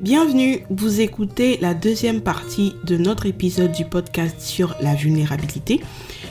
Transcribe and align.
Bienvenue, 0.00 0.60
vous 0.70 1.02
écoutez 1.02 1.58
la 1.60 1.74
deuxième 1.74 2.22
partie 2.22 2.74
de 2.84 2.96
notre 2.96 3.26
épisode 3.26 3.72
du 3.72 3.84
podcast 3.84 4.40
sur 4.40 4.74
la 4.80 4.94
vulnérabilité. 4.94 5.82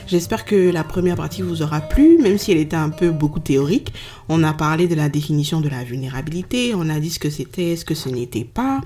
J'espère 0.08 0.44
que 0.44 0.72
la 0.72 0.82
première 0.82 1.14
partie 1.14 1.42
vous 1.42 1.62
aura 1.62 1.80
plu, 1.80 2.18
même 2.18 2.36
si 2.36 2.50
elle 2.50 2.58
était 2.58 2.74
un 2.74 2.90
peu 2.90 3.10
beaucoup 3.10 3.38
théorique. 3.38 3.92
On 4.28 4.42
a 4.42 4.54
parlé 4.54 4.88
de 4.88 4.96
la 4.96 5.08
définition 5.08 5.60
de 5.60 5.68
la 5.68 5.84
vulnérabilité, 5.84 6.72
on 6.74 6.88
a 6.88 6.98
dit 6.98 7.10
ce 7.10 7.20
que 7.20 7.30
c'était, 7.30 7.76
ce 7.76 7.84
que 7.84 7.94
ce 7.94 8.08
n'était 8.08 8.42
pas. 8.42 8.80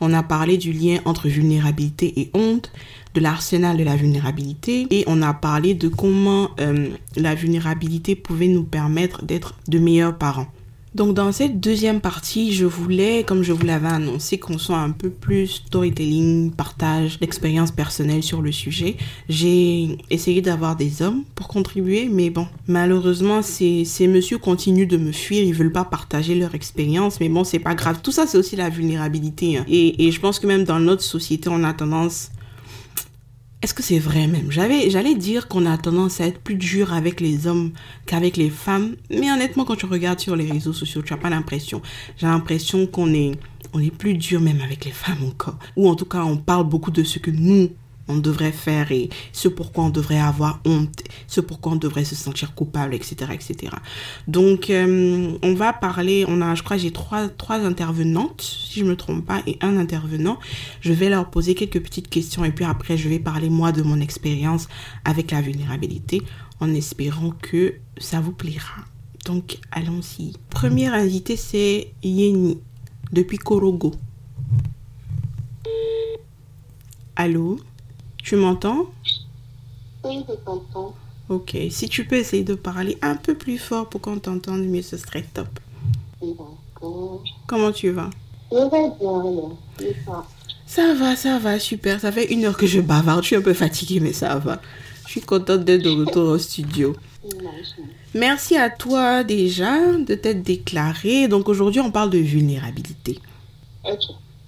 On 0.00 0.14
a 0.14 0.22
parlé 0.22 0.56
du 0.56 0.72
lien 0.72 1.00
entre 1.04 1.28
vulnérabilité 1.28 2.18
et 2.18 2.30
honte, 2.32 2.72
de 3.12 3.20
l'arsenal 3.20 3.76
de 3.76 3.84
la 3.84 3.96
vulnérabilité 3.96 4.86
et 4.88 5.04
on 5.06 5.20
a 5.20 5.34
parlé 5.34 5.74
de 5.74 5.88
comment 5.88 6.48
euh, 6.60 6.88
la 7.14 7.34
vulnérabilité 7.34 8.14
pouvait 8.14 8.48
nous 8.48 8.64
permettre 8.64 9.22
d'être 9.22 9.56
de 9.68 9.78
meilleurs 9.78 10.16
parents. 10.16 10.46
Donc 10.94 11.14
dans 11.14 11.30
cette 11.30 11.60
deuxième 11.60 12.00
partie, 12.00 12.52
je 12.52 12.66
voulais, 12.66 13.22
comme 13.22 13.44
je 13.44 13.52
vous 13.52 13.64
l'avais 13.64 13.88
annoncé, 13.88 14.38
qu'on 14.38 14.58
soit 14.58 14.78
un 14.78 14.90
peu 14.90 15.08
plus 15.08 15.46
storytelling, 15.46 16.50
partage 16.50 17.20
d'expériences 17.20 17.70
personnelles 17.70 18.24
sur 18.24 18.42
le 18.42 18.50
sujet. 18.50 18.96
J'ai 19.28 19.98
essayé 20.10 20.42
d'avoir 20.42 20.74
des 20.74 21.00
hommes 21.02 21.22
pour 21.36 21.46
contribuer, 21.46 22.08
mais 22.10 22.30
bon, 22.30 22.48
malheureusement, 22.66 23.40
ces, 23.42 23.84
ces 23.84 24.08
messieurs 24.08 24.38
continuent 24.38 24.88
de 24.88 24.96
me 24.96 25.12
fuir, 25.12 25.44
ils 25.44 25.54
veulent 25.54 25.72
pas 25.72 25.84
partager 25.84 26.34
leur 26.34 26.56
expérience, 26.56 27.20
mais 27.20 27.28
bon, 27.28 27.44
c'est 27.44 27.60
pas 27.60 27.76
grave. 27.76 28.00
Tout 28.02 28.12
ça, 28.12 28.26
c'est 28.26 28.38
aussi 28.38 28.56
la 28.56 28.68
vulnérabilité. 28.68 29.58
Hein. 29.58 29.64
Et, 29.68 30.06
et 30.06 30.10
je 30.10 30.20
pense 30.20 30.40
que 30.40 30.48
même 30.48 30.64
dans 30.64 30.80
notre 30.80 31.02
société, 31.02 31.48
on 31.48 31.62
a 31.62 31.72
tendance 31.72 32.30
est-ce 33.62 33.74
que 33.74 33.82
c'est 33.82 33.98
vrai 33.98 34.26
même? 34.26 34.50
J'allais 34.50 35.14
dire 35.14 35.46
qu'on 35.46 35.66
a 35.66 35.76
tendance 35.76 36.20
à 36.20 36.26
être 36.26 36.40
plus 36.40 36.54
dur 36.54 36.94
avec 36.94 37.20
les 37.20 37.46
hommes 37.46 37.72
qu'avec 38.06 38.38
les 38.38 38.48
femmes, 38.48 38.96
mais 39.10 39.30
honnêtement, 39.30 39.66
quand 39.66 39.76
tu 39.76 39.84
regardes 39.84 40.18
sur 40.18 40.34
les 40.34 40.50
réseaux 40.50 40.72
sociaux, 40.72 41.02
tu 41.02 41.12
n'as 41.12 41.18
pas 41.18 41.28
l'impression. 41.28 41.82
J'ai 42.16 42.26
l'impression 42.26 42.86
qu'on 42.86 43.12
est, 43.12 43.32
on 43.74 43.80
est 43.80 43.94
plus 43.94 44.14
dur 44.14 44.40
même 44.40 44.62
avec 44.62 44.86
les 44.86 44.92
femmes 44.92 45.24
encore. 45.28 45.58
Ou 45.76 45.90
en 45.90 45.94
tout 45.94 46.06
cas, 46.06 46.24
on 46.24 46.38
parle 46.38 46.64
beaucoup 46.64 46.90
de 46.90 47.02
ce 47.02 47.18
que 47.18 47.30
nous, 47.30 47.68
on 48.10 48.18
devrait 48.18 48.52
faire 48.52 48.92
et 48.92 49.08
ce 49.32 49.48
pourquoi 49.48 49.84
on 49.84 49.90
devrait 49.90 50.20
avoir 50.20 50.60
honte, 50.64 51.02
ce 51.26 51.40
pourquoi 51.40 51.72
on 51.72 51.76
devrait 51.76 52.04
se 52.04 52.14
sentir 52.14 52.54
coupable, 52.54 52.94
etc. 52.94 53.32
etc. 53.32 53.76
Donc, 54.28 54.70
euh, 54.70 55.32
on 55.42 55.54
va 55.54 55.72
parler, 55.72 56.24
on 56.28 56.40
a, 56.42 56.54
je 56.54 56.62
crois, 56.62 56.76
j'ai 56.76 56.90
trois, 56.90 57.28
trois 57.28 57.56
intervenantes, 57.56 58.42
si 58.42 58.80
je 58.80 58.84
me 58.84 58.96
trompe 58.96 59.24
pas, 59.24 59.42
et 59.46 59.58
un 59.60 59.76
intervenant. 59.76 60.38
Je 60.80 60.92
vais 60.92 61.08
leur 61.08 61.30
poser 61.30 61.54
quelques 61.54 61.80
petites 61.80 62.08
questions 62.08 62.44
et 62.44 62.52
puis 62.52 62.64
après, 62.64 62.96
je 62.96 63.08
vais 63.08 63.18
parler 63.18 63.50
moi 63.50 63.72
de 63.72 63.82
mon 63.82 64.00
expérience 64.00 64.68
avec 65.04 65.30
la 65.30 65.40
vulnérabilité 65.40 66.22
en 66.60 66.72
espérant 66.74 67.30
que 67.30 67.74
ça 67.98 68.20
vous 68.20 68.32
plaira. 68.32 68.84
Donc, 69.26 69.58
allons-y. 69.70 70.32
Première 70.48 70.94
invitée, 70.94 71.36
c'est 71.36 71.92
Yeni, 72.02 72.58
depuis 73.12 73.38
Korogo. 73.38 73.92
Allô? 77.16 77.58
Tu 78.30 78.36
m'entends? 78.36 78.86
Oui, 80.04 80.24
je 80.28 80.34
t'entends. 80.44 80.94
Ok, 81.28 81.56
si 81.68 81.88
tu 81.88 82.04
peux 82.04 82.14
essayer 82.14 82.44
de 82.44 82.54
parler 82.54 82.96
un 83.02 83.16
peu 83.16 83.34
plus 83.34 83.58
fort 83.58 83.88
pour 83.88 84.00
qu'on 84.00 84.20
t'entende 84.20 84.62
mieux, 84.66 84.82
ce 84.82 84.96
serait 84.96 85.24
top. 85.34 85.48
D'accord. 86.22 87.24
Comment 87.48 87.72
tu 87.72 87.90
vas? 87.90 88.10
Je 88.52 88.56
vais 88.56 88.68
bien, 89.00 89.94
ça. 90.06 90.24
ça 90.64 90.94
va, 90.94 91.16
ça 91.16 91.40
va, 91.40 91.58
super. 91.58 91.98
Ça 91.98 92.12
fait 92.12 92.32
une 92.32 92.44
heure 92.44 92.56
que 92.56 92.68
je 92.68 92.80
bavarde. 92.80 93.22
Je 93.22 93.26
suis 93.26 93.36
un 93.36 93.42
peu 93.42 93.52
fatiguée, 93.52 93.98
mais 93.98 94.12
ça 94.12 94.38
va. 94.38 94.60
Je 95.06 95.10
suis 95.10 95.22
contente 95.22 95.64
d'être 95.64 95.82
de 95.82 95.90
retour 95.90 96.28
au 96.28 96.38
studio. 96.38 96.94
Merci 98.14 98.56
à 98.56 98.70
toi 98.70 99.24
déjà 99.24 99.96
de 99.96 100.14
t'être 100.14 100.44
déclaré. 100.44 101.26
Donc 101.26 101.48
aujourd'hui, 101.48 101.80
on 101.80 101.90
parle 101.90 102.10
de 102.10 102.18
vulnérabilité. 102.18 103.18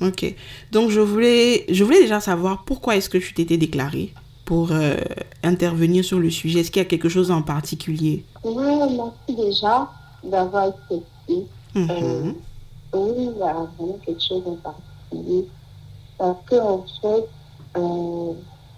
Ok. 0.02 0.34
Donc, 0.70 0.90
je 0.90 1.00
voulais, 1.00 1.64
je 1.68 1.84
voulais 1.84 2.00
déjà 2.00 2.20
savoir 2.20 2.64
pourquoi 2.64 2.96
est-ce 2.96 3.08
que 3.08 3.18
tu 3.18 3.32
t'étais 3.34 3.56
déclarée 3.56 4.12
pour 4.44 4.72
euh, 4.72 4.96
intervenir 5.42 6.04
sur 6.04 6.18
le 6.18 6.30
sujet. 6.30 6.60
Est-ce 6.60 6.70
qu'il 6.70 6.82
y 6.82 6.84
a 6.84 6.88
quelque 6.88 7.08
chose 7.08 7.30
en 7.30 7.42
particulier? 7.42 8.24
Oui, 8.44 8.64
merci 8.96 9.36
déjà 9.36 9.88
d'avoir 10.24 10.64
accepté. 10.64 11.46
Mm 11.74 11.86
-hmm. 11.86 12.34
oui, 12.94 13.12
il 13.18 13.38
y 13.38 13.42
a 13.42 13.52
vraiment 13.52 13.98
quelque 14.04 14.22
chose 14.28 14.42
en 14.46 14.56
particulier. 14.56 15.46
Parce 16.18 16.38
que, 16.46 16.56
en 16.56 16.84
fait, 17.00 17.26
euh, 17.78 18.32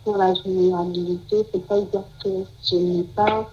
pour 0.04 0.16
la 0.16 0.32
vulnérabilité, 0.44 1.36
c'est 1.50 1.66
pas 1.66 1.80
dire 1.80 2.04
que 2.22 2.30
je 2.68 2.76
n'ai 2.76 3.02
pas 3.20 3.50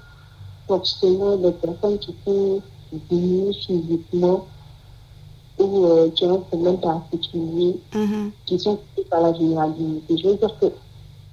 forcément 0.67 1.37
des 1.37 1.51
personnes 1.51 1.99
qui 1.99 2.13
sont 2.25 2.61
diminuées 3.09 3.53
physiquement 3.65 4.47
ou 5.61 5.85
euh, 5.85 6.09
qui 6.15 6.25
ont 6.25 6.35
un 6.35 6.39
problème 6.51 6.77
particulier, 6.79 7.75
mm 7.93 8.05
-hmm. 8.05 8.29
qui 8.45 8.59
sont 8.59 8.77
touchés 8.77 9.07
par 9.09 9.21
la 9.21 9.31
vulnérabilité. 9.37 10.17
Je 10.17 10.27
veux 10.27 10.37
dire 10.43 10.55
que 10.61 10.67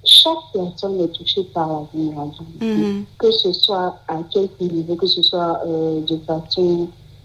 chaque 0.04 0.44
personne 0.52 1.00
est 1.04 1.12
touchée 1.18 1.44
par 1.56 1.66
la 1.74 1.82
vulnérabilité, 1.92 2.66
mm 2.66 2.80
-hmm. 2.82 3.04
que 3.20 3.30
ce 3.42 3.50
soit 3.64 3.90
à 4.14 4.16
quelque 4.32 4.64
niveau, 4.76 4.94
que 5.02 5.08
ce 5.16 5.22
soit 5.30 5.52
euh, 5.66 6.00
de 6.10 6.16
façon 6.28 6.68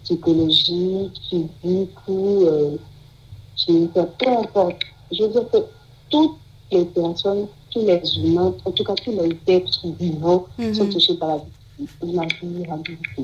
psychologique, 0.04 1.16
physique 1.30 1.98
ou 2.08 2.22
euh, 2.52 2.78
peu 4.20 4.30
importe. 4.44 4.82
Je 5.16 5.20
veux 5.24 5.32
dire 5.36 5.48
que 5.54 5.60
toutes 6.14 6.38
les 6.74 6.86
personnes, 7.00 7.46
tous 7.72 7.84
les 7.90 8.02
humains, 8.24 8.52
en 8.68 8.72
tout 8.76 8.86
cas 8.90 8.96
tous 9.06 9.16
les 9.22 9.32
êtres 9.56 9.86
vivants 10.02 10.44
mm 10.58 10.64
-hmm. 10.64 10.74
sont 10.78 10.90
touchés 10.94 11.18
par 11.22 11.30
la 12.18 12.26
vulnérabilité. 12.40 13.22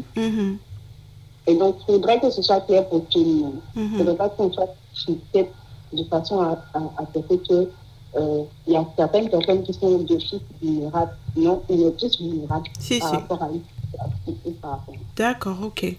Et 1.47 1.55
donc, 1.55 1.77
il 1.87 1.93
faudrait 1.93 2.19
que 2.19 2.29
ce 2.29 2.41
soit 2.41 2.61
clair 2.61 2.87
pour 2.89 3.05
tout 3.05 3.23
le 3.23 3.33
monde. 3.33 3.59
Il 3.75 3.91
ne 3.91 3.97
faudrait 3.97 4.15
pas 4.15 4.29
qu'on 4.29 4.51
soit 4.51 4.75
fixé 4.93 5.49
de 5.93 6.03
façon 6.03 6.41
à, 6.41 6.63
à, 6.73 6.79
à 6.97 7.05
que 7.05 7.69
euh, 8.15 8.43
il 8.65 8.73
y 8.73 8.75
a 8.75 8.85
certaines 8.95 9.29
personnes 9.29 9.63
qui 9.63 9.73
sont 9.73 9.99
de 9.99 10.17
fils 10.17 10.41
vulnérables. 10.61 11.15
Non, 11.35 11.61
on 11.69 11.87
est 11.87 11.97
tous 11.97 12.19
vulnérables 12.19 12.67
si, 12.79 12.99
par 12.99 13.09
si. 13.09 13.15
rapport 13.15 13.43
à. 13.43 13.49
D'accord, 15.15 15.57
ok. 15.63 15.95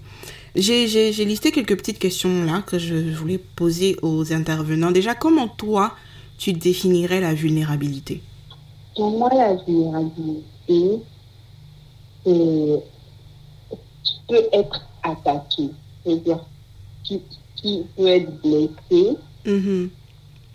J'ai 0.54 1.24
listé 1.24 1.50
quelques 1.50 1.76
petites 1.76 1.98
questions 1.98 2.44
là 2.44 2.62
que 2.64 2.78
je 2.78 2.94
voulais 3.14 3.38
poser 3.38 3.96
aux 4.02 4.32
intervenants. 4.32 4.90
Déjà, 4.90 5.14
comment 5.14 5.48
toi, 5.48 5.92
tu 6.38 6.52
définirais 6.52 7.20
la 7.20 7.34
vulnérabilité? 7.34 8.22
Pour 8.94 9.10
moi, 9.10 9.28
la 9.34 9.54
vulnérabilité, 9.54 11.02
c'est 12.24 12.82
tu 14.02 14.12
peux 14.28 14.42
être 14.52 14.80
attaqué, 15.10 15.70
c'est-à-dire 16.04 16.40
qui, 17.04 17.20
qui 17.56 17.84
peut 17.96 18.06
être 18.06 18.30
blessé, 18.42 19.16
mm 19.46 19.90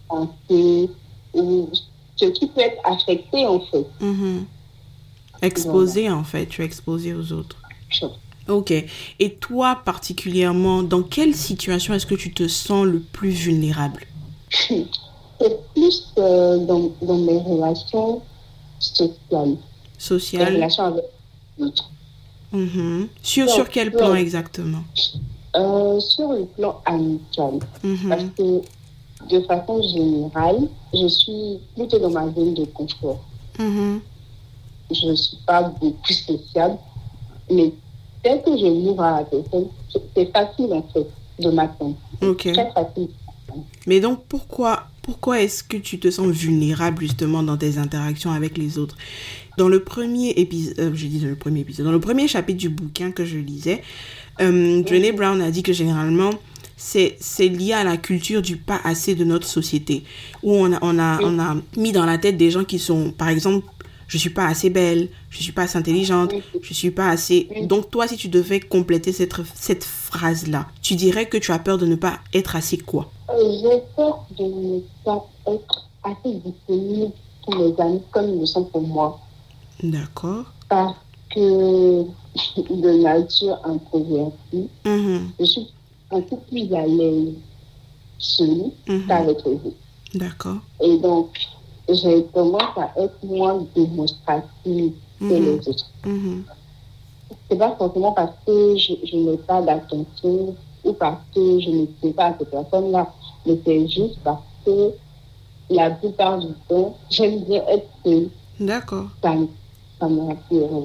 -hmm. 0.10 0.90
ou 1.34 1.70
ce 2.16 2.26
qui 2.26 2.48
peut 2.48 2.62
être 2.62 2.82
affecté 2.84 3.46
en 3.46 3.60
fait. 3.60 3.88
Mm 4.00 4.14
-hmm. 4.14 4.40
Exposé 5.42 6.10
en 6.10 6.24
fait, 6.24 6.46
tu 6.48 6.62
es 6.62 6.66
exposé 6.66 7.14
aux 7.14 7.32
autres. 7.40 7.58
Sure. 7.90 8.18
Ok. 8.48 8.72
Et 9.20 9.32
toi 9.46 9.82
particulièrement, 9.86 10.84
dans 10.84 11.04
quelle 11.04 11.36
situation 11.36 11.94
est-ce 11.94 12.06
que 12.06 12.16
tu 12.26 12.32
te 12.34 12.48
sens 12.48 12.86
le 12.86 13.00
plus 13.00 13.32
vulnérable? 13.32 14.04
C'est 15.40 15.60
plus 15.74 15.98
euh, 16.18 16.58
dans, 16.66 16.92
dans 17.02 17.18
mes 17.18 17.40
relations 17.40 18.22
sociales. 18.80 19.58
Sociales 19.98 20.50
Les 20.52 20.56
relations 20.56 20.86
avec 20.86 21.06
d'autres. 21.58 21.90
-hmm. 22.56 23.08
Sur, 23.22 23.50
sur 23.50 23.68
quel 23.70 23.92
plan 23.92 24.16
exactement 24.16 24.84
euh, 25.56 26.00
Sur 26.00 26.28
le 26.34 26.46
plan 26.56 26.74
amical. 26.86 27.56
-hmm. 27.84 28.10
Parce 28.10 28.30
que 28.38 28.48
de 29.32 29.40
façon 29.50 29.82
générale, 29.96 30.62
je 30.94 31.08
suis 31.08 31.60
plutôt 31.76 32.00
dans 32.00 32.12
ma 32.20 32.26
zone 32.36 32.54
de 32.54 32.66
confort. 32.78 33.22
-hmm. 33.58 34.00
Je 34.98 35.04
ne 35.12 35.16
suis 35.16 35.38
pas 35.50 35.62
beaucoup 35.80 36.14
sociable, 36.30 36.78
mais 37.56 37.68
dès 38.24 38.38
que 38.44 38.52
je 38.62 38.68
m'ouvre 38.82 39.04
à 39.04 39.14
la 39.20 39.24
personne, 39.26 39.68
c'est 40.14 40.30
facile 40.38 40.72
en 40.80 40.84
fait 40.92 41.08
de 41.44 41.50
m'attendre. 41.58 41.96
Ok. 42.22 42.44
Très 42.54 42.72
facile. 42.78 43.10
Mais 43.88 44.00
donc 44.06 44.18
pourquoi, 44.28 44.74
pourquoi 45.02 45.42
est-ce 45.44 45.64
que 45.64 45.78
tu 45.78 45.96
te 46.00 46.10
sens 46.12 46.28
vulnérable 46.28 47.02
justement 47.02 47.42
dans 47.44 47.58
tes 47.64 47.78
interactions 47.86 48.32
avec 48.32 48.58
les 48.58 48.78
autres? 48.78 48.98
Dans 49.58 49.70
le 49.70 49.84
premier 49.84 50.32
épisode, 50.32 50.80
euh, 50.80 50.92
je 50.94 51.08
dis 51.08 51.20
dans 51.20 51.28
le 51.28 51.36
premier 51.36 51.62
épisode, 51.62 51.86
dans 51.86 51.92
le 51.92 52.00
premier 52.00 52.28
chapitre 52.28 52.60
du 52.60 52.70
bouquin 52.70 53.12
que 53.12 53.24
je 53.24 53.38
lisais, 53.38 53.82
euh, 54.42 54.84
Brené 54.84 55.12
Brown 55.12 55.42
a 55.42 55.50
dit 55.52 55.64
que 55.64 55.72
généralement 55.74 56.32
c'est 56.78 57.18
lié 57.40 57.72
à 57.74 57.84
la 57.86 57.96
culture 57.96 58.42
du 58.42 58.58
pas 58.58 58.80
assez 58.84 59.16
de 59.16 59.24
notre 59.24 59.48
société, 59.48 60.04
où 60.44 60.54
on 60.54 60.74
a, 60.74 60.80
on, 60.82 61.00
a, 61.00 61.20
on 61.24 61.40
a 61.40 61.56
mis 61.78 61.94
dans 61.94 62.06
la 62.06 62.18
tête 62.18 62.36
des 62.38 62.52
gens 62.52 62.66
qui 62.66 62.80
sont, 62.80 63.12
par 63.12 63.30
exemple, 63.30 63.66
je 64.08 64.18
suis 64.18 64.30
pas 64.30 64.46
assez 64.46 64.70
belle, 64.70 65.08
je 65.30 65.42
suis 65.42 65.54
pas 65.54 65.64
assez 65.64 65.78
intelligente, 65.78 66.34
je 66.62 66.74
suis 66.74 66.92
pas 66.92 67.10
assez... 67.10 67.48
Donc 67.64 67.90
toi, 67.90 68.08
si 68.08 68.18
tu 68.18 68.28
devais 68.28 68.60
compléter 68.60 69.14
cette, 69.14 69.34
cette 69.56 69.84
phrase-là, 69.84 70.68
tu 70.82 70.96
dirais 70.96 71.28
que 71.28 71.38
tu 71.38 71.52
as 71.52 71.60
peur 71.60 71.78
de 71.78 71.86
ne 71.86 71.96
pas 71.96 72.20
être 72.34 72.56
assez 72.56 72.78
quoi? 72.78 73.10
J'ai 73.30 73.82
peur 73.96 74.28
de 74.38 74.44
ne 74.44 74.80
pas 75.04 75.28
être 75.48 75.90
assez 76.04 76.36
disponible 76.36 77.14
pour 77.44 77.56
mes 77.56 77.74
amis 77.82 78.02
comme 78.12 78.30
ils 78.30 78.40
le 78.42 78.46
sont 78.46 78.66
pour 78.66 78.82
moi. 78.82 79.20
D'accord. 79.84 80.46
Parce 80.70 80.96
que 81.34 82.04
de 82.04 83.04
nature 83.04 83.60
introvertie, 83.64 84.70
mm 84.86 84.90
-hmm. 85.06 85.22
je 85.40 85.46
suis 85.46 85.68
un 86.12 86.22
peu 86.22 86.38
plus 86.50 86.74
à 86.74 86.86
l'aise 86.88 87.34
celui 88.18 88.72
Mhm. 88.88 89.08
qu'avec 89.08 89.38
les 89.46 89.54
autres. 89.68 89.82
D'accord. 90.16 90.60
Et 90.82 90.98
donc, 90.98 91.30
j'ai 91.90 92.24
tendance 92.34 92.76
à 92.78 92.88
être 93.04 93.20
moins 93.24 93.58
démonstrative 93.76 94.94
que 95.20 95.34
les 95.46 95.60
autres. 95.70 95.88
Mhm. 96.06 96.44
C'est 97.50 97.58
pas 97.58 97.76
forcément 97.78 98.14
parce 98.14 98.36
que 98.46 98.56
je, 98.84 98.94
je 99.10 99.16
n'ai 99.18 99.38
pas 99.50 99.62
d'attention 99.62 100.56
ou 100.86 100.94
parce 100.94 101.22
que 101.34 101.44
je 101.64 101.70
ne 101.80 101.86
sais 102.02 102.14
pas 102.14 102.28
à 102.32 102.34
cette 102.38 102.50
personne-là, 102.52 103.04
mais 103.46 103.58
c'est 103.66 103.88
juste 103.88 104.20
parce 104.24 104.44
que 104.66 104.76
la 105.70 105.88
plupart 106.00 106.38
du 106.40 106.54
temps, 106.70 106.90
j'aime 107.10 107.38
bien 107.50 107.64
être 107.76 107.90
seule. 108.04 108.30
D'accord. 108.60 109.08
Ça, 109.24 109.32
me- 109.36 109.50
ça. 110.00 110.08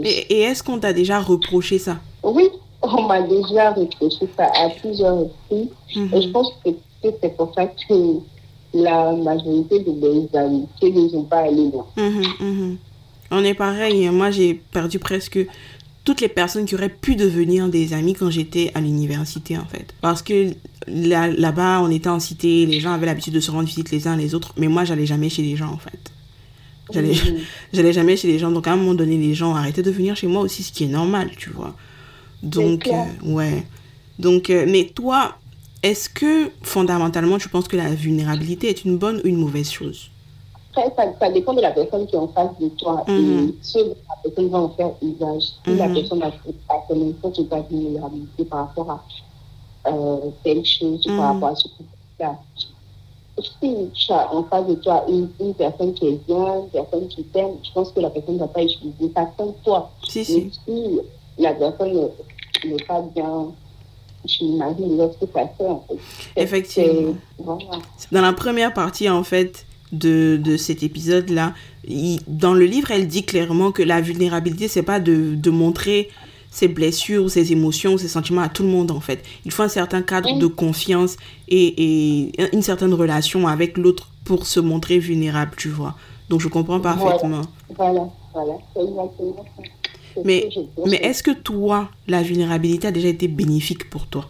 Et, 0.04 0.34
et 0.34 0.40
est-ce 0.42 0.62
qu'on 0.62 0.78
t'a 0.78 0.92
déjà 0.92 1.20
reproché 1.20 1.78
ça? 1.78 1.98
Oui, 2.22 2.48
on 2.82 3.02
m'a 3.02 3.22
déjà 3.22 3.72
reproché 3.72 4.28
ça 4.36 4.46
à 4.54 4.70
plusieurs 4.70 5.18
reprises. 5.18 5.68
Mhm. 5.96 6.10
Et 6.14 6.22
je 6.22 6.28
pense 6.28 6.52
que 6.64 6.70
c'est 7.02 7.36
pour 7.36 7.52
ça 7.54 7.66
que 7.66 7.94
la 8.72 9.12
majorité 9.12 9.80
de 9.80 9.90
mes 9.90 10.38
amitiés 10.38 10.92
ne 10.92 11.08
sont 11.08 11.24
pas 11.24 11.38
allées 11.40 11.70
loin. 11.70 11.86
Mhm, 11.96 12.22
mhm. 12.40 12.76
On 13.32 13.44
est 13.44 13.54
pareil. 13.54 14.06
hein. 14.06 14.12
Moi, 14.12 14.30
j'ai 14.30 14.54
perdu 14.54 14.98
presque 14.98 15.38
toutes 16.04 16.20
les 16.20 16.28
personnes 16.28 16.64
qui 16.64 16.74
auraient 16.74 16.88
pu 16.88 17.14
devenir 17.16 17.68
des 17.68 17.92
amis 17.92 18.14
quand 18.14 18.30
j'étais 18.30 18.70
à 18.74 18.80
l'université, 18.80 19.58
en 19.58 19.66
fait. 19.66 19.94
Parce 20.00 20.22
que 20.22 20.52
là- 20.88 21.28
là-bas, 21.28 21.80
on 21.82 21.90
était 21.90 22.08
en 22.08 22.18
cité, 22.20 22.66
les 22.66 22.80
gens 22.80 22.92
avaient 22.92 23.06
l'habitude 23.06 23.34
de 23.34 23.40
se 23.40 23.50
rendre 23.50 23.66
visite 23.66 23.90
les 23.90 24.08
uns 24.08 24.16
les 24.16 24.34
autres, 24.34 24.52
mais 24.56 24.66
moi, 24.68 24.84
j'allais 24.84 25.06
jamais 25.06 25.28
chez 25.28 25.42
les 25.42 25.56
gens, 25.56 25.70
en 25.72 25.76
fait. 25.76 26.10
J'allais, 26.92 27.12
Mhm. 27.14 27.38
j'allais 27.72 27.92
jamais 27.92 28.16
chez 28.16 28.28
les 28.28 28.38
gens. 28.38 28.50
Donc, 28.50 28.66
à 28.66 28.72
un 28.72 28.76
moment 28.76 28.94
donné, 28.94 29.16
les 29.16 29.34
gens 29.34 29.54
arrêtaient 29.54 29.82
de 29.82 29.90
venir 29.90 30.16
chez 30.16 30.26
moi 30.26 30.42
aussi, 30.42 30.62
ce 30.62 30.72
qui 30.72 30.84
est 30.84 30.88
normal, 30.88 31.30
tu 31.36 31.50
vois. 31.50 31.74
Donc, 32.42 32.86
euh, 32.86 32.92
ouais. 33.24 33.64
Donc, 34.18 34.50
euh, 34.50 34.66
mais 34.68 34.84
toi, 34.94 35.36
est-ce 35.82 36.08
que 36.08 36.50
fondamentalement, 36.62 37.38
tu 37.38 37.48
penses 37.48 37.68
que 37.68 37.76
la 37.76 37.94
vulnérabilité 37.94 38.68
est 38.68 38.84
une 38.84 38.96
bonne 38.98 39.20
ou 39.24 39.28
une 39.28 39.36
mauvaise 39.36 39.70
chose? 39.70 40.10
Ça, 40.74 40.82
ça 41.20 41.30
dépend 41.32 41.52
de 41.54 41.60
la 41.60 41.72
personne 41.72 42.06
qui 42.06 42.14
est 42.14 42.18
en 42.18 42.28
face 42.28 42.50
de 42.60 42.68
toi 42.70 43.04
Mhm. 43.08 43.48
et 43.50 43.54
ce 43.60 43.78
dont 43.78 43.96
la 44.08 44.16
personne 44.22 44.48
va 44.50 44.58
en 44.58 44.68
faire 44.70 44.90
usage. 45.02 45.42
Si 45.66 45.74
la 45.76 45.88
Mhm. 45.88 45.94
personne 45.94 46.22
a, 46.22 46.26
a 46.28 46.78
connaissance 46.88 47.38
de 47.38 47.42
ta 47.44 47.60
vulnérabilité 47.62 48.44
par 48.44 48.60
rapport 48.68 48.90
à 48.90 49.04
euh, 49.88 50.30
telle 50.44 50.64
chose, 50.64 51.04
Mhm. 51.06 51.16
par 51.16 51.32
rapport 51.34 51.48
à 51.48 51.54
ce 51.56 51.66
là 52.20 52.38
Si 53.38 53.88
tu 53.94 54.12
as 54.12 54.34
en 54.34 54.44
face 54.44 54.66
de 54.66 54.74
toi 54.74 55.04
une, 55.08 55.28
une 55.40 55.54
personne 55.54 55.94
qui 55.94 56.06
est 56.08 56.20
bien, 56.26 56.60
une 56.62 56.68
personne 56.70 57.08
qui 57.08 57.22
t'aime, 57.24 57.52
je 57.64 57.70
pense 57.72 57.90
que 57.92 58.00
la 58.00 58.10
personne 58.10 58.34
ne 58.34 58.40
va 58.40 58.48
pas 58.48 58.62
utiliser 58.62 59.10
ça 59.14 59.30
comme 59.36 59.52
toi. 59.64 59.90
Si, 60.08 60.24
si. 60.24 60.50
si 60.66 60.98
la 61.38 61.54
personne 61.54 61.92
n'est- 62.64 62.84
pas 62.86 63.00
bien, 63.14 63.46
j'imagine 64.26 64.98
l'autre 64.98 65.16
fait 65.32 65.64
en 65.64 65.82
fait. 65.88 65.96
Effectivement. 66.36 67.14
Voilà. 67.38 67.78
Dans 68.12 68.20
la 68.20 68.32
première 68.34 68.74
partie, 68.74 69.08
en 69.08 69.24
fait, 69.24 69.64
de, 69.92 70.36
de 70.42 70.56
cet 70.58 70.82
épisode-là, 70.82 71.54
il- 71.88 72.20
dans 72.26 72.52
le 72.52 72.66
livre, 72.66 72.90
elle 72.90 73.08
dit 73.08 73.24
clairement 73.24 73.72
que 73.72 73.82
la 73.82 74.00
vulnérabilité, 74.02 74.68
c'est 74.68 74.82
pas 74.82 75.00
de, 75.00 75.34
de 75.34 75.50
montrer 75.50 76.10
ses 76.50 76.68
blessures, 76.68 77.30
ses 77.30 77.52
émotions, 77.52 77.96
ses 77.96 78.08
sentiments 78.08 78.42
à 78.42 78.48
tout 78.48 78.62
le 78.62 78.68
monde, 78.68 78.90
en 78.90 79.00
fait. 79.00 79.24
Il 79.44 79.52
faut 79.52 79.62
un 79.62 79.68
certain 79.68 80.02
cadre 80.02 80.36
de 80.38 80.46
confiance 80.46 81.16
et, 81.48 82.28
et 82.28 82.32
une 82.52 82.62
certaine 82.62 82.92
relation 82.92 83.46
avec 83.46 83.78
l'autre 83.78 84.08
pour 84.24 84.46
se 84.46 84.60
montrer 84.60 84.98
vulnérable, 84.98 85.52
tu 85.56 85.68
vois. 85.68 85.94
Donc, 86.28 86.40
je 86.40 86.48
comprends 86.48 86.80
parfaitement. 86.80 87.42
Voilà, 87.76 88.08
voilà, 88.32 88.52
Mais, 90.24 90.48
pense. 90.76 90.88
mais 90.90 90.96
est-ce 90.96 91.22
que 91.22 91.30
toi, 91.30 91.88
la 92.08 92.22
vulnérabilité 92.22 92.88
a 92.88 92.92
déjà 92.92 93.08
été 93.08 93.28
bénéfique 93.28 93.88
pour 93.88 94.06
toi? 94.06 94.28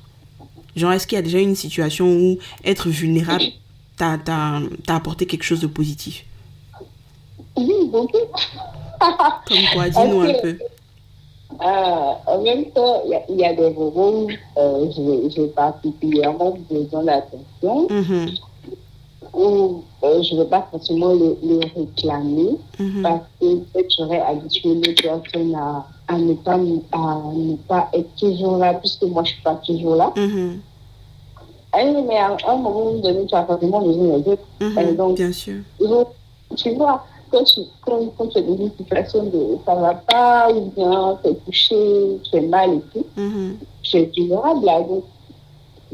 Genre, 0.76 0.92
est-ce 0.92 1.06
qu'il 1.06 1.16
y 1.16 1.18
a 1.18 1.22
déjà 1.22 1.38
une 1.38 1.56
situation 1.56 2.06
où 2.06 2.38
être 2.64 2.88
vulnérable 2.88 3.44
t'a 3.96 4.18
apporté 4.88 5.26
quelque 5.26 5.42
chose 5.42 5.60
de 5.60 5.66
positif? 5.66 6.24
Oui, 7.56 7.90
donc, 7.92 8.10
Comme 9.46 9.58
quoi, 9.72 9.88
dis-nous 9.90 10.20
un 10.20 10.34
peu. 10.40 10.58
Euh, 11.60 12.12
en 12.26 12.42
même 12.42 12.64
temps, 12.70 13.02
il 13.04 13.10
y 13.10 13.14
a- 13.14 13.22
il 13.28 13.36
y, 13.40 13.44
a 13.44 13.52
des 13.54 13.70
moments 13.70 14.10
où 14.10 14.28
euh, 14.58 14.86
j'ai 15.34 15.46
particulièrement 15.48 16.54
besoin 16.70 17.04
d'attention, 17.04 17.86
Mhm, 17.90 18.28
où 19.34 19.82
euh, 20.02 20.22
je 20.22 20.34
ne 20.34 20.40
veux 20.40 20.46
pas 20.46 20.66
forcément 20.70 21.12
le, 21.12 21.36
le 21.42 21.60
réclamer, 21.76 22.56
mhm, 22.78 23.02
parce 23.02 23.20
que 23.40 23.56
peut-être 23.56 23.90
j'aurais 23.96 24.20
habitué 24.20 24.74
les 24.74 24.94
personnes 24.94 25.54
à, 25.54 25.86
à, 26.08 26.18
ne 26.18 26.34
pas, 26.34 26.54
à 26.54 26.56
ne 27.34 27.56
pas 27.68 27.88
être 27.92 28.14
toujours 28.18 28.56
là, 28.58 28.74
puisque 28.74 29.02
moi, 29.04 29.22
je 29.24 29.30
ne 29.30 29.34
suis 29.34 29.42
pas 29.42 29.54
toujours 29.64 29.96
là. 29.96 30.12
oui, 30.16 32.02
mais 32.08 32.16
à 32.18 32.36
un 32.48 32.56
moment 32.56 32.92
donné, 32.94 33.26
tu 33.26 33.34
as 33.34 33.44
forcément 33.44 33.80
besoin 33.82 34.18
des 34.18 34.30
autres. 34.30 34.96
donc, 34.96 35.16
Bien 35.16 35.32
sûr. 35.32 35.56
Donc, 35.80 36.08
tu 36.56 36.74
vois, 36.74 37.04
quand 37.30 37.44
tu, 37.44 37.60
quand, 37.82 38.06
quand 38.16 38.26
tu 38.28 38.38
es 38.38 38.42
dans 38.42 38.56
une 38.56 38.70
situation 38.76 39.24
de 39.24 39.58
ça 39.64 39.74
va 39.74 39.94
pas, 39.94 40.50
ou 40.52 40.70
bien 40.70 41.18
tu 41.22 41.30
es 41.30 41.34
touché, 41.36 42.20
tu 42.30 42.36
es 42.36 42.40
mal 42.42 42.74
et 42.74 42.80
tout, 42.92 43.06
Mhm, 43.16 43.58
tu 43.82 43.96
es 43.96 44.04
vulnérable. 44.16 44.66
Donc, 44.88 45.04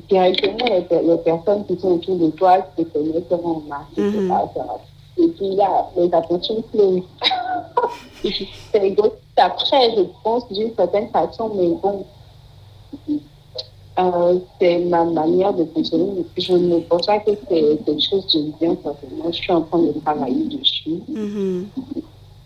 directement, 0.08 0.66
les, 0.66 1.02
les 1.02 1.18
personnes 1.18 1.64
qui 1.66 1.78
sont 1.78 1.92
autour 1.94 2.16
de 2.16 2.30
toi, 2.30 2.62
qui 2.76 2.84
te 2.84 2.90
connaissent, 2.98 3.28
seront 3.30 3.54
remarquer 3.60 4.02
que 4.02 4.16
Mhm. 4.18 4.28
ça, 4.28 4.50
ça 4.54 4.62
va. 4.64 4.80
Et 5.18 5.28
puis 5.28 5.54
là, 5.56 5.90
les 5.96 6.12
attentions 6.12 6.62
pleuvent. 6.62 7.02
C'est 8.72 8.84
égoïste 8.86 9.14
après, 9.36 9.94
je 9.96 10.02
pense, 10.24 10.48
d'une 10.48 10.74
certaine 10.74 11.08
façon, 11.10 11.52
mais 11.54 11.68
bon. 11.68 12.06
Euh, 13.98 14.38
c'est 14.60 14.78
ma 14.80 15.04
manière 15.04 15.54
de 15.54 15.64
fonctionner. 15.72 16.24
Je 16.36 16.52
ne 16.52 16.80
pense 16.80 17.06
pas 17.06 17.18
que 17.20 17.30
c'est 17.48 17.78
quelque 17.84 18.02
chose 18.02 18.26
de 18.34 18.52
bien, 18.60 18.76
forcément. 18.82 19.30
Je 19.32 19.36
suis 19.36 19.52
en 19.52 19.62
train 19.62 19.78
de 19.78 19.92
travailler 20.04 20.44
dessus. 20.48 21.00
mhm. 21.08 21.66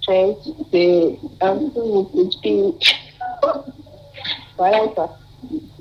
Après, 0.03 0.37
c'est 0.73 1.17
un 1.41 1.57
peu 1.57 1.85
mon 1.85 2.05
petit. 2.05 2.75
voilà 4.57 4.89
quoi. 4.95 5.17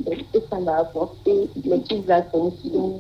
C'est 0.06 0.16
ce 0.18 0.40
que 0.40 0.46
ça 0.50 0.60
m'a 0.60 0.78
apporté, 0.78 1.32
les 1.64 1.78
petites 1.80 2.10
attentions. 2.10 3.00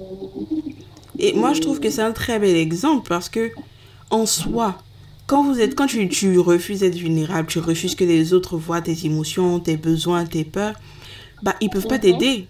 Et 1.18 1.33
moi, 1.33 1.54
je 1.54 1.62
trouve 1.62 1.80
que 1.80 1.89
c'est 1.89 2.01
un 2.01 2.12
très 2.12 2.39
bel 2.39 2.56
exemple 2.56 3.07
parce 3.10 3.30
que, 3.30 3.51
en 4.12 4.25
soi, 4.25 4.75
quand, 5.27 5.44
vous 5.44 5.60
êtes, 5.60 5.75
quand 5.75 5.88
tu, 5.88 6.07
tu 6.10 6.39
refuses 6.39 6.80
d'être 6.81 6.95
vulnérable, 6.95 7.48
tu 7.48 7.60
refuses 7.60 7.95
que 7.95 8.04
les 8.04 8.33
autres 8.33 8.57
voient 8.57 8.81
tes 8.81 9.06
émotions, 9.06 9.60
tes 9.60 9.77
besoins, 9.77 10.25
tes 10.25 10.44
peurs, 10.44 10.75
bah, 11.44 11.56
ils 11.62 11.69
peuvent 11.69 11.88
pas 11.88 11.95
Mhm. 11.95 12.01
t'aider. 12.01 12.48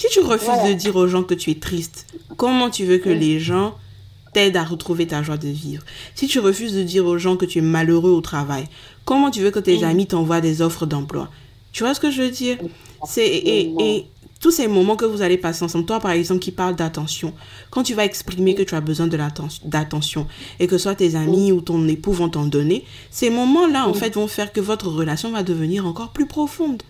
Si 0.00 0.06
tu 0.10 0.20
refuses 0.20 0.46
Voilà. 0.48 0.68
de 0.70 0.72
dire 0.72 0.96
aux 0.96 1.06
gens 1.06 1.22
que 1.22 1.34
tu 1.34 1.50
es 1.50 1.56
triste, 1.56 2.06
comment 2.38 2.70
tu 2.70 2.86
veux 2.86 2.96
que 2.96 3.10
les 3.10 3.38
gens 3.38 3.74
t'aident 4.32 4.56
à 4.56 4.64
retrouver 4.64 5.06
ta 5.06 5.22
joie 5.22 5.36
de 5.36 5.48
vivre? 5.48 5.82
Si 6.14 6.26
tu 6.26 6.38
refuses 6.38 6.72
de 6.72 6.82
dire 6.82 7.04
aux 7.04 7.18
gens 7.18 7.36
que 7.36 7.44
tu 7.44 7.58
es 7.58 7.60
malheureux 7.60 8.10
au 8.12 8.22
travail, 8.22 8.64
comment 9.04 9.30
tu 9.30 9.40
veux 9.42 9.50
que 9.50 9.58
tes 9.58 9.76
Mhm. 9.76 9.84
amis 9.84 10.06
t'envoient 10.06 10.40
des 10.40 10.62
offres 10.62 10.86
d'emploi? 10.86 11.28
Tu 11.72 11.82
vois 11.82 11.92
ce 11.92 12.00
que 12.00 12.10
je 12.10 12.22
veux 12.22 12.30
dire? 12.30 12.56
C'est 13.06 13.26
et, 13.26 13.74
et 13.78 14.06
tous 14.40 14.50
ces 14.50 14.68
moments 14.68 14.96
que 14.96 15.04
vous 15.04 15.20
allez 15.20 15.36
passer 15.36 15.64
ensemble, 15.66 15.84
toi 15.84 16.00
par 16.00 16.12
exemple 16.12 16.40
qui 16.40 16.50
parle 16.50 16.76
d'attention, 16.76 17.34
quand 17.68 17.82
tu 17.82 17.92
vas 17.92 18.06
exprimer 18.06 18.54
que 18.54 18.62
tu 18.62 18.74
as 18.74 18.80
besoin 18.80 19.06
de 19.06 19.18
d'attention 19.66 20.26
et 20.60 20.66
que 20.66 20.78
soit 20.78 20.94
tes 20.94 21.14
amis 21.14 21.52
ou 21.52 21.60
ton 21.60 21.86
époux 21.88 22.12
vont 22.12 22.30
t'en 22.30 22.46
donner, 22.46 22.86
ces 23.10 23.28
moments-là 23.28 23.86
en 23.86 23.92
fait 23.92 24.14
vont 24.14 24.28
faire 24.28 24.50
que 24.50 24.60
votre 24.62 24.88
relation 24.88 25.30
va 25.30 25.42
devenir 25.42 25.86
encore 25.86 26.08
plus 26.08 26.24
profonde. 26.26 26.82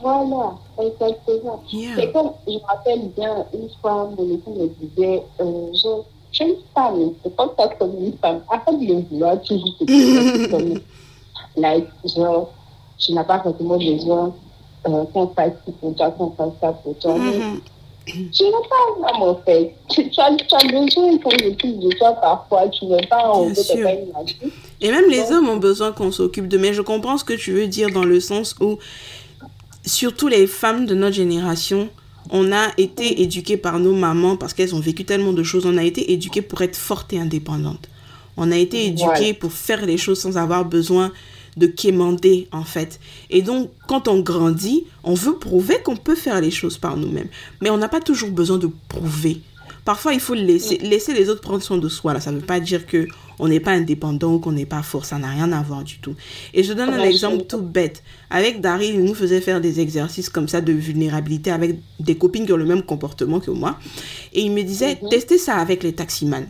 Voilà, 0.00 0.54
exactement. 0.80 1.62
Yeah. 1.72 1.90
C'est 1.96 2.12
comme, 2.12 2.32
je 2.46 2.54
me 2.54 2.60
rappelle 2.60 3.08
bien, 3.16 3.46
une 3.54 3.68
fois, 3.80 4.10
mon 4.16 4.34
époux 4.34 4.54
me 4.54 4.68
disait, 4.80 5.22
euh, 5.40 5.72
je, 5.72 5.88
je 6.32 6.36
suis 6.36 6.44
une 6.44 6.56
femme, 6.74 7.12
c'est 7.22 7.34
pas 7.34 7.52
ça 7.58 7.68
comme 7.78 7.94
une 7.98 8.16
femme. 8.18 8.42
Arrête 8.50 8.80
de 8.80 8.86
le 8.86 9.00
vouloir 9.10 9.40
toujours 9.42 9.76
te 9.78 9.84
traiter 9.84 10.50
comme 10.50 10.80
like, 11.56 11.88
genre, 12.04 12.50
tu 12.98 13.12
n'as 13.12 13.24
pas 13.24 13.40
forcément 13.40 13.78
besoin 13.78 14.34
euh, 14.88 15.04
qu'on 15.12 15.28
fasse 15.28 15.52
ci 15.64 15.72
pour 15.80 15.94
toi, 15.94 16.10
qu'on 16.10 16.30
fasse 16.30 16.52
ça 16.60 16.72
pour 16.72 16.96
toi. 16.98 17.16
Tu 18.04 18.44
n'as 18.44 18.50
pas 18.50 19.08
un 19.10 19.14
homme, 19.14 19.28
en 19.28 19.34
fait. 19.44 19.74
Tu, 19.88 20.10
tu 20.10 20.20
as, 20.20 20.34
tu 20.34 20.54
as 20.54 20.72
besoin 20.72 21.18
qu'on 21.18 21.30
s'occupe 21.30 21.78
de 21.78 21.96
toi 21.98 22.12
parfois. 22.14 22.68
Tu 22.68 22.86
n'es 22.86 23.06
pas 23.06 23.30
en 23.30 23.48
pas 23.48 23.92
une. 23.92 24.50
Et 24.80 24.90
même 24.90 25.08
les 25.08 25.30
hommes 25.30 25.48
ont 25.48 25.56
besoin 25.56 25.92
qu'on 25.92 26.10
s'occupe 26.10 26.48
de. 26.48 26.58
Mais 26.58 26.74
je 26.74 26.82
comprends 26.82 27.16
ce 27.16 27.24
que 27.24 27.34
tu 27.34 27.52
veux 27.52 27.68
dire 27.68 27.90
dans 27.90 28.04
le 28.04 28.18
sens 28.18 28.56
où, 28.60 28.78
surtout 29.84 30.28
les 30.28 30.46
femmes 30.46 30.86
de 30.86 30.94
notre 30.94 31.16
génération, 31.16 31.88
on 32.30 32.52
a 32.52 32.68
été 32.78 33.22
éduquées 33.22 33.56
par 33.56 33.78
nos 33.78 33.94
mamans 33.94 34.36
parce 34.36 34.54
qu'elles 34.54 34.74
ont 34.74 34.80
vécu 34.80 35.04
tellement 35.04 35.32
de 35.32 35.42
choses. 35.42 35.66
On 35.66 35.76
a 35.76 35.84
été 35.84 36.12
éduquées 36.12 36.42
pour 36.42 36.62
être 36.62 36.76
fortes 36.76 37.12
et 37.12 37.18
indépendantes. 37.18 37.88
On 38.36 38.50
a 38.50 38.56
été 38.56 38.86
éduquées 38.86 39.04
Voilà. 39.04 39.34
pour 39.34 39.52
faire 39.52 39.84
les 39.84 39.98
choses 39.98 40.20
sans 40.20 40.36
avoir 40.38 40.64
besoin 40.64 41.12
de 41.58 41.66
quémander, 41.66 42.48
en 42.50 42.64
fait. 42.64 42.98
Et 43.28 43.42
donc, 43.42 43.70
quand 43.86 44.08
on 44.08 44.20
grandit, 44.20 44.84
on 45.04 45.12
veut 45.12 45.34
prouver 45.36 45.76
qu'on 45.84 45.96
peut 45.96 46.14
faire 46.14 46.40
les 46.40 46.50
choses 46.50 46.78
par 46.78 46.96
nous-mêmes. 46.96 47.28
Mais 47.60 47.68
on 47.68 47.76
n'a 47.76 47.88
pas 47.88 48.00
toujours 48.00 48.30
besoin 48.30 48.56
de 48.58 48.70
prouver. 48.88 49.40
parfois 49.84 50.14
il 50.14 50.20
faut 50.20 50.34
laisser, 50.34 50.78
laisser 50.78 51.12
les 51.12 51.28
autres 51.28 51.40
prendre 51.42 51.62
soin 51.62 51.76
de 51.76 51.88
soi. 51.88 52.14
Là. 52.14 52.20
Ça 52.20 52.30
ne 52.30 52.38
veut 52.38 52.46
pas 52.46 52.60
dire 52.60 52.86
que 52.86 53.06
on 53.42 53.48
n'est 53.48 53.58
pas 53.58 53.72
indépendant 53.72 54.34
ou 54.34 54.38
qu'on 54.38 54.52
n'est 54.52 54.66
pas 54.66 54.82
fort. 54.82 55.04
Ça 55.04 55.18
n'a 55.18 55.28
rien 55.28 55.50
à 55.50 55.60
voir 55.62 55.82
du 55.82 55.98
tout. 55.98 56.14
Et 56.54 56.62
je 56.62 56.72
donne 56.72 56.90
un 56.90 57.02
exemple 57.02 57.42
tout 57.42 57.60
bête. 57.60 58.04
Avec 58.30 58.60
Daryl, 58.60 58.94
il 58.94 59.02
nous 59.02 59.14
faisait 59.14 59.40
faire 59.40 59.60
des 59.60 59.80
exercices 59.80 60.28
comme 60.28 60.46
ça 60.46 60.60
de 60.60 60.72
vulnérabilité 60.72 61.50
avec 61.50 61.80
des 61.98 62.14
copines 62.14 62.46
qui 62.46 62.52
ont 62.52 62.56
le 62.56 62.64
même 62.64 62.84
comportement 62.84 63.40
que 63.40 63.50
moi. 63.50 63.80
Et 64.32 64.42
il 64.42 64.52
me 64.52 64.62
disait, 64.62 64.96
mhm. 65.02 65.08
testez 65.08 65.38
ça 65.38 65.56
avec 65.56 65.82
les 65.82 65.92
taximans. 65.92 66.46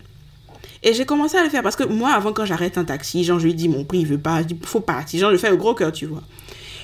Et 0.82 0.92
j'ai 0.92 1.06
commencé 1.06 1.38
à 1.38 1.42
le 1.42 1.48
faire 1.48 1.62
parce 1.62 1.76
que 1.76 1.84
moi, 1.84 2.10
avant, 2.10 2.34
quand 2.34 2.44
j'arrête 2.44 2.76
un 2.76 2.84
taxi, 2.84 3.24
genre, 3.24 3.38
je 3.38 3.46
lui 3.46 3.54
dis 3.54 3.70
mon 3.70 3.84
prix, 3.84 4.00
il 4.00 4.06
veut 4.06 4.18
pas, 4.18 4.42
il 4.42 4.58
faut 4.62 4.80
partir. 4.80 5.18
Genre, 5.18 5.32
je 5.32 5.38
fais 5.38 5.50
au 5.50 5.56
gros 5.56 5.72
cœur, 5.72 5.92
tu 5.92 6.04
vois. 6.04 6.22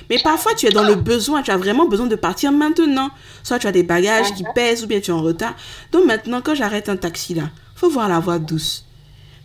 Mais 0.09 0.17
parfois, 0.17 0.55
tu 0.55 0.65
es 0.65 0.71
dans 0.71 0.85
le 0.85 0.95
besoin, 0.95 1.43
tu 1.43 1.51
as 1.51 1.57
vraiment 1.57 1.87
besoin 1.87 2.07
de 2.07 2.15
partir 2.15 2.51
maintenant. 2.51 3.11
Soit 3.43 3.59
tu 3.59 3.67
as 3.67 3.71
des 3.71 3.83
bagages 3.83 4.33
qui 4.33 4.43
pèsent 4.55 4.83
ou 4.83 4.87
bien 4.87 5.01
tu 5.01 5.11
es 5.11 5.13
en 5.13 5.21
retard. 5.21 5.53
Donc 5.91 6.05
maintenant, 6.05 6.41
quand 6.41 6.55
j'arrête 6.55 6.89
un 6.89 6.97
taxi 6.97 7.35
là, 7.35 7.51
faut 7.75 7.91
voir 7.91 8.09
la 8.09 8.19
voix 8.19 8.39
douce. 8.39 8.88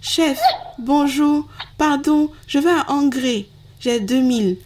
Chef, 0.07 0.39
bonjour, 0.79 1.49
pardon, 1.79 2.31
je 2.47 2.59
vais 2.59 2.69
à 2.69 2.93
Angers, 2.93 3.49
j'ai 3.81 4.01
2000. 4.01 4.59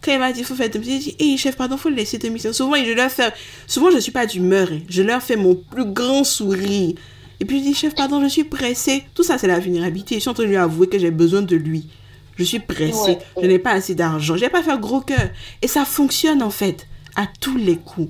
Quand 0.00 0.10
il 0.10 0.18
m'a 0.18 0.32
dit, 0.32 0.40
il 0.40 0.46
faut 0.46 0.54
faire 0.54 0.70
2000, 0.70 0.90
j'ai 0.90 0.98
dit, 0.98 1.16
hé 1.18 1.36
chef, 1.36 1.54
pardon, 1.54 1.76
faut 1.76 1.90
le 1.90 1.96
laisser 1.96 2.16
2000. 2.16 2.54
Souvent, 2.54 2.76
je 2.76 2.92
leur 2.92 3.10
fais, 3.10 3.30
souvent, 3.66 3.90
je 3.90 3.96
ne 3.96 4.00
suis 4.00 4.10
pas 4.10 4.24
d'humeur, 4.24 4.68
je 4.88 5.02
leur 5.02 5.22
fais 5.22 5.36
mon 5.36 5.54
plus 5.54 5.84
grand 5.84 6.24
sourire. 6.24 6.94
Et 7.38 7.44
puis 7.44 7.58
je 7.58 7.64
dis, 7.64 7.74
chef, 7.74 7.94
pardon, 7.94 8.22
je 8.22 8.28
suis 8.28 8.44
pressé. 8.44 9.04
Tout 9.14 9.22
ça, 9.22 9.36
c'est 9.36 9.46
la 9.46 9.58
vulnérabilité. 9.58 10.14
Je 10.14 10.20
suis 10.20 10.30
en 10.30 10.34
train 10.34 10.44
de 10.44 10.48
lui 10.48 10.56
avouer 10.56 10.88
que 10.88 10.98
j'ai 10.98 11.10
besoin 11.10 11.42
de 11.42 11.56
lui. 11.56 11.88
Je 12.36 12.44
suis 12.44 12.60
pressée. 12.60 13.18
Je 13.40 13.46
n'ai 13.46 13.58
pas 13.58 13.72
assez 13.72 13.94
d'argent. 13.94 14.34
Je 14.34 14.44
n'ai 14.44 14.50
pas 14.50 14.62
fait 14.62 14.80
gros 14.80 15.02
cœur. 15.02 15.28
Et 15.60 15.68
ça 15.68 15.84
fonctionne 15.84 16.42
en 16.42 16.48
fait, 16.48 16.86
à 17.16 17.26
tous 17.38 17.58
les 17.58 17.76
coups. 17.76 18.08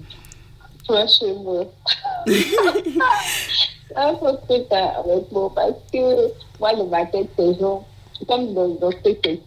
Toi, 0.87 1.05
chez 1.09 1.33
moi. 1.33 1.66
Un 3.97 4.15
peu 4.15 4.26
truc 4.49 4.67
moi 5.33 5.53
parce 5.55 5.73
que 5.93 6.33
moi, 6.61 6.73
le 6.73 6.85
matin, 6.85 7.23
c'est 7.37 7.59
genre, 7.59 7.85
comme 8.29 8.55
dans, 8.55 8.69
dans 8.69 8.91
ce 8.91 9.11
texte, 9.11 9.43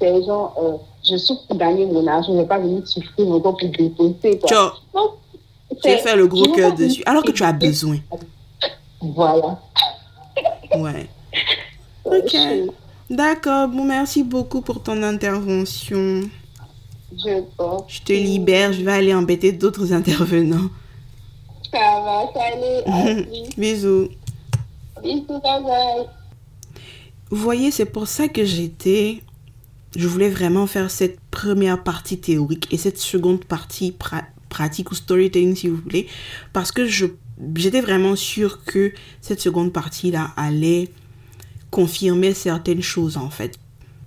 c'est 0.00 0.24
genre, 0.24 0.54
euh, 0.60 0.76
je 1.08 1.16
souffre 1.16 1.46
pour 1.46 1.56
gagner 1.56 1.86
mon 1.86 2.06
argent, 2.06 2.28
je 2.28 2.32
ne 2.32 2.42
vais 2.42 2.48
pas 2.48 2.58
venir 2.58 2.86
souffrir 2.86 3.28
encore 3.28 3.56
pour 3.56 3.68
déposer. 3.68 4.38
Quoi. 4.38 4.74
Donc, 4.94 5.10
tu 5.82 5.88
as 5.88 5.98
fait 5.98 6.16
le 6.16 6.26
gros 6.26 6.52
cœur 6.52 6.74
dessus, 6.74 7.02
alors 7.06 7.22
que 7.22 7.30
tu 7.30 7.42
as 7.42 7.52
besoin. 7.52 7.98
Voilà. 9.00 9.60
Ouais. 10.76 11.08
Ok. 12.02 12.34
D'accord, 13.10 13.68
bon, 13.68 13.84
merci 13.84 14.24
beaucoup 14.24 14.62
pour 14.62 14.82
ton 14.82 15.02
intervention. 15.02 16.22
Je 17.12 17.42
Je 17.88 18.02
te 18.02 18.12
libère, 18.12 18.72
je 18.72 18.82
vais 18.82 18.92
aller 18.92 19.14
embêter 19.14 19.52
d'autres 19.52 19.92
intervenants. 19.92 20.70
Ça 21.72 22.00
va, 22.02 22.30
salut. 22.34 23.24
Bisous. 23.56 24.08
Bisous, 25.02 25.40
bye 25.42 25.62
bye. 25.62 26.06
Vous 27.30 27.36
voyez, 27.36 27.70
c'est 27.70 27.86
pour 27.86 28.08
ça 28.08 28.28
que 28.28 28.44
j'étais. 28.44 29.22
Je 29.96 30.06
voulais 30.08 30.28
vraiment 30.28 30.66
faire 30.66 30.90
cette 30.90 31.20
première 31.30 31.82
partie 31.82 32.18
théorique 32.18 32.72
et 32.72 32.76
cette 32.76 32.98
seconde 32.98 33.44
partie 33.44 33.94
pratique 34.48 34.90
ou 34.90 34.94
storytelling, 34.94 35.54
si 35.54 35.68
vous 35.68 35.76
voulez, 35.76 36.06
parce 36.52 36.70
que 36.72 36.86
j'étais 36.86 37.80
vraiment 37.80 38.14
sûre 38.16 38.64
que 38.64 38.92
cette 39.20 39.40
seconde 39.40 39.72
partie-là 39.72 40.32
allait 40.36 40.90
confirmer 41.70 42.34
certaines 42.34 42.82
choses 42.82 43.16
en 43.16 43.30
fait. 43.30 43.58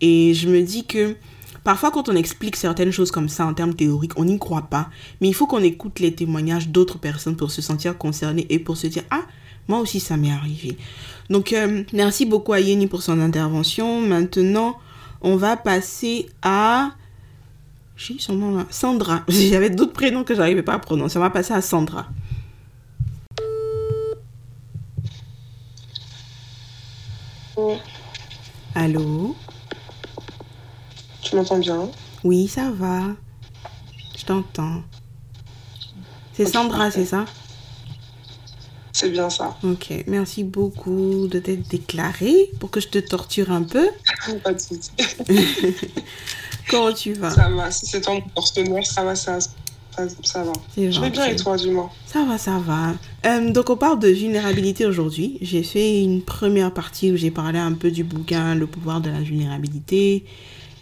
Et 0.02 0.34
je 0.34 0.50
me 0.50 0.62
dis 0.62 0.86
que 0.86 1.16
parfois 1.64 1.92
quand 1.92 2.10
on 2.10 2.16
explique 2.16 2.56
certaines 2.56 2.92
choses 2.92 3.12
comme 3.12 3.30
ça 3.30 3.46
en 3.46 3.54
termes 3.54 3.74
théoriques, 3.74 4.18
on 4.18 4.26
n'y 4.26 4.40
croit 4.40 4.64
pas. 4.64 4.90
Mais 5.22 5.28
il 5.28 5.34
faut 5.34 5.48
qu'on 5.48 5.64
écoute 5.64 6.00
les 6.00 6.14
témoignages 6.14 6.70
d'autres 6.70 6.98
personnes 6.98 7.36
pour 7.36 7.52
se 7.52 7.62
sentir 7.62 7.98
concerné 7.98 8.46
et 8.50 8.60
pour 8.60 8.78
se 8.78 8.88
dire 8.88 9.04
ah 9.12 9.24
moi 9.68 9.80
aussi 9.80 10.00
ça 10.00 10.18
m'est 10.18 10.32
arrivé. 10.32 10.78
Donc 11.30 11.54
euh, 11.54 11.84
merci 11.94 12.26
beaucoup 12.26 12.54
à 12.54 12.60
Yeni 12.60 12.88
pour 12.88 13.02
son 13.02 13.20
intervention. 13.20 14.02
Maintenant 14.02 14.78
on 15.22 15.36
va 15.36 15.58
passer 15.58 16.28
à 16.42 16.92
j'ai 17.96 18.20
son 18.20 18.34
nom 18.34 18.58
là. 18.58 18.66
Sandra. 18.70 19.24
J'avais 19.28 19.70
d'autres 19.70 19.94
prénoms 19.94 20.24
que 20.24 20.36
j'arrivais 20.36 20.64
pas 20.64 20.74
à 20.74 20.80
prononcer. 20.80 21.18
On 21.18 21.22
va 21.22 21.30
passer 21.30 21.54
à 21.54 21.62
Sandra. 21.62 22.08
Allô? 28.76 29.36
Tu 31.34 31.38
m'entends 31.38 31.58
bien 31.58 31.90
Oui, 32.24 32.48
ça 32.48 32.70
va. 32.70 33.08
Je 34.16 34.24
t'entends. 34.24 34.84
C'est 36.32 36.46
Sandra, 36.46 36.92
c'est 36.92 37.06
ça? 37.06 37.26
C'est 38.92 39.10
bien 39.10 39.32
ça. 39.32 39.58
Ok, 39.64 39.92
merci 40.06 40.44
beaucoup 40.44 41.28
de 41.28 41.40
t'être 41.40 41.68
déclarée 41.68 42.52
pour 42.60 42.70
que 42.70 42.80
je 42.80 42.88
te 42.88 43.00
torture 43.00 43.50
un 43.50 43.64
peu. 43.64 43.90
Pas 44.44 44.54
de 44.54 44.60
soucis. 44.60 44.92
Comment 46.70 46.94
tu 46.94 47.14
vas? 47.14 47.32
Ça 47.32 47.50
va, 47.50 47.72
si 47.72 47.88
c'est 47.88 48.02
ton 48.02 48.22
partenaire, 48.22 48.86
ça 48.86 49.04
va, 49.04 49.16
ça, 49.16 49.40
ça, 50.22 50.44
va. 50.44 50.54
Je 50.78 51.02
vais 51.02 51.10
bien 51.10 51.26
et 51.26 51.36
toi, 51.36 51.58
dis-moi 51.58 51.92
Ça 52.06 52.24
va, 52.26 52.38
ça 52.38 52.60
va. 52.60 52.94
Euh, 53.26 53.52
donc, 53.52 53.72
on 53.72 53.76
parle 53.76 53.98
de 53.98 54.10
vulnérabilité 54.10 54.86
aujourd'hui. 54.86 55.40
J'ai 55.42 55.64
fait 55.64 56.04
une 56.04 56.22
première 56.22 56.72
partie 56.72 57.12
où 57.12 57.18
j'ai 57.18 57.32
parlé 57.32 57.58
un 57.58 57.74
peu 57.74 57.90
du 57.90 58.04
bouquin 58.04 58.54
Le 58.54 58.68
pouvoir 58.68 59.02
de 59.02 59.10
la 59.10 59.22
vulnérabilité. 59.22 60.26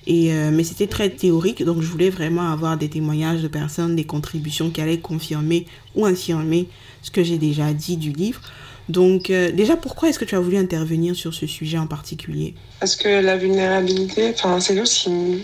Et, 0.07 0.33
euh, 0.33 0.49
mais 0.51 0.63
c'était 0.63 0.87
très 0.87 1.09
théorique, 1.09 1.63
donc 1.63 1.81
je 1.81 1.87
voulais 1.87 2.09
vraiment 2.09 2.51
avoir 2.51 2.77
des 2.77 2.89
témoignages 2.89 3.41
de 3.41 3.47
personnes, 3.47 3.95
des 3.95 4.03
contributions 4.03 4.71
qui 4.71 4.81
allaient 4.81 4.99
confirmer 4.99 5.67
ou 5.95 6.05
infirmer 6.05 6.67
ce 7.03 7.11
que 7.11 7.23
j'ai 7.23 7.37
déjà 7.37 7.71
dit 7.73 7.97
du 7.97 8.11
livre. 8.11 8.41
Donc, 8.89 9.29
euh, 9.29 9.51
déjà, 9.51 9.77
pourquoi 9.77 10.09
est-ce 10.09 10.17
que 10.17 10.25
tu 10.25 10.35
as 10.35 10.39
voulu 10.39 10.57
intervenir 10.57 11.15
sur 11.15 11.33
ce 11.33 11.45
sujet 11.45 11.77
en 11.77 11.87
particulier? 11.87 12.55
Parce 12.79 12.95
que 12.95 13.07
la 13.07 13.37
vulnérabilité, 13.37 14.33
c'est 14.59 14.79
aussi 14.79 15.43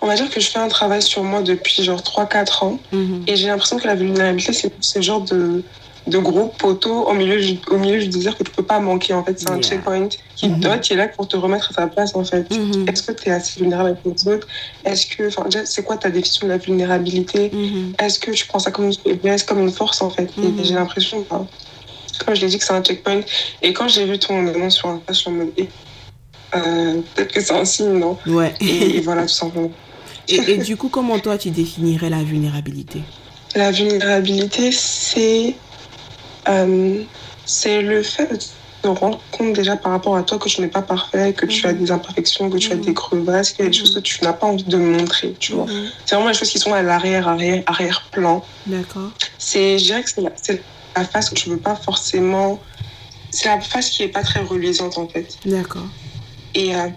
on 0.00 0.06
va 0.06 0.14
dire 0.14 0.30
que 0.30 0.40
je 0.40 0.48
fais 0.50 0.58
un 0.58 0.68
travail 0.68 1.02
sur 1.02 1.22
moi 1.24 1.42
depuis 1.42 1.82
genre 1.82 2.02
3-4 2.02 2.64
ans. 2.64 2.78
Mhm. 2.92 3.24
Et 3.26 3.36
j'ai 3.36 3.48
l'impression 3.48 3.78
que 3.78 3.86
la 3.86 3.94
vulnérabilité, 3.94 4.52
c'est 4.52 4.72
ce 4.80 5.00
genre 5.00 5.22
de, 5.22 5.62
de 6.06 6.18
gros 6.18 6.46
poteau 6.58 7.04
au 7.04 7.12
milieu, 7.14 7.38
au 7.70 7.78
milieu 7.78 7.98
du 7.98 8.08
désert 8.08 8.36
que 8.36 8.44
tu 8.44 8.52
peux 8.52 8.62
pas 8.62 8.78
manquer. 8.78 9.12
En 9.12 9.24
fait, 9.24 9.38
c'est 9.38 9.50
un 9.50 9.60
checkpoint 9.60 10.08
qui, 10.36 10.48
mm 10.48 10.80
qui 10.80 10.92
est 10.92 10.96
là 10.96 11.08
pour 11.08 11.26
te 11.26 11.36
remettre 11.36 11.70
à 11.72 11.74
ta 11.74 11.86
place, 11.86 12.14
en 12.14 12.24
fait. 12.24 12.50
Mhm. 12.50 12.88
Est-ce 12.88 13.02
que 13.02 13.12
tu 13.12 13.28
es 13.28 13.32
assez 13.32 13.60
vulnérable 13.60 13.90
avec 13.90 14.02
les 14.04 14.32
autres? 14.32 14.46
Est-ce 14.84 15.06
que, 15.06 15.28
enfin, 15.28 15.48
c'est 15.64 15.82
quoi 15.82 15.96
ta 15.96 16.10
définition 16.10 16.46
de 16.46 16.52
la 16.52 16.58
vulnérabilité? 16.58 17.50
Mhm. 17.52 17.94
Est-ce 17.98 18.18
que 18.18 18.30
tu 18.30 18.46
prends 18.46 18.58
ça 18.58 18.70
comme 18.70 18.86
une 18.86 18.94
faiblesse, 18.94 19.42
comme 19.42 19.60
une 19.60 19.72
force, 19.72 20.00
en 20.02 20.10
fait? 20.10 20.30
Et 20.38 20.64
j'ai 20.64 20.74
l'impression, 20.74 21.24
comme 21.24 22.34
je 22.34 22.40
l'ai 22.40 22.48
dit, 22.48 22.58
que 22.58 22.64
c'est 22.64 22.72
un 22.72 22.82
checkpoint. 22.82 23.20
Et 23.62 23.72
quand 23.72 23.88
j'ai 23.88 24.04
vu 24.04 24.18
ton 24.18 24.46
annonce 24.46 24.76
sur 24.76 24.88
un 24.88 24.98
page, 24.98 25.16
sur 25.16 25.30
me 25.30 25.50
euh, 26.54 27.00
peut-être 27.14 27.32
que 27.32 27.40
c'est 27.40 27.54
un 27.54 27.64
signe, 27.64 27.98
non? 27.98 28.16
Ouais. 28.26 28.54
et 28.60 29.00
voilà, 29.04 29.22
tout 29.22 29.28
simplement. 29.28 29.70
Et, 30.28 30.58
du 30.58 30.76
coup, 30.76 30.88
comment 30.88 31.18
toi 31.18 31.38
tu 31.38 31.50
définirais 31.50 32.10
la 32.10 32.22
vulnérabilité? 32.22 33.00
La 33.54 33.70
vulnérabilité, 33.70 34.72
c'est 34.72 35.54
euh, 36.48 37.02
c'est 37.44 37.82
le 37.82 38.02
fait 38.02 38.32
de 38.32 38.38
te 38.82 38.88
rendre 38.88 39.20
compte 39.32 39.52
déjà 39.52 39.76
par 39.76 39.92
rapport 39.92 40.16
à 40.16 40.22
toi 40.22 40.38
que 40.38 40.48
tu 40.48 40.60
n'es 40.60 40.68
pas 40.68 40.82
parfait, 40.82 41.32
que 41.32 41.46
tu 41.46 41.66
as 41.66 41.72
mhm. 41.72 41.78
des 41.78 41.90
imperfections, 41.90 42.50
que 42.50 42.58
tu 42.58 42.72
as 42.72 42.76
des 42.76 42.88
mhm. 42.88 42.94
crevasses, 42.94 43.52
qu'il 43.52 43.64
y 43.64 43.68
a 43.68 43.70
des 43.70 43.76
choses 43.76 43.94
que 43.94 44.00
tu 44.00 44.22
n'as 44.22 44.32
pas 44.32 44.46
envie 44.46 44.64
de 44.64 44.76
montrer, 44.76 45.34
tu 45.38 45.52
vois. 45.52 45.66
Mhm. 45.66 45.90
C'est 46.04 46.14
vraiment 46.14 46.30
les 46.30 46.36
choses 46.36 46.50
qui 46.50 46.58
sont 46.58 46.72
à 46.72 46.82
l'arrière, 46.82 47.28
arrière, 47.28 47.62
arrière-plan. 47.66 48.44
D'accord. 48.66 49.10
C'est, 49.38 49.78
je 49.78 49.84
dirais 49.84 50.02
que 50.02 50.10
c'est 50.10 50.20
la, 50.20 50.32
la, 50.96 51.04
face 51.04 51.30
que 51.30 51.34
tu 51.34 51.48
veux 51.48 51.58
pas 51.58 51.76
forcément... 51.76 52.60
C'est 53.30 53.48
la 53.48 53.60
face 53.60 53.90
qui 53.90 54.04
est 54.04 54.08
pas 54.08 54.22
très 54.22 54.40
reluisante, 54.40 54.96
en 54.98 55.08
fait. 55.08 55.36
D'accord. 55.44 55.86
Et 56.54 56.74
euh, 56.74 56.88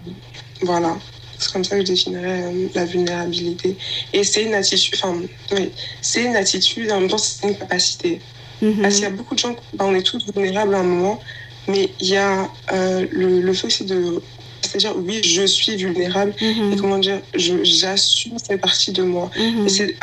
voilà. 0.62 0.96
C'est 1.38 1.54
comme 1.54 1.64
ça 1.64 1.76
que 1.76 1.82
je 1.82 1.88
définirais 1.88 2.44
euh, 2.44 2.68
la 2.76 2.86
vulnérabilité. 2.86 3.78
Et 4.14 4.24
c'est 4.24 4.44
une 4.44 4.54
attitude, 4.54 4.96
enfin, 5.02 5.16
oui, 5.54 5.72
c'est 6.02 6.24
une 6.24 6.36
attitude, 6.36 6.92
en 6.92 7.00
même 7.00 7.10
temps, 7.10 7.18
c'est 7.18 7.48
une 7.48 7.58
capacité. 7.58 8.22
Mhm. 8.62 8.82
Parce 8.82 8.96
qu'il 8.96 9.04
y 9.04 9.08
a 9.08 9.12
beaucoup 9.12 9.36
de 9.36 9.40
gens, 9.40 9.56
bah, 9.74 9.86
on 9.88 9.96
est 9.96 10.04
tous 10.04 10.26
vulnérables 10.34 10.76
à 10.76 10.80
un 10.80 10.84
moment, 10.84 11.20
mais 11.68 11.92
il 12.00 12.08
y 12.08 12.18
a 12.18 12.50
euh, 12.74 13.06
le, 13.12 13.42
le 13.42 13.54
fait 13.54 13.68
aussi 13.68 13.86
de. 13.86 14.22
C'est-à-dire, 14.62 14.94
oui, 14.98 15.22
je 15.24 15.46
suis 15.46 15.78
vulnérable, 15.78 16.34
mhm. 16.42 16.74
et 16.74 16.76
comment 16.76 17.00
dire, 17.00 17.22
j'assume 17.34 18.38
cette 18.38 18.62
partie 18.62 18.92
de 18.92 19.04
moi. 19.04 19.32
Mhm. 19.38 19.66
Et 19.66 19.70
c'est, 19.70 19.96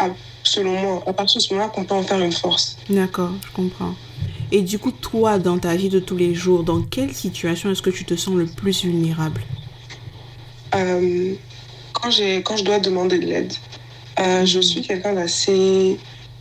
selon 0.43 0.73
moi, 0.81 1.05
à 1.07 1.13
partir 1.13 1.39
de 1.41 1.43
ce 1.43 1.55
moment-là 1.55 1.71
qu'on 1.71 1.85
peut 1.85 1.95
en 1.95 2.03
faire 2.03 2.21
une 2.21 2.33
force. 2.33 2.77
D'accord, 2.89 3.33
je 3.47 3.53
comprends. 3.53 3.95
Et 4.53 4.63
du 4.63 4.79
coup, 4.79 4.93
toi, 4.93 5.39
dans 5.39 5.59
ta 5.59 5.75
vie 5.75 5.89
de 5.89 5.99
tous 5.99 6.17
les 6.17 6.35
jours, 6.35 6.63
dans 6.63 6.81
quelle 6.81 7.13
situation 7.13 7.71
est-ce 7.71 7.83
que 7.83 7.91
tu 7.91 8.05
te 8.05 8.15
sens 8.15 8.35
le 8.35 8.47
plus 8.47 8.85
vulnérable? 8.85 9.43
Euh, 10.75 11.35
quand, 11.93 12.11
quand 12.45 12.57
je 12.57 12.65
dois 12.65 12.79
demander 12.79 13.19
de 13.19 13.27
l'aide, 13.27 13.53
euh, 14.21 14.47
je 14.47 14.61
suis 14.61 14.83
quelqu'un 14.83 15.15
d'assez 15.15 15.99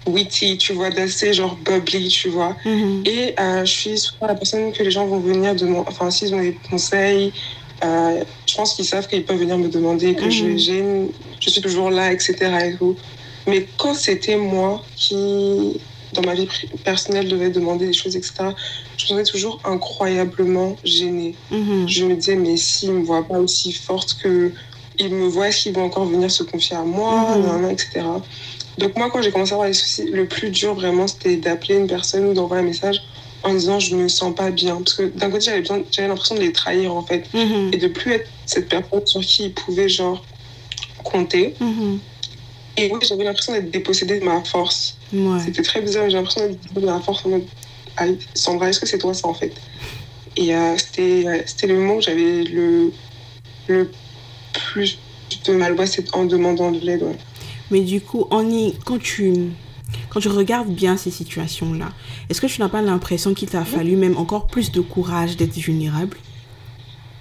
witty, 0.07 0.57
tu 0.57 0.73
vois, 0.73 0.89
d'assez 0.89 1.33
genre 1.33 1.55
bubbly, 1.57 2.07
tu 2.07 2.29
vois. 2.29 2.55
Mhm. 2.65 3.03
Et 3.05 3.35
euh, 3.39 3.65
je 3.65 3.71
suis 3.71 3.97
souvent 3.97 4.27
la 4.27 4.35
personne 4.35 4.71
que 4.71 4.83
les 4.83 4.91
gens 4.91 5.05
vont 5.05 5.19
venir 5.19 5.55
demander, 5.55 5.87
enfin, 5.87 6.11
s'ils 6.11 6.33
ont 6.33 6.41
des 6.41 6.57
conseils, 6.69 7.33
je 7.81 8.55
pense 8.55 8.73
qu'ils 8.73 8.85
savent 8.85 9.07
qu'ils 9.07 9.25
peuvent 9.25 9.37
venir 9.37 9.57
me 9.57 9.67
demander, 9.67 10.15
que 10.15 10.29
je, 10.29 10.45
mhm. 10.45 11.09
je 11.39 11.49
suis 11.49 11.61
toujours 11.61 11.91
là, 11.91 12.11
etc. 12.11 12.35
Et 12.65 12.75
tout. 12.77 12.95
Mais 13.47 13.67
quand 13.77 13.93
c'était 13.93 14.37
moi 14.37 14.83
qui 14.95 15.79
dans 16.15 16.21
ma 16.21 16.33
vie 16.33 16.47
personnelle, 16.83 17.27
devais 17.27 17.49
demander 17.49 17.87
des 17.87 17.93
choses, 17.93 18.15
etc., 18.15 18.33
je 18.97 19.03
me 19.03 19.07
sentais 19.09 19.31
toujours 19.31 19.59
incroyablement 19.65 20.75
gênée. 20.83 21.35
Mm-hmm. 21.51 21.87
Je 21.87 22.05
me 22.05 22.15
disais, 22.15 22.35
mais 22.35 22.57
s'ils 22.57 22.93
ne 22.93 22.99
me 22.99 23.05
voient 23.05 23.27
pas 23.27 23.39
aussi 23.39 23.71
forte 23.71 24.17
que 24.21 24.51
ils 24.97 25.13
me 25.13 25.27
voient, 25.27 25.49
est-ce 25.49 25.63
qu'ils 25.63 25.73
vont 25.73 25.83
encore 25.83 26.05
venir 26.05 26.31
se 26.31 26.43
confier 26.43 26.77
à 26.77 26.83
moi, 26.83 27.37
etc. 27.69 28.05
Donc 28.77 28.95
moi, 28.97 29.09
quand 29.09 29.21
j'ai 29.21 29.31
commencé 29.31 29.53
à 29.53 29.55
avoir 29.55 29.67
des 29.69 29.73
soucis, 29.73 30.05
le 30.11 30.27
plus 30.27 30.49
dur 30.49 30.75
vraiment, 30.75 31.07
c'était 31.07 31.37
d'appeler 31.37 31.75
une 31.75 31.87
personne 31.87 32.25
ou 32.25 32.33
d'envoyer 32.33 32.63
un 32.63 32.65
message 32.65 33.01
en 33.43 33.53
disant 33.53 33.79
je 33.79 33.95
me 33.95 34.07
sens 34.07 34.35
pas 34.35 34.51
bien. 34.51 34.75
Parce 34.77 34.95
que 34.95 35.03
d'un 35.03 35.29
côté, 35.29 35.45
j'avais, 35.45 35.63
j'avais 35.91 36.07
l'impression 36.07 36.35
de 36.35 36.41
les 36.41 36.51
trahir 36.51 36.93
en 36.93 37.03
fait. 37.03 37.25
Mm-hmm. 37.33 37.73
Et 37.73 37.77
de 37.77 37.87
plus 37.87 38.11
être 38.13 38.29
cette 38.45 38.67
personne 38.69 39.05
sur 39.05 39.21
qui 39.21 39.45
ils 39.45 39.53
pouvaient 39.53 39.89
genre 39.89 40.23
compter. 41.03 41.55
Et 42.77 42.91
oui, 42.91 42.99
j'avais 43.07 43.23
l'impression 43.23 43.53
d'être 43.53 43.71
dépossédée 43.71 44.19
de 44.19 44.25
ma 44.25 44.43
force. 44.43 44.97
C'était 45.45 45.61
très 45.61 45.79
bizarre, 45.81 46.09
j'ai 46.09 46.17
l'impression 46.17 46.41
d'être 46.41 46.59
dépossédée 46.59 46.81
de 46.81 46.91
ma 46.91 46.99
force 46.99 47.25
en 47.25 47.29
mode 47.29 47.45
Sandra, 48.33 48.69
est-ce 48.69 48.81
que 48.81 48.85
c'est 48.85 48.97
toi 48.97 49.13
ça 49.13 49.27
en 49.27 49.33
fait? 49.33 49.53
Et 50.35 50.53
euh, 50.53 50.77
c'était, 50.77 51.43
c'était 51.45 51.67
le 51.67 51.75
moment 51.75 51.95
où 51.95 52.01
j'avais 52.01 52.43
le, 52.43 52.91
le 53.67 53.89
plus 54.51 54.97
de 55.45 55.53
mal, 55.53 55.75
c'est 55.87 56.13
en 56.13 56.25
demandant 56.25 56.71
de 56.71 56.79
l'aide. 56.79 57.05
Mais 57.71 57.81
du 57.81 58.01
coup, 58.01 58.27
on 58.31 58.49
y, 58.49 58.73
quand, 58.85 58.99
tu, 58.99 59.33
quand 60.09 60.19
tu 60.19 60.27
regardes 60.27 60.69
bien 60.69 60.97
ces 60.97 61.11
situations-là, 61.11 61.89
est-ce 62.29 62.41
que 62.41 62.47
tu 62.47 62.61
n'as 62.61 62.69
pas 62.69 62.81
l'impression 62.81 63.33
qu'il 63.33 63.49
t'a 63.49 63.65
fallu 63.65 63.95
même 63.95 64.17
encore 64.17 64.47
plus 64.47 64.71
de 64.71 64.81
courage 64.81 65.37
d'être 65.37 65.55
vulnérable? 65.55 66.17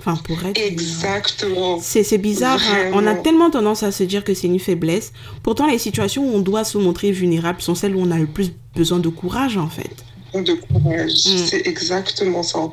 Enfin, 0.06 0.16
pour 0.22 0.44
être. 0.44 0.60
Exactement. 0.60 1.78
C'est 1.80 2.18
bizarre. 2.18 2.60
Hein. 2.62 2.90
On 2.92 3.06
a 3.06 3.14
tellement 3.14 3.48
tendance 3.50 3.82
à 3.82 3.90
se 3.90 4.04
dire 4.04 4.22
que 4.22 4.34
c'est 4.34 4.48
une 4.48 4.58
faiblesse. 4.58 5.12
Pourtant, 5.42 5.66
les 5.66 5.78
situations 5.78 6.28
où 6.28 6.36
on 6.36 6.40
doit 6.40 6.64
se 6.64 6.76
montrer 6.76 7.10
vulnérable 7.10 7.62
sont 7.62 7.74
celles 7.74 7.96
où 7.96 8.00
on 8.00 8.10
a 8.10 8.18
le 8.18 8.26
plus 8.26 8.52
besoin 8.76 8.98
de 8.98 9.08
courage, 9.08 9.56
en 9.56 9.70
fait. 9.70 10.04
De 10.34 10.52
courage. 10.52 11.26
Mm. 11.26 11.46
C'est 11.46 11.66
exactement 11.66 12.42
ça. 12.42 12.70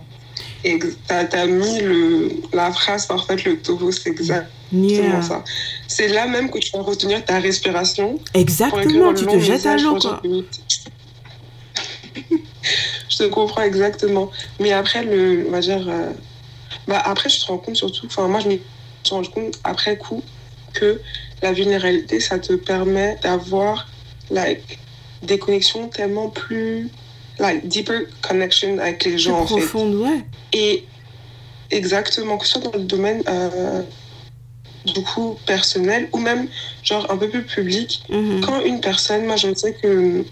T'as 1.07 1.25
as 1.31 1.45
mis 1.45 1.79
le, 1.79 2.29
la 2.53 2.71
phrase 2.71 3.05
parfaite, 3.05 3.43
le 3.45 3.59
taureau, 3.59 3.91
c'est 3.91 4.09
exactement 4.09 5.21
ça. 5.21 5.43
C'est 5.87 6.07
là 6.07 6.27
même 6.27 6.49
que 6.49 6.59
tu 6.59 6.71
vas 6.73 6.83
retenir 6.83 7.23
ta 7.25 7.39
respiration. 7.39 8.19
Exactement, 8.33 9.13
tu 9.13 9.25
te 9.25 9.39
jettes 9.39 9.65
à 9.65 9.77
l'eau, 9.77 9.97
je 13.09 13.17
te 13.17 13.23
comprends 13.23 13.61
exactement. 13.63 14.31
Mais 14.59 14.71
après, 14.73 15.03
le, 15.03 15.45
on 15.47 15.51
va 15.51 15.61
dire, 15.61 15.87
euh, 15.87 16.11
bah, 16.87 17.01
après, 17.05 17.29
je 17.29 17.39
te 17.39 17.45
rends 17.45 17.57
compte 17.57 17.75
surtout, 17.75 18.05
enfin, 18.05 18.27
moi, 18.27 18.39
je 18.39 18.49
me 18.49 18.59
suis 19.03 19.15
rendu 19.15 19.29
compte 19.29 19.59
après 19.63 19.97
coup 19.97 20.21
que 20.73 21.01
la 21.41 21.53
vulnérabilité, 21.53 22.19
ça 22.19 22.39
te 22.39 22.53
permet 22.53 23.17
d'avoir 23.23 23.87
like, 24.29 24.79
des 25.23 25.39
connexions 25.39 25.87
tellement 25.89 26.29
plus. 26.29 26.89
Like, 27.41 27.67
deeper 27.67 28.03
connection 28.21 28.77
avec 28.79 29.03
les 29.03 29.17
gens, 29.17 29.39
en 29.39 29.45
profonde, 29.45 29.95
ouais. 29.95 30.23
Et 30.53 30.85
exactement, 31.71 32.37
que 32.37 32.45
ce 32.45 32.53
soit 32.53 32.71
dans 32.71 32.77
le 32.77 32.85
domaine. 32.85 33.23
Euh, 33.27 33.81
du 34.83 35.03
coup 35.03 35.37
personnel 35.45 36.09
ou 36.11 36.17
même 36.17 36.47
genre 36.83 37.05
un 37.11 37.17
peu 37.17 37.29
plus 37.29 37.43
public. 37.43 38.03
Mm-hmm. 38.09 38.41
Quand 38.41 38.61
une 38.61 38.81
personne, 38.81 39.25
moi 39.25 39.35
je 39.35 39.53
sais 39.53 39.73
que 39.73 40.25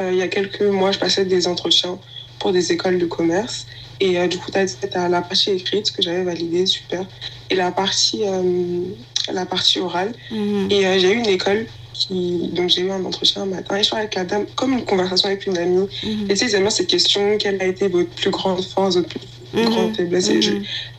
euh, 0.00 0.10
il 0.10 0.18
y 0.18 0.22
a 0.22 0.28
quelques 0.28 0.62
mois, 0.62 0.90
je 0.90 0.98
passais 0.98 1.24
des 1.24 1.46
entretiens 1.46 1.96
pour 2.40 2.50
des 2.52 2.72
écoles 2.72 2.98
de 2.98 3.06
commerce 3.06 3.66
et 4.00 4.18
euh, 4.18 4.26
du 4.26 4.38
coup, 4.38 4.50
tu 4.50 4.58
as, 4.58 5.08
la 5.08 5.20
partie 5.20 5.50
écrite 5.50 5.92
que 5.92 6.02
j'avais 6.02 6.24
validée, 6.24 6.64
super. 6.66 7.04
Et 7.50 7.54
la 7.54 7.70
partie, 7.70 8.22
euh, 8.24 8.82
la 9.30 9.44
partie 9.44 9.78
orale. 9.78 10.14
Mhm. 10.30 10.68
Et 10.70 10.98
j'ai 10.98 11.12
eu 11.12 11.16
une 11.16 11.26
école 11.26 11.66
qui. 12.00 12.48
Donc, 12.52 12.70
j'ai 12.70 12.82
eu 12.82 12.90
un 12.90 13.04
entretien 13.04 13.42
un 13.42 13.46
matin 13.46 13.76
et 13.76 13.82
je 13.82 13.90
parlais 13.90 14.04
avec 14.04 14.14
la 14.14 14.24
dame, 14.24 14.46
comme 14.56 14.72
une 14.72 14.84
conversation 14.84 15.28
avec 15.28 15.46
une 15.46 15.58
amie. 15.58 15.88
Mhm. 16.02 16.30
Et 16.30 16.34
tu 16.34 16.48
sais, 16.48 16.58
ils 16.58 16.70
cette 16.70 16.86
question 16.86 17.38
quelle 17.38 17.60
a 17.62 17.66
été 17.66 17.88
votre 17.88 18.10
plus 18.10 18.30
grande 18.30 18.64
force, 18.64 18.96
votre 18.96 19.08
plus 19.08 19.20
mhm. 19.54 19.68
grande 19.68 19.96
faiblesse? 19.96 20.28
Et 20.28 20.42
je, 20.42 20.52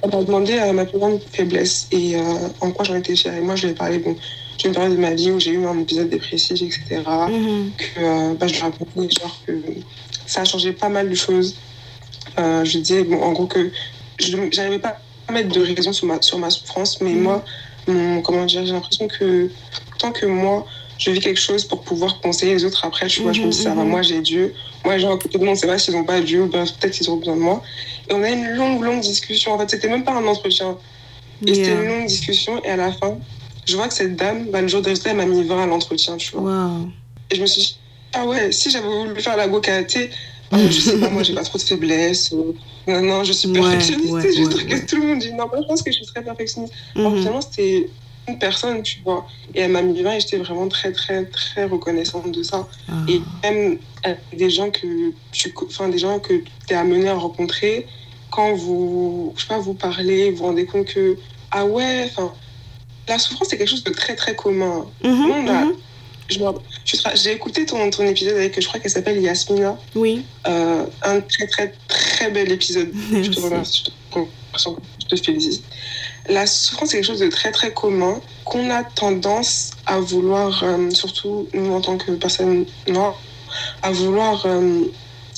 Elle 0.04 0.12
m'a 0.12 0.24
demandé 0.24 0.60
ma 0.74 0.86
plus 0.86 1.00
grande 1.00 1.20
faiblesse 1.32 1.88
et 1.92 2.16
en 2.62 2.72
quoi 2.72 2.86
j'en 2.86 2.96
étais 2.96 3.16
fière. 3.16 3.36
Et 3.36 3.42
moi, 3.42 3.56
je 3.56 3.66
lui 3.66 3.72
ai 3.74 3.76
parlé, 3.76 4.00
bon, 4.00 4.16
j'ai 4.58 4.68
une 4.68 4.74
période 4.74 4.94
de 4.94 5.02
ma 5.02 5.14
vie 5.14 5.32
où 5.32 5.40
j'ai 5.40 5.52
eu 5.52 5.66
un 5.66 5.80
épisode 5.80 6.10
dépressif, 6.10 6.62
etc. 6.62 6.82
Que 7.78 8.34
bah, 8.36 8.48
je 8.48 8.54
lui 8.54 8.60
ai 8.60 8.62
raconté, 8.62 9.10
genre, 9.20 9.38
que 9.46 9.54
ça 10.26 10.42
a 10.42 10.46
changé 10.46 10.72
pas 10.72 10.90
mal 10.90 11.10
de 11.10 11.16
choses 11.16 11.56
euh, 12.40 12.64
je 12.64 12.78
disais, 12.78 13.04
bon, 13.04 13.22
en 13.22 13.32
gros, 13.32 13.48
que 13.48 13.72
je 14.20 14.38
n'arrivais 14.38 14.80
pas 14.80 14.98
à 15.28 15.32
mettre 15.32 15.50
de 15.50 15.62
raison 15.62 15.94
sur 15.94 16.08
ma, 16.08 16.22
sur 16.22 16.38
ma 16.38 16.50
souffrance, 16.50 17.02
mais 17.02 17.14
moi, 17.14 17.44
comment 18.24 18.46
dire, 18.46 18.66
j'ai 18.66 18.74
l'impression 18.74 19.08
que 19.08 19.50
tant 19.98 20.12
que 20.12 20.26
moi, 20.26 20.66
je 21.02 21.10
vis 21.10 21.20
quelque 21.20 21.40
chose 21.40 21.66
pour 21.66 21.82
pouvoir 21.82 22.22
conseiller 22.22 22.54
les 22.54 22.64
autres 22.64 22.86
après, 22.86 23.08
tu 23.08 23.22
vois, 23.22 23.34
je 23.34 23.42
me 23.42 23.50
dis, 23.50 23.58
ça 23.58 23.74
va, 23.74 23.82
mm-hmm. 23.82 23.88
moi 23.88 24.02
j'ai 24.04 24.22
Dieu. 24.22 24.54
Moi, 24.86 24.96
les 24.96 25.02
gens 25.02 25.16
à 25.16 25.18
côté 25.18 25.40
de 25.40 25.44
moi, 25.44 25.50
on 25.50 25.56
ne 25.56 25.60
sait 25.60 25.66
pas 25.66 25.80
s'ils 25.80 25.96
n'ont 25.96 26.04
pas 26.04 26.22
Dieu, 26.22 26.46
ben, 26.46 26.64
peut-être 26.64 26.94
qu'ils 26.94 27.10
ont 27.10 27.18
besoin 27.18 27.36
de 27.36 27.42
moi. 27.42 27.64
Et 28.08 28.14
on 28.14 28.22
a 28.22 28.30
une 28.30 28.50
longue, 28.50 28.84
longue 28.84 29.02
discussion. 29.02 29.54
En 29.54 29.60
fait, 29.60 29.70
c'était 29.70 29.90
même 29.90 30.04
pas 30.04 30.14
un 30.14 30.28
entretien. 30.28 30.78
Et 31.46 31.56
c'était 31.56 31.72
une 31.72 31.88
longue 31.88 32.06
discussion. 32.06 32.64
Et 32.64 32.70
à 32.70 32.76
la 32.76 32.92
fin, 32.92 33.18
je 33.66 33.76
vois 33.76 33.88
que 33.88 33.96
cette 33.96 34.16
dame, 34.16 34.46
ben, 34.52 34.62
le 34.62 34.68
jour 34.68 34.82
de 34.82 34.90
résultat, 34.90 35.10
elle 35.10 35.18
m'a 35.18 35.26
mis 35.26 35.44
20 35.44 35.64
à 35.64 35.66
l'entretien, 35.66 36.18
tu 36.18 36.36
vois. 36.36 36.70
Et 37.32 37.36
je 37.36 37.42
me 37.42 37.48
suis 37.48 37.62
dit, 37.62 37.78
ah 38.14 38.26
ouais, 38.28 38.52
si 38.52 38.70
j'avais 38.70 38.88
voulu 38.88 39.20
faire 39.22 39.38
la 39.38 39.48
bocate, 39.48 39.98
je 40.54 40.80
sais 40.80 41.00
pas, 41.00 41.10
moi 41.10 41.24
j'ai 41.24 41.34
pas 41.34 41.44
trop 41.44 41.58
de 41.58 41.64
faiblesse. 41.64 42.32
Non, 42.88 43.02
non, 43.02 43.24
je 43.24 43.32
suis 43.32 43.52
perfectionniste. 43.52 44.12
Ouais, 44.12 44.34
juste 44.36 44.68
que 44.68 44.86
tout 44.86 44.98
le 44.98 45.08
monde 45.08 45.20
dit 45.20 45.32
non, 45.32 45.48
moi 45.48 45.60
je 45.62 45.68
pense 45.68 45.82
que 45.82 45.92
je 45.92 45.98
suis 45.98 46.06
très 46.06 46.24
perfectionniste. 46.24 46.74
Alors 46.96 47.12
mhm. 47.12 47.18
finalement, 47.20 47.42
c'était 47.42 47.90
personne, 48.40 48.82
tu 48.84 49.00
vois. 49.04 49.28
Et 49.54 49.62
elle 49.62 49.72
m'a 49.72 49.82
mis 49.82 50.02
20 50.02 50.14
et 50.14 50.20
j'étais 50.20 50.38
vraiment 50.38 50.68
très, 50.68 50.92
très, 50.92 51.26
très 51.26 51.66
reconnaissante 51.66 52.32
de 52.32 52.44
ça. 52.44 52.68
Ah. 52.90 52.94
Et 53.08 53.22
même 53.44 53.78
des 54.34 54.50
gens 54.50 54.70
que 54.70 55.12
tu 55.32 55.54
enfin, 55.66 55.90
des 55.90 56.00
gens 56.00 56.20
que 56.20 56.42
es 56.70 56.74
amené 56.74 57.10
à 57.10 57.16
rencontrer, 57.16 57.88
quand 58.30 58.54
vous, 58.54 59.34
je 59.36 59.42
sais 59.42 59.48
pas, 59.48 59.60
vous 59.60 59.74
parlez, 59.74 60.32
vous 60.32 60.38
vous 60.38 60.44
rendez 60.46 60.66
compte 60.66 60.86
que, 60.86 61.18
ah 61.52 61.66
ouais, 61.66 62.06
enfin, 62.06 62.34
la 63.08 63.20
souffrance, 63.20 63.50
c'est 63.50 63.58
quelque 63.58 63.70
chose 63.70 63.84
de 63.84 63.92
très, 63.92 64.16
très 64.16 64.36
commun. 64.36 64.86
Mm 65.04 65.74
j'ai 67.16 67.32
écouté 67.32 67.66
ton, 67.66 67.90
ton 67.90 68.06
épisode 68.06 68.36
avec, 68.36 68.60
je 68.60 68.68
crois 68.68 68.80
qu'elle 68.80 68.92
s'appelle 68.92 69.22
Yasmina. 69.22 69.78
Oui. 69.96 70.24
Euh, 70.48 70.86
un 71.04 71.22
très, 71.22 71.48
très, 71.48 71.74
très 71.88 72.32
bel 72.32 72.52
épisode. 72.52 72.92
Je 73.12 73.30
te 73.30 73.40
remercie. 73.40 73.92
Je 74.16 75.06
te 75.08 75.16
félicite. 75.16 75.64
La 76.30 76.46
souffrance, 76.46 76.90
c'est 76.90 76.98
quelque 76.98 77.08
chose 77.08 77.20
de 77.20 77.30
très, 77.30 77.52
très 77.52 77.74
commun 77.74 78.22
qu'on 78.46 78.70
a 78.70 78.84
tendance 78.84 79.72
à 79.86 80.00
vouloir, 80.00 80.64
euh, 80.64 80.90
surtout 80.92 81.48
nous 81.54 81.74
en 81.74 81.82
tant 81.82 81.98
que 81.98 82.12
personnes 82.12 82.66
noires, 82.88 83.20
à 83.82 83.92
vouloir 83.92 84.46
euh, 84.46 84.84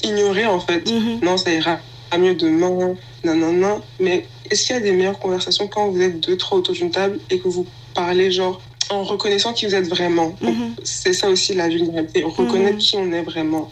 ignorer 0.04 0.46
en 0.46 0.60
fait. 0.60 0.88
Mm-hmm. 0.88 1.24
Non, 1.24 1.38
ça 1.38 1.52
ira 1.52 1.80
mieux 2.18 2.36
demain, 2.36 2.96
non, 3.24 3.36
non, 3.36 3.54
non. 3.54 3.82
Mais 4.00 4.26
est-ce 4.50 4.66
qu'il 4.66 4.76
y 4.76 4.80
a 4.80 4.82
des 4.82 4.92
meilleures 4.92 5.20
conversations 5.20 5.68
quand 5.68 5.90
vous 5.90 6.02
êtes 6.02 6.20
deux, 6.20 6.38
trois 6.38 6.58
autour 6.58 6.74
d'une 6.74 6.92
table 6.92 7.20
et 7.30 7.40
que 7.40 7.48
vous 7.48 7.66
parlez 7.94 8.32
genre 8.32 8.62
en 8.90 9.04
reconnaissant 9.04 9.54
qui 9.54 9.66
vous 9.66 9.76
êtes 9.76 9.88
vraiment? 9.88 10.36
Mhm. 10.42 10.76
C'est 10.84 11.14
ça 11.14 11.30
aussi 11.30 11.54
la 11.54 11.70
vulnérabilité, 11.70 12.24
reconnaître 12.24 12.76
mhm. 12.76 12.80
qui 12.80 12.98
on 12.98 13.12
est 13.12 13.24
vraiment. 13.24 13.72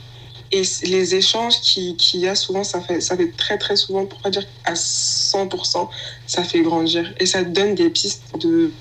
Et 0.52 0.64
les 0.84 1.16
échanges 1.16 1.62
qu'il 1.62 1.96
qui 1.96 2.20
y 2.20 2.28
a 2.28 2.36
souvent, 2.36 2.64
ça 2.64 2.82
fait, 2.82 3.00
ça 3.00 3.16
fait 3.16 3.32
très 3.38 3.58
très 3.58 3.76
souvent, 3.76 4.06
pour 4.06 4.20
pas 4.20 4.30
dire 4.30 4.46
à 4.66 4.74
100%, 4.74 5.90
ça 6.28 6.44
fait 6.44 6.62
grandir. 6.62 7.14
Et 7.20 7.26
ça 7.26 7.44
donne 7.44 7.76
des 7.76 7.90
pistes 7.90 8.24
de, 8.40 8.72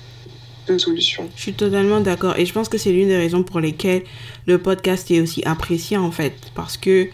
de 0.67 0.77
solutions. 0.77 1.29
Je 1.35 1.41
suis 1.41 1.53
totalement 1.53 2.01
d'accord. 2.01 2.37
Et 2.37 2.45
je 2.45 2.53
pense 2.53 2.67
que 2.67 2.77
c'est 2.77 2.91
l'une 2.91 3.07
des 3.07 3.17
raisons 3.17 3.43
pour 3.43 3.59
lesquelles 3.59 4.03
le 4.45 4.57
podcast 4.57 5.09
est 5.11 5.21
aussi 5.21 5.43
apprécié 5.45 5.97
en 5.97 6.11
fait. 6.11 6.33
Parce 6.55 6.77
que 6.77 7.07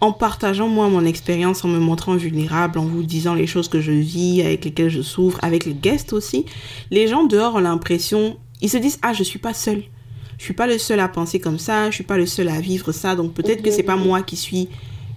en 0.00 0.12
partageant 0.12 0.68
moi 0.68 0.88
mon 0.88 1.04
expérience, 1.04 1.64
en 1.64 1.68
me 1.68 1.78
montrant 1.78 2.14
vulnérable, 2.14 2.78
en 2.78 2.86
vous 2.86 3.02
disant 3.02 3.34
les 3.34 3.46
choses 3.46 3.68
que 3.68 3.80
je 3.80 3.92
vis, 3.92 4.42
avec 4.42 4.64
lesquelles 4.64 4.90
je 4.90 5.02
souffre, 5.02 5.38
avec 5.42 5.64
les 5.64 5.74
guests 5.74 6.12
aussi, 6.12 6.46
les 6.90 7.08
gens 7.08 7.24
dehors 7.24 7.56
ont 7.56 7.60
l'impression 7.60 8.36
ils 8.60 8.70
se 8.70 8.76
disent 8.76 8.98
ah 9.02 9.12
je 9.12 9.22
suis 9.22 9.38
pas 9.38 9.54
seul 9.54 9.82
je 10.38 10.44
suis 10.44 10.54
pas 10.54 10.66
le 10.66 10.78
seul 10.78 11.00
à 11.00 11.08
penser 11.08 11.40
comme 11.40 11.58
ça 11.58 11.90
je 11.90 11.96
suis 11.96 12.04
pas 12.04 12.16
le 12.16 12.26
seul 12.26 12.48
à 12.48 12.60
vivre 12.60 12.92
ça 12.92 13.14
donc 13.14 13.34
peut-être 13.34 13.62
que 13.62 13.70
c'est 13.70 13.82
pas 13.82 13.96
moi 13.96 14.22
qui 14.22 14.36
suis 14.36 14.68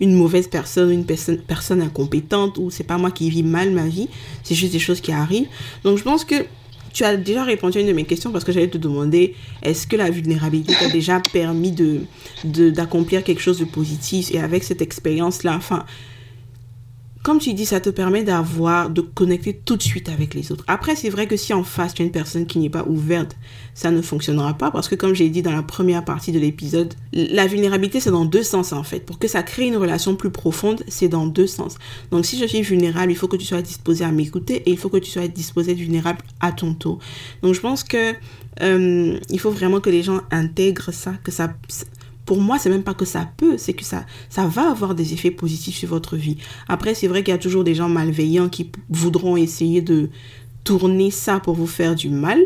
une 0.02 0.16
mauvaise 0.16 0.48
personne 0.48 0.92
une 0.92 1.06
personne 1.06 1.82
incompétente 1.82 2.58
ou 2.58 2.70
c'est 2.72 2.84
pas 2.84 2.98
moi 2.98 3.12
qui 3.12 3.30
vis 3.30 3.44
mal 3.44 3.72
ma 3.72 3.88
vie 3.88 4.10
c'est 4.44 4.56
juste 4.56 4.74
des 4.74 4.80
choses 4.80 5.02
qui 5.02 5.12
arrivent. 5.12 5.48
Donc 5.84 5.98
je 5.98 6.04
pense 6.04 6.26
que 6.26 6.36
tu 6.94 7.06
as 7.06 7.16
déjà 7.16 7.44
répondu 7.44 7.78
à 7.78 7.82
une 7.82 7.88
de 7.88 7.94
mes 7.94 8.04
questions 8.04 8.32
parce 8.32 8.44
que 8.44 8.52
j'allais 8.52 8.68
te 8.68 8.78
demander 8.78 9.36
est-ce 9.62 9.88
que 9.88 9.96
la 9.96 10.10
vulnérabilité 10.10 10.74
t'a 10.78 10.90
déjà 10.90 11.22
permis 11.32 11.72
de 11.72 12.02
d'accomplir 12.44 13.24
quelque 13.24 13.42
chose 13.42 13.60
de 13.60 13.66
positif? 13.66 14.34
Et 14.34 14.40
avec 14.40 14.64
cette 14.64 14.82
expérience 14.82 15.44
là 15.44 15.56
enfin 15.56 15.86
comme 17.24 17.38
tu 17.38 17.54
dis, 17.54 17.66
ça 17.66 17.80
te 17.80 17.90
permet 17.90 18.24
d'avoir, 18.24 18.90
de 18.90 19.02
connecter 19.02 19.54
tout 19.54 19.78
de 19.78 19.84
suite 19.84 20.10
avec 20.10 20.34
les 20.34 20.52
autres. 20.52 20.64
Après, 20.68 20.96
c'est 20.96 21.10
vrai 21.10 21.28
que 21.28 21.38
si 21.38 21.54
en 21.54 21.64
face, 21.64 21.94
tu 21.94 22.02
as 22.02 22.06
une 22.06 22.12
personne 22.12 22.48
qui 22.48 22.58
n'est 22.58 22.70
pas 22.70 22.84
ouverte, 22.88 23.36
ça 23.76 23.92
ne 23.92 24.02
fonctionnera 24.02 24.56
pas 24.56 24.72
parce 24.72 24.88
que 24.88 24.96
comme 24.96 25.14
j'ai 25.14 25.30
dit 25.30 25.42
dans 25.42 25.52
la 25.52 25.62
première 25.62 26.04
partie 26.04 26.32
de 26.32 26.40
l'épisode, 26.40 26.94
la 27.14 27.46
vulnérabilité, 27.46 28.00
c'est 28.00 28.12
dans 28.12 28.26
deux 28.26 28.44
sens 28.44 28.74
en 28.74 28.84
fait. 28.84 29.02
Pour 29.06 29.20
que 29.20 29.28
ça 29.28 29.44
crée 29.44 29.68
une 29.68 29.78
relation 29.78 30.16
plus 30.16 30.32
profonde, 30.32 30.84
c'est 30.88 31.10
dans 31.10 31.28
deux 31.28 31.48
sens. 31.48 31.76
Donc 32.12 32.26
si 32.26 32.40
je 32.40 32.46
suis 32.46 32.64
vulnérable, 32.64 33.12
il 33.12 33.16
faut 33.16 33.28
que 33.28 33.38
tu 33.38 33.46
sois 33.46 33.62
disposé 33.62 34.04
à 34.04 34.12
m'écouter 34.12 34.64
et 34.66 34.72
il 34.72 34.78
faut 34.78 34.90
que 34.90 34.98
tu 34.98 35.12
sois 35.12 35.28
disposé 35.28 35.76
vulnérable 35.76 36.20
à 36.40 36.52
ton 36.52 36.74
tour. 36.74 37.00
Donc 37.44 37.54
je 37.54 37.62
pense 37.62 37.84
que 37.84 38.14
euh, 38.62 39.20
il 39.30 39.40
faut 39.40 39.52
vraiment 39.52 39.80
que 39.80 39.90
les 39.90 40.04
gens 40.04 40.22
intègrent 40.32 40.92
ça, 40.92 41.14
que 41.24 41.32
ça 41.32 41.54
pour 42.26 42.40
moi, 42.40 42.60
c'est 42.60 42.70
même 42.70 42.84
pas 42.84 42.94
que 42.94 43.06
ça 43.06 43.30
peut, 43.38 43.58
c'est 43.58 43.74
que 43.74 43.84
ça, 43.84 44.06
va 44.36 44.70
avoir 44.70 44.96
des 44.96 45.14
effets 45.14 45.32
positifs 45.32 45.78
sur 45.78 45.90
votre 45.90 46.16
vie. 46.16 46.38
Après, 46.68 46.94
c'est 46.94 47.08
vrai 47.08 47.24
qu'il 47.24 47.32
y 47.32 47.36
a 47.36 47.40
toujours 47.40 47.64
des 47.64 47.76
gens 47.76 47.90
malveillants 47.90 48.50
qui 48.50 48.72
voudront 48.90 49.38
essayer 49.38 49.82
de 49.82 50.10
tourner 50.64 51.12
ça 51.12 51.40
pour 51.40 51.56
vous 51.56 51.68
faire 51.68 51.96
du 51.96 52.10
mal. 52.10 52.40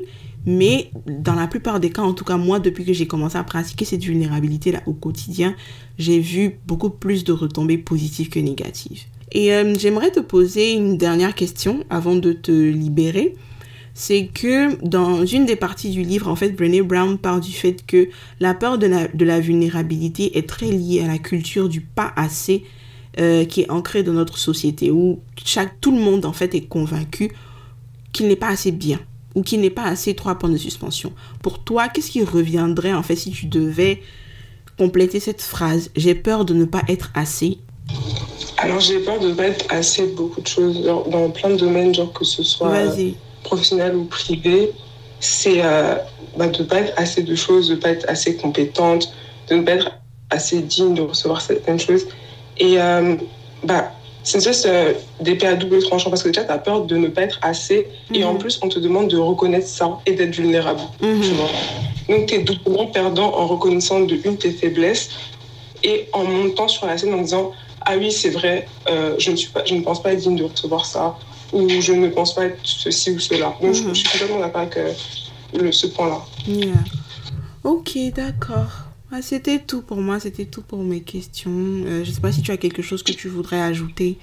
Mais 0.48 0.92
dans 1.08 1.34
la 1.34 1.48
plupart 1.48 1.80
des 1.80 1.90
cas, 1.90 2.04
en 2.04 2.14
tout 2.14 2.24
cas 2.24 2.38
moi, 2.38 2.60
depuis 2.60 2.86
que 2.86 2.94
j'ai 2.94 3.08
commencé 3.08 3.38
à 3.38 3.44
pratiquer 3.44 3.84
cette 3.84 4.04
vulnérabilité-là 4.04 4.82
au 4.86 4.94
quotidien, 4.94 5.56
j'ai 5.98 6.20
vu 6.20 6.60
beaucoup 6.68 6.92
plus 6.92 7.24
de 7.24 7.34
retombées 7.34 7.80
positives 7.80 8.30
que 8.30 8.40
négatives. 8.40 9.02
Et 9.32 9.54
euh, 9.54 9.74
j'aimerais 9.76 10.12
te 10.12 10.20
poser 10.20 10.74
une 10.74 10.98
dernière 10.98 11.34
question 11.34 11.84
avant 11.90 12.16
de 12.16 12.32
te 12.32 12.52
libérer 12.52 13.36
c'est 13.98 14.28
que 14.28 14.76
dans 14.86 15.26
une 15.26 15.46
des 15.46 15.56
parties 15.56 15.90
du 15.90 16.04
livre, 16.04 16.28
en 16.28 16.36
fait, 16.36 16.50
Brené 16.50 16.82
Brown 16.82 17.18
parle 17.18 17.40
du 17.40 17.54
fait 17.54 17.86
que 17.88 18.10
la 18.42 18.54
peur 18.54 18.78
de 18.78 18.88
la, 18.88 19.40
vulnérabilité 19.40 20.38
est 20.38 20.48
très 20.48 20.68
liée 20.68 21.02
à 21.02 21.08
la 21.08 21.18
culture 21.18 21.70
du 21.70 21.80
pas 21.80 22.12
assez 22.18 22.66
euh, 23.20 23.46
qui 23.46 23.62
est 23.62 23.72
ancrée 23.72 24.04
dans 24.04 24.12
notre 24.12 24.38
société, 24.38 24.92
où 24.92 25.22
chaque, 25.46 25.80
tout 25.80 25.94
le 25.94 26.00
monde, 26.00 26.26
en 26.26 26.34
fait, 26.34 26.54
est 26.56 26.68
convaincu 26.68 27.32
qu'il 28.12 28.28
n'est 28.28 28.36
pas 28.36 28.50
assez 28.50 28.74
bien 28.74 29.00
ou 29.34 29.44
qu'il 29.44 29.62
n'est 29.62 29.70
pas 29.70 29.86
assez 29.86 30.14
trois 30.14 30.36
points 30.36 30.50
de 30.50 30.58
suspension. 30.58 31.14
Pour 31.42 31.64
toi, 31.64 31.88
qu'est-ce 31.88 32.12
qui 32.12 32.24
reviendrait, 32.24 32.94
en 32.94 33.04
fait, 33.04 33.16
si 33.16 33.32
tu 33.32 33.46
devais 33.46 34.02
compléter 34.78 35.22
cette 35.22 35.42
phrase 35.42 35.90
J'ai 35.96 36.16
peur 36.16 36.44
de 36.44 36.54
ne 36.54 36.66
pas 36.66 36.84
être 36.90 37.12
assez 37.16 37.60
alors 38.58 38.80
j'ai 38.80 39.00
peur 39.00 39.20
de 39.20 39.28
ne 39.28 39.34
pas 39.34 39.48
être 39.48 39.66
assez 39.70 40.08
beaucoup 40.08 40.42
de 40.42 40.48
choses 40.48 40.82
dans 40.82 41.30
plein 41.30 41.52
de 41.52 41.58
domaines, 41.58 41.94
genre 41.94 42.12
que 42.12 42.26
ce 42.26 42.42
soit 42.42 42.74
professionnelle 43.46 43.96
ou 43.96 44.06
privée, 44.06 44.72
c'est 45.20 45.64
euh, 45.64 45.96
bah, 46.36 46.48
de 46.48 46.62
ne 46.62 46.68
pas 46.68 46.80
être 46.80 46.94
assez 46.98 47.24
de 47.24 47.36
choses, 47.36 47.70
de 47.70 47.76
ne 47.76 47.80
pas 47.80 47.90
être 47.90 48.06
assez 48.10 48.36
compétente, 48.36 49.14
de 49.50 49.56
ne 49.56 49.62
pas 49.62 49.74
être 49.74 49.92
assez 50.30 50.62
digne 50.62 50.94
de 50.94 51.02
recevoir 51.02 51.40
certaines 51.42 51.80
choses. 51.80 52.06
Et 52.58 52.80
euh, 52.80 53.16
bah, 53.64 53.92
c'est 54.24 54.44
juste 54.44 54.66
euh, 54.66 54.94
des 55.22 55.38
à 55.46 55.54
double 55.54 55.82
tranchant 55.84 56.10
parce 56.10 56.24
que 56.24 56.30
déjà, 56.30 56.44
tu 56.44 56.52
as 56.52 56.58
peur 56.58 56.82
de 56.82 56.98
ne 56.98 57.08
pas 57.08 57.22
être 57.22 57.40
assez. 57.44 57.88
Et 58.14 58.24
en 58.24 58.34
mhm. 58.34 58.40
plus, 58.40 58.60
on 58.64 58.70
te 58.70 58.80
demande 58.80 59.08
de 59.08 59.18
reconnaître 59.18 59.68
ça 59.68 60.00
et 60.06 60.14
d'être 60.14 60.36
vulnérable. 60.36 60.82
Mhm. 61.02 61.22
Donc, 62.10 62.26
tu 62.28 62.36
es 62.36 62.40
doublement 62.40 62.88
perdant 62.88 63.34
en 63.36 63.46
reconnaissant 63.46 64.00
de 64.02 64.18
une 64.26 64.38
tes 64.38 64.52
faiblesses 64.52 65.10
et 65.84 66.10
en 66.14 66.24
montant 66.24 66.68
sur 66.68 66.88
la 66.88 66.98
scène 66.98 67.14
en 67.14 67.22
disant 67.22 67.52
Ah 67.82 67.98
oui, 67.98 68.12
c'est 68.12 68.32
vrai, 68.32 68.68
euh, 68.90 69.16
je, 69.20 69.30
ne 69.32 69.36
suis 69.36 69.50
pas, 69.50 69.64
je 69.64 69.76
ne 69.76 69.82
pense 69.82 70.02
pas 70.02 70.14
être 70.14 70.20
digne 70.20 70.36
de 70.36 70.44
recevoir 70.44 70.86
ça 70.86 71.18
ou 71.54 71.70
je 71.70 71.94
ne 71.94 72.08
pense 72.10 72.36
pas 72.36 72.46
être 72.46 72.60
ceci 72.64 73.12
ou 73.12 73.20
cela. 73.20 73.56
Donc, 73.62 73.74
je, 73.74 73.84
mhm. 73.84 73.96
suis 73.96 74.10
complètement 74.10 74.40
d'accord 74.40 74.62
avec 74.62 74.78
euh, 74.78 75.72
ce 75.72 75.88
point-là. 75.88 76.22
Ok, 77.64 77.98
d'accord. 78.16 78.86
Ah, 79.12 79.22
c'était 79.22 79.60
tout 79.60 79.82
pour 79.82 79.98
moi, 79.98 80.20
c'était 80.20 80.46
tout 80.46 80.62
pour 80.62 80.84
mes 80.84 81.02
questions. 81.02 81.52
Euh, 81.52 82.04
je 82.04 82.10
ne 82.10 82.16
sais 82.16 82.22
pas 82.22 82.32
si 82.32 82.42
tu 82.42 82.52
as 82.52 82.58
quelque 82.58 82.82
chose 82.82 83.04
que 83.04 83.12
tu 83.12 83.28
voudrais 83.28 83.62
ajouter. 83.62 84.18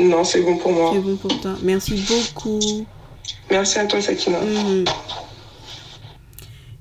Non, 0.00 0.24
c'est 0.24 0.42
bon 0.42 0.56
pour 0.56 0.72
moi. 0.72 0.92
C'est 0.94 1.00
bon 1.00 1.16
pour 1.16 1.40
toi. 1.40 1.54
Merci 1.62 2.02
beaucoup. 2.08 2.86
Merci 3.50 3.78
à 3.78 3.86
toi, 3.86 4.00
Sakina. 4.00 4.40
Mhm. 4.40 4.84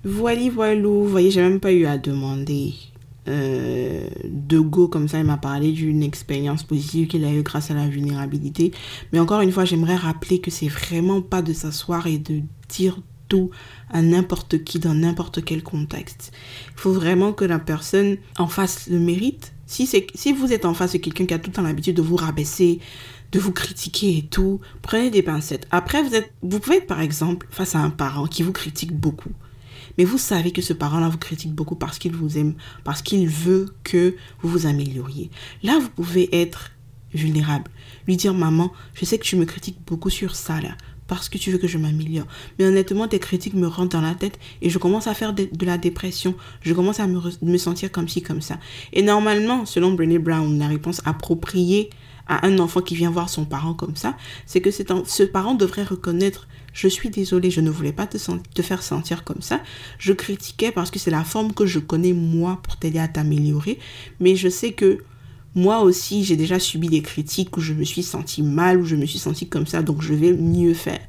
Voilà, 0.04 0.50
voilà. 0.52 0.82
Vous 0.82 1.08
voyez, 1.08 1.30
j'ai 1.30 1.42
même 1.42 1.60
pas 1.60 1.72
eu 1.72 1.86
à 1.86 1.98
demander. 1.98 2.74
Euh, 3.28 4.08
de 4.26 4.60
go 4.60 4.88
comme 4.88 5.08
ça, 5.08 5.20
il 5.20 5.26
m'a 5.26 5.38
parlé 5.38 5.72
d'une 5.72 6.02
expérience 6.02 6.64
positive 6.64 7.08
qu'il 7.08 7.24
a 7.24 7.32
eue 7.32 7.44
grâce 7.44 7.72
à 7.72 7.74
la 7.74 7.88
vulnérabilité. 7.88 8.72
Mais 9.12 9.20
encore 9.20 9.42
une 9.42 9.52
fois, 9.52 9.66
j'aimerais 9.66 9.96
rappeler 9.96 10.40
que 10.40 10.52
c'est 10.52 10.68
vraiment 10.68 11.22
pas 11.22 11.42
de 11.42 11.54
s'asseoir 11.54 12.08
et 12.08 12.18
de 12.18 12.42
dire 12.70 13.00
tout 13.28 13.50
à 13.90 14.02
n'importe 14.02 14.64
qui 14.64 14.80
dans 14.80 14.94
n'importe 14.94 15.44
quel 15.44 15.64
contexte. 15.64 16.32
Il 16.76 16.80
faut 16.80 16.92
vraiment 16.92 17.32
que 17.32 17.46
la 17.46 17.60
personne 17.60 18.18
en 18.38 18.48
face 18.48 18.88
le 18.90 19.00
mérite. 19.00 19.54
Si, 19.68 19.88
si 19.88 20.34
vous 20.34 20.52
êtes 20.52 20.66
en 20.66 20.74
face 20.74 20.94
de 20.94 20.98
quelqu'un 20.98 21.26
qui 21.26 21.34
a 21.34 21.40
tout 21.40 21.50
le 21.50 21.56
temps 21.56 21.62
l'habitude 21.62 21.96
de 21.96 22.02
vous 22.02 22.18
rabaisser, 22.18 22.80
de 23.32 23.40
vous 23.40 23.54
critiquer 23.54 24.18
et 24.18 24.24
tout, 24.24 24.60
prenez 24.82 25.10
des 25.10 25.22
pincettes. 25.22 25.66
Après, 25.72 26.04
vous, 26.04 26.14
êtes, 26.14 26.34
vous 26.42 26.60
pouvez 26.60 26.78
être 26.78 26.88
par 26.88 27.00
exemple 27.00 27.48
face 27.50 27.76
à 27.76 27.80
un 27.80 27.90
parent 27.90 28.28
qui 28.28 28.44
vous 28.44 28.52
critique 28.52 28.94
beaucoup. 28.94 29.32
Mais 29.98 30.06
vous 30.06 30.18
savez 30.18 30.52
que 30.52 30.62
ce 30.62 30.74
parent-là 30.74 31.10
vous 31.10 31.18
critique 31.18 31.54
beaucoup 31.54 31.76
parce 31.76 32.00
qu'il 32.00 32.14
vous 32.14 32.38
aime, 32.38 32.56
parce 32.84 33.02
qu'il 33.02 33.28
veut 33.28 33.74
que 33.84 34.16
vous 34.42 34.50
vous 34.50 34.66
amélioriez. 34.66 35.30
Là, 35.64 35.80
vous 35.80 35.90
pouvez 35.90 36.30
être 36.36 36.72
vulnérable. 37.14 37.70
Lui 38.08 38.18
dire, 38.18 38.34
maman, 38.34 38.72
je 38.94 39.06
sais 39.06 39.18
que 39.18 39.24
tu 39.24 39.36
me 39.36 39.46
critiques 39.46 39.80
beaucoup 39.86 40.10
sur 40.10 40.36
ça, 40.36 40.62
là, 40.62 40.76
parce 41.08 41.30
que 41.30 41.38
tu 41.38 41.52
veux 41.52 41.58
que 41.58 41.68
je 41.68 41.78
m'améliore. 41.78 42.28
Mais 42.58 42.66
honnêtement, 42.66 43.08
tes 43.08 43.20
critiques 43.20 43.54
me 43.54 43.68
rentrent 43.68 43.98
dans 43.98 44.02
la 44.02 44.16
tête 44.16 44.40
et 44.62 44.70
je 44.70 44.78
commence 44.78 45.08
à 45.08 45.14
faire 45.14 45.34
de, 45.34 45.50
la 45.62 45.78
dépression. 45.78 46.36
Je 46.62 46.74
commence 46.74 47.00
à 47.00 47.08
me, 47.08 47.58
sentir 47.58 47.92
comme 47.92 48.08
ci, 48.08 48.22
comme 48.22 48.42
ça. 48.42 48.60
Et 48.94 49.02
normalement, 49.02 49.66
selon 49.66 49.92
Brené 49.92 50.20
Brown, 50.20 50.58
la 50.58 50.68
réponse 50.68 51.02
appropriée 51.06 51.90
à 52.28 52.46
un 52.46 52.60
enfant 52.60 52.82
qui 52.82 52.96
vient 52.96 53.12
voir 53.12 53.30
son 53.30 53.46
parent 53.46 53.74
comme 53.74 53.96
ça, 53.96 54.16
c'est 54.46 54.62
que 54.62 54.72
ce 54.72 55.24
parent 55.24 55.54
devrait 55.54 55.84
reconnaître 55.84 56.48
je 56.74 56.88
suis 56.88 57.10
désolée, 57.10 57.52
je 57.52 57.62
ne 57.62 57.70
voulais 57.70 57.92
pas 57.92 58.08
te, 58.08 58.18
faire 58.62 58.84
sentir 58.84 59.24
comme 59.24 59.42
ça. 59.42 59.62
Je 59.98 60.14
critiquais 60.14 60.72
parce 60.72 60.92
que 60.92 61.00
c'est 61.00 61.12
la 61.12 61.24
forme 61.24 61.54
que 61.54 61.66
je 61.66 61.80
connais 61.80 62.14
moi 62.14 62.60
pour 62.64 62.78
t'aider 62.78 63.00
à 63.00 63.08
t'améliorer. 63.08 63.78
Mais 64.20 64.36
je 64.36 64.50
sais 64.50 64.72
que 64.72 65.00
moi 65.54 65.82
aussi, 65.82 66.24
j'ai 66.24 66.38
déjà 66.38 66.60
subi 66.60 66.88
des 66.88 67.02
critiques 67.02 67.58
où 67.58 67.62
je 67.62 67.74
me 67.74 67.84
suis 67.84 68.04
sentie 68.04 68.42
mal, 68.42 68.80
où 68.80 68.86
je 68.86 68.96
me 68.96 69.06
suis 69.06 69.20
sentie 69.20 69.50
comme 69.50 69.68
ça, 69.68 69.82
donc 69.82 70.02
je 70.02 70.14
vais 70.14 70.34
mieux 70.34 70.74
faire. 70.74 71.02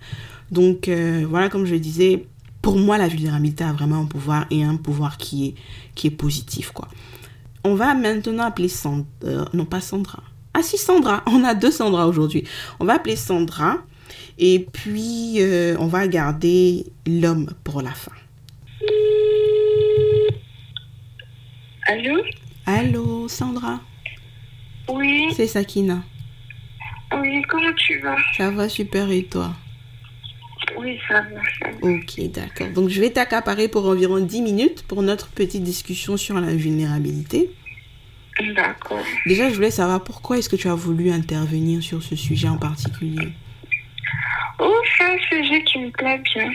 Donc 0.51 0.89
euh, 0.89 1.25
voilà, 1.29 1.49
comme 1.49 1.65
je 1.65 1.77
disais, 1.77 2.27
pour 2.61 2.77
moi, 2.77 2.99
la 2.99 3.09
vulnérabilité 3.09 3.63
a 3.65 3.73
vraiment 3.73 4.01
un 4.01 4.07
pouvoir 4.07 4.47
et 4.51 4.65
un 4.65 4.77
pouvoir 4.77 5.17
qui 5.17 5.47
est, 5.47 5.55
qui 5.95 6.09
est 6.09 6.11
positif, 6.11 6.73
quoi. 6.73 6.89
On 7.65 7.77
va 7.77 7.95
maintenant 7.95 8.45
appeler 8.45 8.69
Sandra, 8.69 9.07
euh, 9.25 9.45
non 9.53 9.65
pas 9.65 9.81
Sandra. 9.81 10.23
Ah 10.55 10.63
si, 10.63 10.77
Sandra, 10.77 11.23
on 11.27 11.45
a 11.45 11.55
deux 11.55 11.71
Sandra 11.71 12.09
aujourd'hui. 12.09 12.45
On 12.81 12.85
va 12.85 12.95
appeler 12.95 13.17
Sandra. 13.17 13.79
Et 14.39 14.67
puis, 14.73 15.37
euh, 15.39 15.77
on 15.79 15.87
va 15.87 16.07
garder 16.09 16.87
l'homme 17.07 17.53
pour 17.65 17.83
la 17.83 17.91
fin. 17.91 18.13
Allô? 21.87 22.23
Allô, 22.67 23.29
Sandra? 23.29 23.81
Oui. 24.89 25.29
C'est 25.35 25.47
Sakina. 25.47 26.03
Oui, 27.21 27.43
comment 27.49 27.73
tu 27.77 27.99
vas? 28.01 28.17
Ça 28.37 28.51
va 28.51 28.69
super 28.69 29.11
et 29.11 29.25
toi? 29.25 29.53
Oui, 30.79 30.99
ça 31.07 31.23
va. 31.23 31.89
Ok, 31.89 32.21
d'accord. 32.31 32.69
Donc, 32.69 32.89
je 32.89 33.01
vais 33.01 33.11
t'accaparer 33.11 33.69
pour 33.69 33.87
environ 33.87 34.19
10 34.19 34.43
minutes 34.43 34.85
pour 34.85 35.03
notre 35.03 35.29
petite 35.29 35.63
discussion 35.63 36.17
sur 36.17 36.41
la 36.41 36.55
vulnérabilité. 36.55 37.51
D'accord. 38.55 39.05
Déjà, 39.27 39.51
je 39.51 39.55
voulais 39.55 39.71
savoir 39.71 40.03
pourquoi 40.03 40.39
est-ce 40.39 40.49
que 40.49 40.57
tu 40.57 40.69
as 40.69 40.75
voulu 40.75 41.11
intervenir 41.11 41.83
sur 41.83 42.03
ce 42.03 42.17
sujet 42.17 42.49
en 42.49 42.57
particulier? 42.57 43.29
Oh, 44.59 44.81
c'est 44.97 45.05
un 45.05 45.19
sujet 45.31 45.63
qui 45.65 45.79
me 45.79 45.91
plaît 45.91 46.21
bien. 46.35 46.51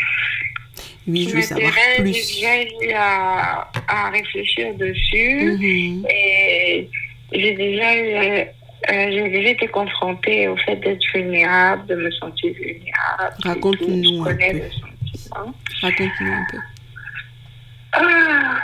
Oui, 1.07 1.27
je 1.29 1.35
veux 1.35 1.41
savoir 1.41 1.71
plus. 1.97 2.13
J'ai 2.13 2.35
déjà 2.35 2.63
eu 2.63 2.91
à, 2.93 3.67
à, 3.87 4.09
réfléchir 4.09 4.73
dessus 4.75 5.57
mhm. 5.57 6.05
et 6.09 6.89
j'ai 7.31 7.53
déjà 7.53 7.95
eu, 7.95 8.13
euh, 8.15 8.45
j'ai 8.89 9.29
déjà 9.29 9.49
été 9.49 9.67
confrontée 9.67 10.47
au 10.47 10.57
fait 10.57 10.75
d'être 10.77 11.03
vulnérable, 11.13 11.85
de 11.87 11.95
me 11.95 12.11
sentir 12.11 12.53
vulnérable. 12.53 13.35
Raconte-nous 13.43 14.25
un 14.25 14.35
peu. 14.35 14.61
Raconte-nous 15.81 16.33
un 16.33 16.45
peu. 16.51 16.57
Ah, 17.93 18.59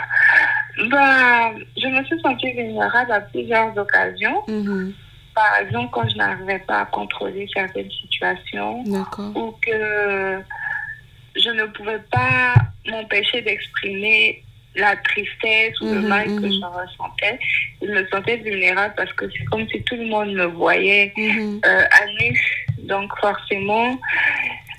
bah, 0.90 1.52
je 1.76 1.86
me 1.86 2.04
suis 2.04 2.20
sentie 2.20 2.52
vulnérable 2.52 3.12
à 3.12 3.20
plusieurs 3.20 3.76
occasions. 3.76 4.42
Mhm 4.48 4.94
par 5.34 5.56
exemple, 5.60 5.90
quand 5.92 6.08
je 6.08 6.16
n'arrivais 6.16 6.60
pas 6.60 6.80
à 6.80 6.84
contrôler 6.86 7.48
certaines 7.52 7.90
situations 7.90 8.84
ou 9.34 9.52
que 9.60 10.42
je 11.36 11.50
ne 11.50 11.64
pouvais 11.66 12.00
pas 12.10 12.54
m'empêcher 12.86 13.42
d'exprimer 13.42 14.42
la 14.76 14.96
tristesse 14.96 15.80
ou 15.80 15.86
le 15.86 16.00
mhm, 16.00 16.08
mal 16.08 16.26
que 16.26 16.46
mhm. 16.46 16.52
je 16.52 16.66
ressentais, 16.66 17.38
je 17.80 17.86
me 17.86 18.06
sentais 18.08 18.36
vulnérable 18.38 18.94
parce 18.96 19.12
que 19.12 19.26
c'est 19.30 19.44
comme 19.44 19.68
si 19.68 19.82
tout 19.82 19.96
le 19.96 20.06
monde 20.06 20.32
me 20.32 20.46
voyait 20.46 21.12
mhm. 21.16 21.60
euh, 21.64 21.84
à 21.84 22.06
nu. 22.20 22.40
Donc 22.80 23.10
forcément, 23.20 23.98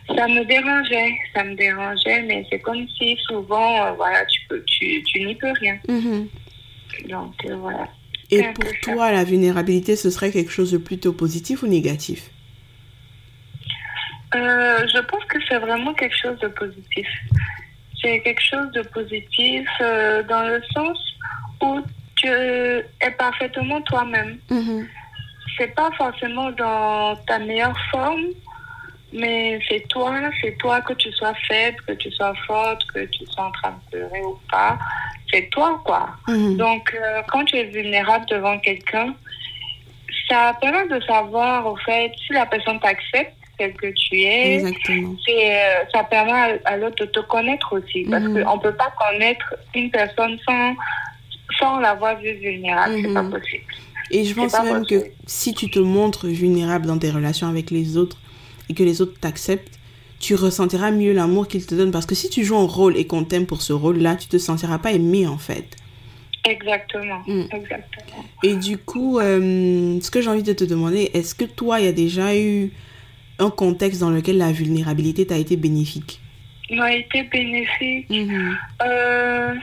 ça 0.08 0.28
me 0.28 0.44
dérangeait, 0.46 1.18
ça 1.34 1.44
me 1.44 1.56
dérangeait, 1.56 2.22
mais 2.24 2.46
c'est 2.50 2.60
comme 2.60 2.88
si 2.98 3.18
souvent, 3.26 3.86
euh, 3.86 3.92
voilà, 3.94 4.26
tu 4.26 4.42
peux, 4.48 4.64
tu, 4.66 5.02
tu 5.04 5.26
n'y 5.26 5.36
peux 5.36 5.52
rien. 5.54 5.78
Donc 7.08 7.34
euh, 7.46 7.56
voilà. 7.56 7.88
Et 8.32 8.44
pour 8.54 8.72
toi, 8.82 9.12
la 9.12 9.24
vulnérabilité, 9.24 9.96
ce 9.96 10.10
serait 10.10 10.32
quelque 10.32 10.52
chose 10.52 10.72
de 10.72 10.78
plutôt 10.78 11.14
positif 11.14 11.64
ou 11.64 11.68
négatif 11.68 12.30
euh, 14.34 14.86
Je 14.88 15.00
pense 15.02 15.24
que 15.26 15.38
c'est 15.48 15.60
vraiment 15.60 15.94
quelque 15.94 16.18
chose 16.18 16.40
de 16.40 16.48
positif. 16.48 17.08
C'est 18.02 18.22
quelque 18.22 18.42
chose 18.42 18.72
de 18.72 18.82
positif 18.82 19.68
euh, 19.82 20.24
dans 20.24 20.44
le 20.44 20.62
sens 20.74 20.98
où 21.62 21.82
tu 22.16 22.28
es 22.28 23.12
parfaitement 23.18 23.82
toi-même. 23.82 24.38
Mm-hmm. 24.50 24.88
C'est 25.58 25.74
pas 25.76 25.90
forcément 25.98 26.52
dans 26.52 27.16
ta 27.28 27.40
meilleure 27.40 27.78
forme, 27.92 28.26
mais 29.14 29.60
c'est 29.70 29.88
toi, 29.88 30.14
c'est 30.42 30.58
toi 30.58 30.82
que 30.82 30.94
tu 30.94 31.12
sois 31.12 31.34
faible, 31.48 31.78
que 31.88 31.94
tu 31.94 32.12
sois 32.12 32.34
forte, 32.48 32.84
que 32.94 33.06
tu 33.06 33.26
sois 33.26 33.46
en 33.46 33.52
train 33.52 33.72
de 33.72 33.98
pleurer 33.98 34.22
ou 34.22 34.40
pas 34.52 34.78
c'est 35.32 35.50
toi, 35.50 35.82
quoi. 35.86 36.10
Mhm. 36.28 36.58
Donc, 36.58 36.94
euh, 36.94 37.22
quand 37.32 37.44
tu 37.46 37.58
es 37.58 37.66
vulnérable 37.66 38.26
devant 38.30 38.58
quelqu'un, 38.60 39.14
ça 40.30 40.56
permet 40.62 40.88
de 40.88 41.00
savoir, 41.04 41.66
au 41.68 41.76
fait, 41.78 42.12
si 42.26 42.34
la 42.34 42.46
personne 42.46 42.80
t'accepte 42.80 43.34
tel 43.58 43.74
que 43.74 43.88
tu 43.88 44.22
es. 44.22 44.56
Exactement. 44.56 45.16
Euh, 45.30 45.84
ça 45.94 46.04
permet 46.04 46.60
à, 46.66 46.78
l'autre 46.78 47.06
de 47.06 47.12
te 47.12 47.20
connaître 47.22 47.74
aussi. 47.74 48.06
Parce 48.10 48.24
mhm. 48.24 48.44
qu'on 48.44 48.58
ne 48.58 48.62
peut 48.62 48.76
pas 48.76 48.94
connaître 49.00 49.56
une 49.74 49.90
personne 49.92 50.38
sans, 50.46 50.76
sans 51.58 51.80
l'avoir 51.80 52.20
vue 52.20 52.34
vulnérable. 52.34 52.96
C'est 53.02 53.14
pas 53.14 53.24
mhm. 53.24 53.32
possible. 53.32 53.64
Et 54.12 54.24
je 54.24 54.36
pense 54.36 54.54
même 54.62 54.86
que 54.86 55.06
si 55.26 55.54
tu 55.54 55.70
te 55.70 55.80
montres 55.80 56.28
vulnérable 56.28 56.86
dans 56.86 56.98
tes 56.98 57.10
relations 57.10 57.48
avec 57.48 57.72
les 57.72 57.98
autres 57.98 58.18
et 58.70 58.74
que 58.74 58.84
les 58.84 59.02
autres 59.02 59.20
t'acceptent, 59.20 59.80
tu 60.20 60.36
ressentiras 60.36 60.92
mieux 60.92 61.14
l'amour 61.14 61.48
qu'ils 61.48 61.66
te 61.66 61.76
donnent. 61.76 61.92
Parce 61.92 62.06
que 62.06 62.16
si 62.16 62.30
tu 62.30 62.44
joues 62.44 62.58
un 62.58 62.68
rôle 62.68 62.98
et 62.98 63.06
qu'on 63.06 63.24
t'aime 63.24 63.46
pour 63.46 63.62
ce 63.62 63.74
rôle-là, 63.74 64.16
tu 64.16 64.28
te 64.28 64.38
sentiras 64.38 64.80
pas 64.80 64.92
aimé 64.92 65.28
en 65.28 65.38
fait. 65.38 65.76
Exactement, 66.46 67.22
mm. 67.28 67.46
exactement. 67.52 68.26
Et 68.44 68.56
du 68.56 68.78
coup, 68.78 69.20
euh, 69.20 70.00
ce 70.00 70.12
que 70.12 70.22
j'ai 70.22 70.30
envie 70.30 70.44
de 70.44 70.54
te 70.54 70.64
demander, 70.64 71.10
est-ce 71.14 71.34
que 71.34 71.46
toi, 71.46 71.80
il 71.80 71.86
y 71.86 71.90
a 71.90 71.92
déjà 71.92 72.38
eu 72.38 72.72
un 73.40 73.50
contexte 73.50 74.00
dans 74.00 74.12
lequel 74.12 74.38
la 74.38 74.52
vulnérabilité 74.52 75.26
t'a 75.26 75.38
été 75.38 75.58
bénéfique? 75.58 76.20
M'a 76.70 76.94
été 76.94 77.24
bénéfique. 77.24 78.10
Mm-hmm. 78.10 78.56
Euh, 78.84 79.54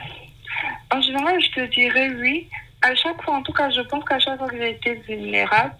en 0.91 1.01
général, 1.01 1.41
je 1.41 1.61
te 1.61 1.73
dirais 1.73 2.11
oui. 2.21 2.47
À 2.81 2.93
chaque 2.95 3.21
fois, 3.23 3.35
en 3.35 3.43
tout 3.43 3.53
cas, 3.53 3.69
je 3.69 3.81
pense 3.81 4.03
qu'à 4.03 4.19
chaque 4.19 4.37
fois 4.37 4.49
que 4.49 4.57
j'ai 4.57 4.71
été 4.71 5.01
vulnérable, 5.07 5.75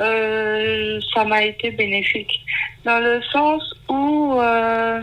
euh, 0.00 1.00
ça 1.14 1.24
m'a 1.24 1.42
été 1.44 1.70
bénéfique. 1.70 2.40
Dans 2.84 2.98
le 2.98 3.22
sens 3.22 3.62
où 3.88 4.40
euh, 4.40 5.00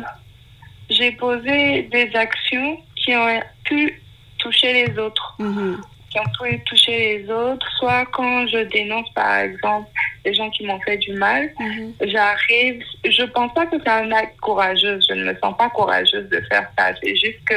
j'ai 0.89 1.11
posé 1.13 1.83
des 1.83 2.09
actions 2.15 2.79
qui 2.95 3.15
ont 3.15 3.39
pu 3.65 4.01
toucher 4.39 4.85
les 4.85 4.99
autres. 4.99 5.35
Mm-hmm. 5.39 5.75
Qui 6.09 6.19
ont 6.19 6.45
pu 6.45 6.59
toucher 6.63 7.19
les 7.19 7.31
autres, 7.31 7.67
soit 7.77 8.05
quand 8.05 8.47
je 8.47 8.59
dénonce, 8.69 9.09
par 9.13 9.39
exemple, 9.39 9.89
des 10.23 10.33
gens 10.33 10.49
qui 10.49 10.65
m'ont 10.65 10.79
fait 10.81 10.97
du 10.97 11.13
mal, 11.13 11.51
mm-hmm. 11.59 12.09
j'arrive, 12.09 12.81
je 13.05 13.23
pense 13.23 13.53
pas 13.53 13.65
que 13.65 13.75
c'est 13.77 13.89
un 13.89 14.11
acte 14.11 14.39
courageux, 14.39 14.99
je 15.07 15.13
ne 15.13 15.25
me 15.25 15.37
sens 15.39 15.55
pas 15.57 15.69
courageuse 15.69 16.29
de 16.29 16.41
faire 16.49 16.71
ça, 16.77 16.93
c'est 17.03 17.15
juste 17.15 17.43
que 17.45 17.55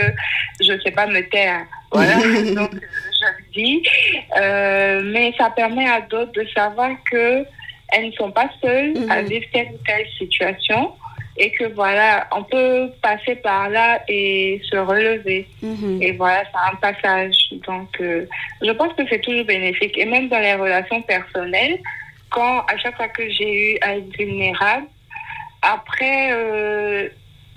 je 0.61 0.79
sais 0.81 0.91
pas 0.91 1.07
me 1.07 1.21
taire. 1.31 1.65
Voilà, 1.93 2.17
donc 2.55 2.71
dis. 3.53 3.83
Euh, 4.41 5.03
mais 5.05 5.33
ça 5.39 5.51
permet 5.51 5.89
à 5.89 6.01
d'autres 6.01 6.33
de 6.33 6.47
savoir 6.55 6.91
que 7.11 7.45
elles 7.93 8.07
ne 8.07 8.13
sont 8.13 8.31
pas 8.31 8.49
seules 8.63 8.95
à 9.09 9.23
mhm. 9.23 9.29
vivre 9.29 9.47
telle 9.53 9.69
ou 9.69 9.79
telle 9.85 10.07
situation 10.19 10.93
et 11.37 11.51
que 11.53 11.65
voilà, 11.65 12.27
on 12.37 12.43
peut 12.45 12.91
passer 13.03 13.35
par 13.37 13.69
là 13.71 14.03
et 14.09 14.61
se 14.71 14.77
relever. 14.77 15.49
Mhm. 15.63 16.03
Et 16.03 16.13
voilà, 16.13 16.43
c'est 16.45 16.73
un 16.73 16.77
passage. 16.77 17.35
Donc, 17.67 17.89
euh, 18.01 18.27
je 18.61 18.71
pense 18.73 18.93
que 18.93 19.03
c'est 19.09 19.21
toujours 19.21 19.47
bénéfique. 19.47 19.97
Et 19.97 20.05
même 20.05 20.29
dans 20.29 20.39
les 20.39 20.55
relations 20.55 21.01
personnelles, 21.03 21.79
quand 22.31 22.61
à 22.61 22.77
chaque 22.77 22.97
fois 22.97 23.09
que 23.09 23.29
j'ai 23.31 23.73
eu 23.73 23.79
à 23.81 23.97
être 23.97 24.17
vulnérable, 24.17 24.87
après, 25.63 26.33
euh, 26.33 27.09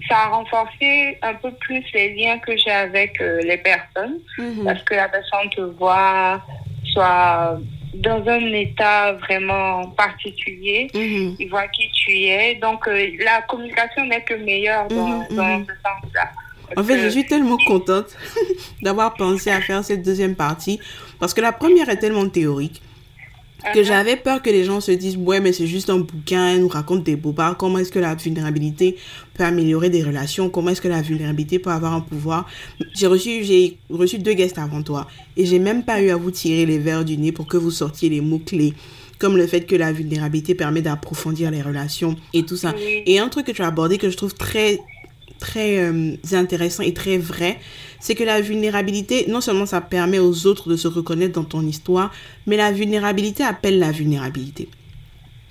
ça 0.07 0.17
a 0.17 0.27
renforcé 0.29 1.17
un 1.21 1.33
peu 1.35 1.51
plus 1.51 1.83
les 1.93 2.13
liens 2.15 2.39
que 2.39 2.55
j'ai 2.57 2.71
avec 2.71 3.19
euh, 3.21 3.41
les 3.41 3.57
personnes 3.57 4.19
mhm. 4.37 4.65
parce 4.65 4.83
que 4.83 4.95
la 4.95 5.07
personne 5.07 5.49
te 5.55 5.61
voit 5.61 6.41
soit 6.85 7.59
dans 7.93 8.27
un 8.27 8.53
état 8.53 9.13
vraiment 9.13 9.87
particulier, 9.89 10.89
mhm. 10.93 11.35
il 11.39 11.49
voit 11.49 11.67
qui 11.67 11.89
tu 11.91 12.11
es. 12.11 12.55
Donc 12.55 12.87
euh, 12.87 13.07
la 13.23 13.41
communication 13.43 14.05
n'est 14.05 14.23
que 14.23 14.33
meilleure 14.33 14.87
dans, 14.87 15.07
mhm, 15.07 15.27
dans 15.31 15.59
ce 15.59 15.73
sens-là. 15.73 16.31
En 16.75 16.83
fait, 16.83 16.99
je 16.99 17.09
suis 17.09 17.25
tellement 17.25 17.57
contente 17.67 18.17
d'avoir 18.81 19.13
pensé 19.13 19.51
à 19.51 19.61
faire 19.61 19.83
cette 19.83 20.01
deuxième 20.01 20.35
partie 20.35 20.79
parce 21.19 21.33
que 21.33 21.41
la 21.41 21.51
première 21.51 21.87
est 21.89 21.97
tellement 21.97 22.27
théorique 22.27 22.81
que 23.73 23.83
j'avais 23.83 24.15
peur 24.15 24.41
que 24.41 24.49
les 24.49 24.63
gens 24.63 24.81
se 24.81 24.91
disent 24.91 25.17
ouais 25.17 25.39
mais 25.39 25.53
c'est 25.53 25.67
juste 25.67 25.89
un 25.89 25.99
bouquin 25.99 26.47
elle 26.49 26.61
nous 26.61 26.67
raconte 26.67 27.03
des 27.03 27.15
bobards 27.15 27.57
comment 27.57 27.77
est-ce 27.77 27.91
que 27.91 27.99
la 27.99 28.15
vulnérabilité 28.15 28.97
peut 29.33 29.43
améliorer 29.43 29.89
des 29.89 30.03
relations 30.03 30.49
comment 30.49 30.71
est-ce 30.71 30.81
que 30.81 30.87
la 30.87 31.01
vulnérabilité 31.01 31.59
peut 31.59 31.69
avoir 31.69 31.93
un 31.93 32.01
pouvoir. 32.01 32.47
J'ai 32.93 33.07
reçu 33.07 33.43
j'ai 33.43 33.77
reçu 33.89 34.19
deux 34.19 34.33
guests 34.33 34.57
avant 34.57 34.81
toi 34.83 35.07
et 35.37 35.45
j'ai 35.45 35.59
même 35.59 35.83
pas 35.83 36.01
eu 36.01 36.09
à 36.09 36.15
vous 36.15 36.31
tirer 36.31 36.65
les 36.65 36.79
verres 36.79 37.05
du 37.05 37.17
nez 37.17 37.31
pour 37.31 37.47
que 37.47 37.57
vous 37.57 37.71
sortiez 37.71 38.09
les 38.09 38.21
mots 38.21 38.39
clés 38.39 38.73
comme 39.19 39.37
le 39.37 39.47
fait 39.47 39.61
que 39.61 39.75
la 39.75 39.93
vulnérabilité 39.93 40.53
permet 40.53 40.81
d'approfondir 40.81 41.49
les 41.49 41.61
relations 41.61 42.17
et 42.33 42.43
tout 42.43 42.57
ça. 42.57 42.73
Et 43.05 43.19
un 43.19 43.29
truc 43.29 43.45
que 43.45 43.53
tu 43.53 43.61
as 43.61 43.67
abordé 43.67 43.97
que 43.97 44.09
je 44.09 44.17
trouve 44.17 44.33
très 44.33 44.79
très 45.39 45.79
euh, 45.79 46.15
intéressant 46.31 46.83
et 46.83 46.93
très 46.93 47.17
vrai, 47.17 47.59
c'est 48.03 48.15
que 48.15 48.23
la 48.25 48.41
vulnérabilité, 48.41 49.27
non 49.29 49.39
seulement 49.39 49.65
ça 49.65 49.79
permet 49.79 50.19
aux 50.19 50.45
autres 50.45 50.67
de 50.67 50.75
se 50.75 50.89
reconnaître 50.89 51.35
dans 51.35 51.45
ton 51.45 51.65
histoire, 51.65 52.11
mais 52.45 52.57
la 52.57 52.73
vulnérabilité 52.73 53.45
appelle 53.45 53.79
la 53.79 53.93
vulnérabilité. 53.93 54.67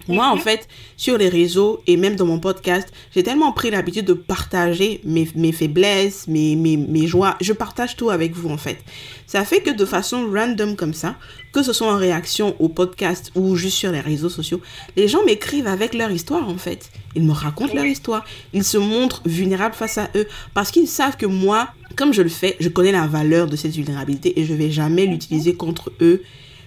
Moi, 0.09 0.27
en 0.27 0.37
mhm. 0.37 0.43
fait, 0.43 0.69
sur 0.97 1.19
les 1.19 1.29
réseaux 1.29 1.81
et 1.87 1.97
même 1.97 2.17
dans 2.17 2.27
mon 2.27 2.39
podcast, 2.39 2.89
j'ai 3.15 3.23
tellement 3.23 3.53
pris 3.53 3.71
l'habitude 3.71 4.05
de 4.05 4.13
partager 4.13 5.01
mes, 5.05 5.29
mes 5.35 5.53
faiblesses, 5.53 6.27
mes, 6.29 6.57
mes, 6.57 6.77
mes, 6.77 7.07
joies. 7.07 7.37
Je 7.41 7.53
partage 7.53 7.97
tout 7.97 8.11
avec 8.11 8.35
vous, 8.35 8.51
en 8.51 8.57
fait. 8.57 8.79
Ça 9.27 9.45
fait 9.45 9.61
que 9.61 9.71
de 9.71 9.85
façon 9.85 10.29
random 10.33 10.77
comme 10.77 10.95
ça, 10.95 11.17
que 11.53 11.63
ce 11.63 11.73
soit 11.73 11.93
en 11.93 11.97
réaction 11.97 12.57
au 12.59 12.69
podcast 12.69 13.31
ou 13.35 13.57
juste 13.57 13.77
sur 13.77 13.93
les 13.93 14.01
réseaux 14.01 14.29
sociaux, 14.29 14.61
les 14.97 15.09
gens 15.09 15.25
m'écrivent 15.25 15.67
avec 15.67 15.95
leur 15.95 16.11
histoire, 16.11 16.49
en 16.49 16.59
fait. 16.59 16.91
Ils 17.15 17.25
me 17.25 17.33
racontent 17.33 17.75
leur 17.75 17.85
histoire. 17.85 18.25
Ils 18.53 18.65
se 18.65 18.79
montrent 18.79 19.23
vulnérables 19.25 19.75
face 19.75 19.99
à 19.99 20.11
eux 20.17 20.27
parce 20.55 20.71
qu'ils 20.71 20.89
savent 20.89 21.17
que 21.17 21.27
moi, 21.27 21.69
comme 21.97 22.13
je 22.13 22.23
le 22.23 22.29
fais, 22.29 22.57
je 22.59 22.69
connais 22.69 22.93
la 22.93 23.07
valeur 23.07 23.47
de 23.47 23.57
cette 23.57 23.73
vulnérabilité 23.73 24.39
et 24.41 24.45
je 24.45 24.55
vais 24.55 24.71
jamais 24.71 25.07
l'utiliser 25.07 25.55
contre 25.55 25.93
eux 26.01 26.23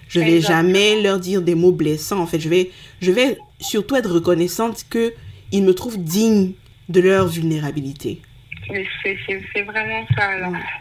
je 0.08 0.20
vais 0.20 0.40
jamais 0.40 1.02
leur 1.02 1.18
dire 1.18 1.42
des 1.42 1.54
mots 1.54 1.72
blessants. 1.72 2.20
En 2.20 2.26
fait, 2.26 2.40
je 2.40 2.48
vais, 2.48 2.70
je 3.00 3.10
vais 3.10 3.38
surtout 3.60 3.96
être 3.96 4.10
reconnaissante 4.10 4.84
qu'ils 4.90 5.62
me 5.62 5.74
trouvent 5.74 5.98
digne 5.98 6.52
de 6.88 7.00
leur 7.00 7.26
vulnérabilité. 7.26 8.20
C'est 8.68 9.62
vraiment 9.62 10.04
ça. 10.16 10.30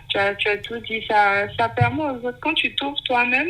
Tu, 0.10 0.18
as, 0.18 0.36
tu, 0.36 0.48
as, 0.48 0.58
tout 0.58 0.80
dit. 0.80 1.04
Ça, 1.08 1.48
ça 1.58 1.70
permet 1.70 2.02
aux 2.02 2.28
autres, 2.28 2.40
quand 2.42 2.54
tu 2.54 2.74
t'ouvres 2.76 3.02
toi-même, 3.04 3.50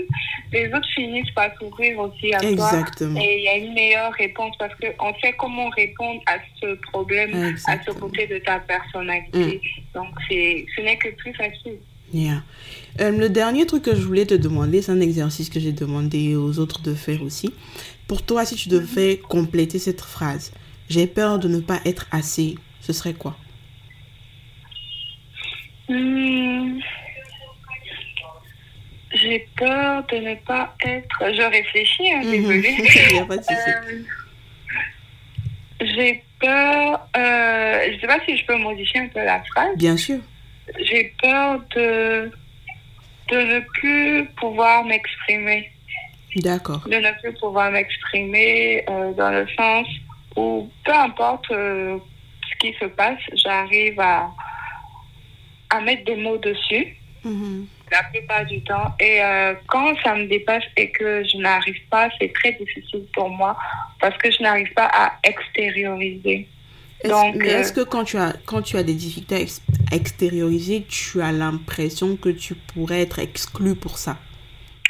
les 0.52 0.68
autres 0.68 0.90
finissent 0.94 1.32
par 1.32 1.50
s'ouvrir 1.58 2.00
aussi 2.00 2.34
à 2.34 2.44
Exactement. 2.44 3.14
toi. 3.14 3.24
Et 3.24 3.38
il 3.38 3.44
y 3.44 3.48
a 3.48 3.56
une 3.56 3.74
meilleure 3.74 4.12
réponse 4.14 4.56
parce 4.58 4.74
qu'on 4.76 5.14
sait 5.22 5.34
comment 5.38 5.70
répondre 5.70 6.22
à 6.26 6.38
ce 6.62 6.76
problème, 6.92 7.56
à 7.68 7.82
ce 7.84 7.92
côté 7.92 8.28
de 8.28 8.38
ta 8.40 8.60
personnalité. 8.60 9.62
Mm. 9.94 10.00
Donc, 10.00 10.10
ce 10.30 10.82
n'est 10.82 10.98
que 10.98 11.10
plus 11.16 11.34
facile. 11.34 11.78
Yeah. 12.16 12.44
Euh, 13.02 13.12
le 13.12 13.28
dernier 13.28 13.66
truc 13.66 13.84
que 13.84 13.94
je 13.94 14.02
voulais 14.02 14.26
te 14.26 14.34
demander, 14.34 14.82
c'est 14.82 14.94
un 14.94 15.02
exercice 15.02 15.50
que 15.50 15.60
j'ai 15.60 15.74
demandé 15.74 16.38
aux 16.38 16.60
autres 16.60 16.82
de 16.82 16.94
faire 16.94 17.22
aussi. 17.22 17.54
Pour 18.08 18.26
toi, 18.26 18.46
si 18.46 18.56
tu 18.56 18.70
devais 18.70 19.18
compléter 19.18 19.80
cette 19.80 20.00
phrase, 20.00 20.54
j'ai 20.88 21.08
peur 21.08 21.40
de 21.40 21.50
ne 21.50 21.60
pas 21.60 21.82
être 21.84 22.08
assez, 22.12 22.56
ce 22.80 22.94
serait 22.94 23.16
quoi? 23.16 23.36
Hmm. 25.90 26.80
J'ai 29.14 29.50
peur 29.58 30.06
de 30.08 30.16
ne 30.16 30.36
pas 30.36 30.74
être. 30.86 31.20
Je 31.20 31.52
réfléchis, 31.52 32.14
hein, 32.14 32.22
désolée. 32.22 32.78
de 32.78 33.92
euh, 33.92 34.04
j'ai 35.82 36.24
peur. 36.40 37.10
Euh, 37.18 37.88
je 37.90 37.96
ne 37.96 38.00
sais 38.00 38.08
pas 38.08 38.20
si 38.26 38.38
je 38.38 38.46
peux 38.46 38.58
modifier 38.58 39.02
un 39.02 39.08
peu 39.10 39.20
la 39.20 39.44
phrase. 39.44 39.76
Bien 39.76 39.98
sûr 39.98 40.20
j'ai 40.80 41.14
peur 41.22 41.62
de, 41.76 42.32
de 43.30 43.38
ne 43.38 43.60
plus 43.60 44.26
pouvoir 44.38 44.84
m'exprimer. 44.86 45.72
D'accord. 46.36 46.82
De 46.88 46.96
ne 46.96 47.12
plus 47.22 47.34
pouvoir 47.40 47.72
m'exprimer 47.72 48.84
euh, 48.90 49.14
dans 49.14 49.32
le 49.32 49.48
sens 49.58 49.88
où, 50.36 50.70
peu 50.84 50.94
importe 50.94 51.50
euh, 51.52 51.98
ce 52.50 52.56
qui 52.58 52.74
se 52.80 52.86
passe, 52.86 53.20
j'arrive 53.34 54.00
à, 54.00 54.30
à 55.70 55.82
mettre 55.82 56.04
des 56.06 56.18
mots 56.18 56.38
dessus. 56.38 56.96
Mm-hmm. 57.26 57.66
La 57.92 58.04
plupart 58.12 58.46
du 58.46 58.62
temps. 58.64 58.94
Et 59.00 59.22
euh, 59.22 59.54
quand 59.68 59.96
ça 60.04 60.16
me 60.16 60.26
dépasse 60.26 60.64
et 60.76 60.90
que 60.90 61.24
je 61.24 61.38
n'arrive 61.38 61.80
pas, 61.90 62.10
c'est 62.20 62.34
très 62.34 62.54
difficile 62.54 63.06
pour 63.14 63.30
moi 63.30 63.56
parce 64.00 64.18
que 64.18 64.32
je 64.32 64.42
n'arrive 64.42 64.74
pas 64.74 64.90
à 64.92 65.14
extérioriser. 65.24 66.48
Donc, 67.08 67.36
mais 67.36 67.48
est-ce 67.48 67.74
que 67.74 67.82
quand 67.82 68.04
tu 68.04 68.18
as, 68.18 68.36
quand 68.46 68.62
tu 68.62 68.78
as 68.78 68.84
des 68.84 68.94
difficultés 68.94 69.48
à 69.92 69.96
extérioriser, 69.96 70.86
tu 70.88 71.22
as 71.22 71.32
l'impression 71.32 72.16
que 72.16 72.30
tu 72.30 72.56
pourrais 72.56 73.02
être 73.02 73.20
exclu 73.20 73.76
pour 73.76 73.98
ça? 73.98 74.18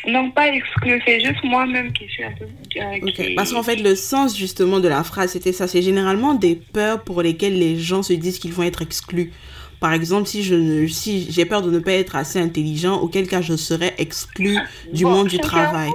Non, 0.07 0.29
pas 0.29 0.47
exclu, 0.49 1.01
c'est 1.05 1.19
juste 1.19 1.43
moi-même 1.43 1.91
qui 1.91 2.07
suis 2.07 2.23
un 2.23 2.31
peu... 2.31 2.45
Euh, 2.45 3.33
Parce 3.35 3.51
qu'en 3.51 3.63
fait, 3.63 3.77
le 3.77 3.95
sens 3.95 4.37
justement 4.37 4.79
de 4.79 4.87
la 4.87 5.03
phrase, 5.03 5.31
c'était 5.31 5.51
ça. 5.51 5.67
C'est 5.67 5.81
généralement 5.81 6.35
des 6.35 6.55
peurs 6.55 7.03
pour 7.03 7.23
lesquelles 7.23 7.57
les 7.57 7.79
gens 7.79 8.03
se 8.03 8.13
disent 8.13 8.37
qu'ils 8.37 8.53
vont 8.53 8.63
être 8.63 8.83
exclus. 8.83 9.31
Par 9.79 9.93
exemple, 9.93 10.27
si 10.27 10.43
je 10.43 10.55
ne, 10.55 10.87
si 10.87 11.27
j'ai 11.31 11.45
peur 11.45 11.61
de 11.61 11.71
ne 11.71 11.79
pas 11.79 11.93
être 11.93 12.15
assez 12.15 12.39
intelligent, 12.39 12.99
auquel 12.99 13.27
cas 13.27 13.41
je 13.41 13.55
serais 13.55 13.93
exclu 13.97 14.57
du 14.93 15.05
monde 15.05 15.27
du 15.27 15.39
travail. 15.39 15.91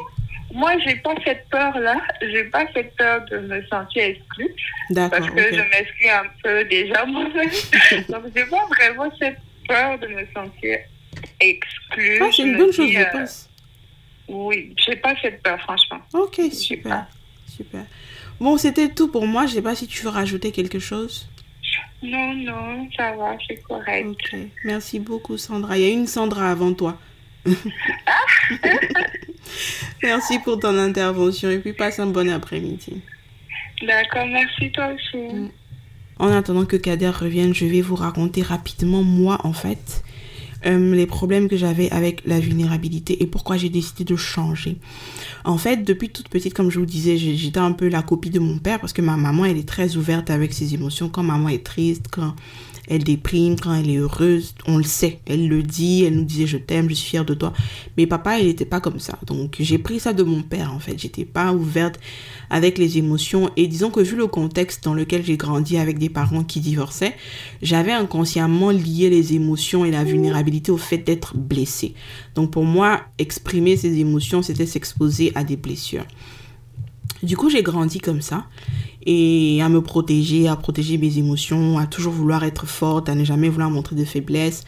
Moi, 0.52 0.72
j'ai 0.84 0.96
pas 0.96 1.14
cette 1.24 1.48
peur-là. 1.48 2.00
J'ai 2.20 2.44
pas 2.44 2.66
cette 2.74 2.94
peur 2.96 3.24
de 3.30 3.38
me 3.38 3.64
sentir 3.66 4.04
exclue. 4.04 4.54
Parce 4.94 5.30
que 5.30 5.54
je 5.54 5.60
m'exclus 5.60 6.08
un 6.08 6.24
peu 6.42 6.64
déjà 6.64 7.04
moi-même. 7.06 7.48
Donc, 8.08 8.24
j'ai 8.34 8.44
pas 8.46 8.66
vraiment 8.66 9.10
cette 9.18 9.38
peur 9.68 9.98
de 9.98 10.08
me 10.08 10.26
sentir 10.34 10.78
exclue. 11.38 12.18
Ah, 12.20 12.28
c'est 12.34 12.42
une 12.42 12.56
bonne 12.56 12.72
chose, 12.72 12.90
je 12.90 13.12
pense. 13.12 13.48
Oui, 14.28 14.74
j'ai 14.86 14.96
pas 14.96 15.14
cette 15.20 15.42
peur, 15.42 15.60
franchement. 15.60 16.00
Ok, 16.12 16.40
super. 16.52 17.06
Super. 17.46 17.84
Bon, 18.40 18.56
c'était 18.56 18.88
tout 18.88 19.08
pour 19.08 19.26
moi. 19.26 19.46
Je 19.46 19.54
sais 19.54 19.62
pas 19.62 19.74
si 19.74 19.86
tu 19.86 20.02
veux 20.02 20.08
rajouter 20.08 20.52
quelque 20.52 20.78
chose. 20.78 21.28
Non, 22.02 22.32
non, 22.34 22.88
ça 22.96 23.14
va, 23.14 23.36
c'est 23.46 23.60
correct. 23.62 24.06
Ok, 24.08 24.36
merci 24.64 24.98
beaucoup, 24.98 25.36
Sandra. 25.36 25.76
Il 25.76 25.84
y 25.84 25.86
a 25.86 25.92
une 25.92 26.06
Sandra 26.06 26.50
avant 26.50 26.72
toi. 26.72 26.98
Merci 30.02 30.38
pour 30.40 30.58
ton 30.60 30.76
intervention 30.78 31.50
et 31.50 31.58
puis 31.58 31.72
passe 31.72 31.98
un 31.98 32.06
bon 32.06 32.30
après-midi. 32.30 33.00
D'accord, 33.86 34.26
merci 34.26 34.70
toi 34.72 34.92
aussi. 34.94 35.16
Mm. 35.16 35.50
En 36.18 36.30
attendant 36.32 36.66
que 36.66 36.76
Kader 36.76 37.10
revienne, 37.10 37.54
je 37.54 37.64
vais 37.64 37.80
vous 37.80 37.94
raconter 37.96 38.42
rapidement 38.42 39.02
moi 39.02 39.38
en 39.44 39.54
fait 39.54 40.02
euh, 40.66 40.94
les 40.94 41.06
problèmes 41.06 41.48
que 41.48 41.56
j'avais 41.56 41.90
avec 41.90 42.20
la 42.26 42.38
vulnérabilité 42.38 43.22
et 43.22 43.26
pourquoi 43.26 43.56
j'ai 43.56 43.70
décidé 43.70 44.04
de 44.04 44.16
changer. 44.16 44.76
En 45.44 45.56
fait, 45.56 45.78
depuis 45.78 46.10
toute 46.10 46.28
petite, 46.28 46.52
comme 46.52 46.70
je 46.70 46.78
vous 46.78 46.86
disais, 46.86 47.16
j'étais 47.16 47.58
un 47.58 47.72
peu 47.72 47.88
la 47.88 48.02
copie 48.02 48.28
de 48.28 48.38
mon 48.38 48.58
père 48.58 48.78
parce 48.78 48.92
que 48.92 49.00
ma 49.00 49.16
maman, 49.16 49.46
elle 49.46 49.56
est 49.56 49.66
très 49.66 49.96
ouverte 49.96 50.28
avec 50.28 50.52
ses 50.52 50.74
émotions. 50.74 51.08
Quand 51.08 51.22
maman 51.22 51.48
est 51.48 51.64
triste, 51.64 52.06
quand 52.10 52.34
elle 52.90 53.04
déprime, 53.04 53.54
quand 53.58 53.72
elle 53.72 53.88
est 53.88 53.98
heureuse, 53.98 54.52
on 54.66 54.76
le 54.76 54.82
sait. 54.82 55.20
Elle 55.26 55.46
le 55.46 55.62
dit, 55.62 56.02
elle 56.04 56.16
nous 56.16 56.24
disait 56.24 56.48
je 56.48 56.58
t'aime, 56.58 56.90
je 56.90 56.94
suis 56.94 57.10
fière 57.10 57.24
de 57.24 57.34
toi. 57.34 57.52
Mais 57.96 58.08
papa, 58.08 58.40
il 58.40 58.48
n'était 58.48 58.64
pas 58.64 58.80
comme 58.80 58.98
ça. 58.98 59.16
Donc 59.26 59.56
j'ai 59.60 59.78
pris 59.78 60.00
ça 60.00 60.12
de 60.12 60.24
mon 60.24 60.42
père 60.42 60.74
en 60.74 60.80
fait. 60.80 60.98
J'étais 60.98 61.24
pas 61.24 61.52
ouverte 61.52 62.00
avec 62.50 62.78
les 62.78 62.98
émotions. 62.98 63.48
Et 63.56 63.68
disons 63.68 63.90
que 63.90 64.00
vu 64.00 64.16
le 64.16 64.26
contexte 64.26 64.82
dans 64.82 64.92
lequel 64.92 65.24
j'ai 65.24 65.36
grandi 65.36 65.78
avec 65.78 65.98
des 65.98 66.08
parents 66.08 66.42
qui 66.42 66.58
divorçaient, 66.58 67.14
j'avais 67.62 67.92
inconsciemment 67.92 68.70
lié 68.70 69.08
les 69.08 69.34
émotions 69.34 69.84
et 69.84 69.92
la 69.92 70.02
vulnérabilité 70.02 70.72
au 70.72 70.76
fait 70.76 70.98
d'être 70.98 71.36
blessée. 71.36 71.94
Donc 72.34 72.50
pour 72.50 72.64
moi, 72.64 73.02
exprimer 73.18 73.76
ces 73.76 74.00
émotions, 74.00 74.42
c'était 74.42 74.66
s'exposer 74.66 75.30
à 75.36 75.44
des 75.44 75.56
blessures. 75.56 76.06
Du 77.22 77.36
coup, 77.36 77.50
j'ai 77.50 77.62
grandi 77.62 78.00
comme 78.00 78.22
ça 78.22 78.46
et 79.06 79.62
à 79.62 79.68
me 79.68 79.80
protéger, 79.80 80.48
à 80.48 80.56
protéger 80.56 80.98
mes 80.98 81.18
émotions, 81.18 81.78
à 81.78 81.86
toujours 81.86 82.12
vouloir 82.12 82.44
être 82.44 82.66
forte, 82.66 83.08
à 83.08 83.14
ne 83.14 83.24
jamais 83.24 83.48
vouloir 83.48 83.70
montrer 83.70 83.96
de 83.96 84.04
faiblesse. 84.04 84.64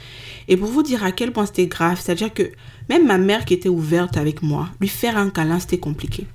Et 0.48 0.56
pour 0.56 0.68
vous 0.68 0.82
dire 0.82 1.04
à 1.04 1.12
quel 1.12 1.32
point 1.32 1.46
c'était 1.46 1.66
grave, 1.66 2.00
c'est-à-dire 2.00 2.32
que 2.32 2.50
même 2.88 3.06
ma 3.06 3.18
mère 3.18 3.44
qui 3.44 3.54
était 3.54 3.68
ouverte 3.68 4.16
avec 4.16 4.42
moi, 4.42 4.68
lui 4.80 4.88
faire 4.88 5.16
un 5.16 5.30
câlin, 5.30 5.60
c'était 5.60 5.78
compliqué. 5.78 6.26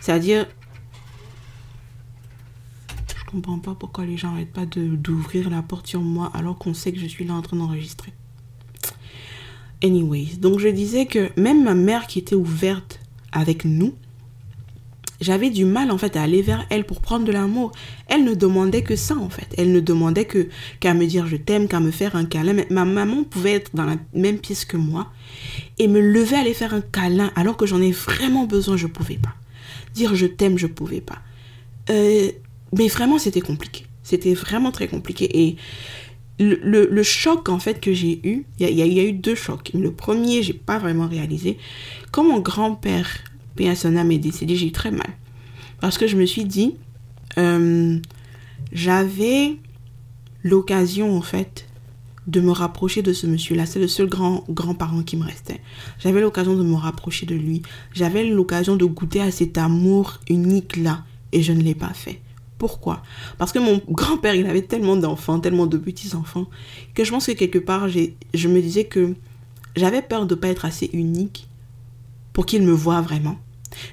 C'est-à-dire, 0.00 0.46
je 3.08 3.30
comprends 3.30 3.58
pas 3.58 3.74
pourquoi 3.74 4.04
les 4.04 4.16
gens 4.16 4.30
n'arrêtent 4.30 4.52
pas 4.52 4.66
d'ouvrir 4.66 5.50
la 5.50 5.62
porte 5.62 5.86
sur 5.86 6.00
moi 6.00 6.30
alors 6.34 6.56
qu'on 6.58 6.74
sait 6.74 6.92
que 6.92 6.98
je 6.98 7.06
suis 7.06 7.24
là 7.24 7.34
en 7.34 7.42
train 7.42 7.56
d'enregistrer. 7.56 8.12
Anyways, 9.82 10.38
donc 10.38 10.58
je 10.58 10.68
disais 10.68 11.06
que 11.06 11.30
même 11.40 11.62
ma 11.62 11.74
mère 11.74 12.06
qui 12.06 12.18
était 12.18 12.34
ouverte 12.34 13.00
avec 13.32 13.64
nous, 13.64 13.94
j'avais 15.20 15.50
du 15.50 15.64
mal 15.64 15.90
en 15.90 15.98
fait 15.98 16.16
à 16.16 16.22
aller 16.22 16.42
vers 16.42 16.64
elle 16.70 16.84
pour 16.84 17.00
prendre 17.00 17.24
de 17.24 17.32
l'amour. 17.32 17.72
Elle 18.06 18.24
ne 18.24 18.34
demandait 18.34 18.82
que 18.82 18.96
ça 18.96 19.16
en 19.16 19.28
fait. 19.28 19.48
Elle 19.56 19.72
ne 19.72 19.80
demandait 19.80 20.24
que 20.24 20.48
qu'à 20.80 20.94
me 20.94 21.06
dire 21.06 21.26
je 21.26 21.36
t'aime, 21.36 21.68
qu'à 21.68 21.80
me 21.80 21.90
faire 21.90 22.16
un 22.16 22.24
câlin. 22.24 22.64
Ma 22.70 22.84
maman 22.84 23.24
pouvait 23.24 23.54
être 23.54 23.74
dans 23.74 23.84
la 23.84 23.96
même 24.14 24.38
pièce 24.38 24.64
que 24.64 24.76
moi 24.76 25.10
et 25.78 25.88
me 25.88 26.00
lever 26.00 26.36
aller 26.36 26.54
faire 26.54 26.74
un 26.74 26.80
câlin 26.80 27.32
alors 27.36 27.56
que 27.56 27.66
j'en 27.66 27.82
ai 27.82 27.92
vraiment 27.92 28.44
besoin, 28.44 28.76
je 28.76 28.86
pouvais 28.86 29.18
pas. 29.18 29.34
Dire 29.94 30.14
je 30.14 30.26
t'aime, 30.26 30.58
je 30.58 30.66
pouvais 30.66 31.00
pas. 31.00 31.18
Euh, 31.90 32.30
mais 32.76 32.88
vraiment 32.88 33.18
c'était 33.18 33.40
compliqué. 33.40 33.86
C'était 34.02 34.34
vraiment 34.34 34.70
très 34.70 34.88
compliqué 34.88 35.46
et 35.46 35.56
le, 36.40 36.86
le, 36.88 37.02
choc 37.02 37.48
en 37.48 37.58
fait 37.58 37.80
que 37.80 37.92
j'ai 37.92 38.20
eu, 38.22 38.44
il 38.60 38.68
y, 38.68 38.72
y, 38.72 39.00
a 39.00 39.02
eu 39.02 39.12
deux 39.12 39.34
chocs. 39.34 39.72
Le 39.74 39.90
premier, 39.90 40.40
j'ai 40.44 40.52
pas 40.52 40.78
vraiment 40.78 41.08
réalisé. 41.08 41.58
Quand 42.12 42.22
mon 42.22 42.38
grand-père 42.38 43.24
à 43.66 43.74
son 43.74 43.96
âme 43.96 44.12
est 44.12 44.18
décédé, 44.18 44.56
j'ai 44.56 44.70
très 44.70 44.90
mal. 44.90 45.10
Parce 45.80 45.98
que 45.98 46.06
je 46.06 46.16
me 46.16 46.26
suis 46.26 46.44
dit, 46.44 46.74
euh, 47.38 47.98
j'avais 48.72 49.56
l'occasion 50.44 51.16
en 51.16 51.22
fait 51.22 51.66
de 52.26 52.40
me 52.40 52.50
rapprocher 52.50 53.02
de 53.02 53.12
ce 53.12 53.26
monsieur-là. 53.26 53.64
C'est 53.66 53.80
le 53.80 53.88
seul 53.88 54.08
grand 54.08 54.44
grand-parent 54.50 55.02
qui 55.02 55.16
me 55.16 55.24
restait. 55.24 55.60
J'avais 55.98 56.20
l'occasion 56.20 56.56
de 56.56 56.62
me 56.62 56.74
rapprocher 56.74 57.26
de 57.26 57.34
lui. 57.34 57.62
J'avais 57.94 58.24
l'occasion 58.24 58.76
de 58.76 58.84
goûter 58.84 59.22
à 59.22 59.30
cet 59.30 59.56
amour 59.56 60.20
unique-là. 60.28 61.04
Et 61.32 61.42
je 61.42 61.52
ne 61.52 61.62
l'ai 61.62 61.74
pas 61.74 61.92
fait. 61.94 62.20
Pourquoi? 62.58 63.02
Parce 63.38 63.52
que 63.52 63.58
mon 63.58 63.80
grand-père, 63.88 64.34
il 64.34 64.46
avait 64.46 64.62
tellement 64.62 64.96
d'enfants, 64.96 65.40
tellement 65.40 65.66
de 65.66 65.78
petits-enfants, 65.78 66.46
que 66.94 67.04
je 67.04 67.10
pense 67.10 67.26
que 67.26 67.32
quelque 67.32 67.58
part, 67.58 67.88
je 67.88 68.48
me 68.48 68.60
disais 68.60 68.84
que 68.84 69.14
j'avais 69.76 70.02
peur 70.02 70.26
de 70.26 70.34
ne 70.34 70.40
pas 70.40 70.48
être 70.48 70.64
assez 70.64 70.90
unique 70.92 71.48
pour 72.32 72.46
qu'il 72.46 72.62
me 72.62 72.72
voie 72.72 73.00
vraiment. 73.00 73.38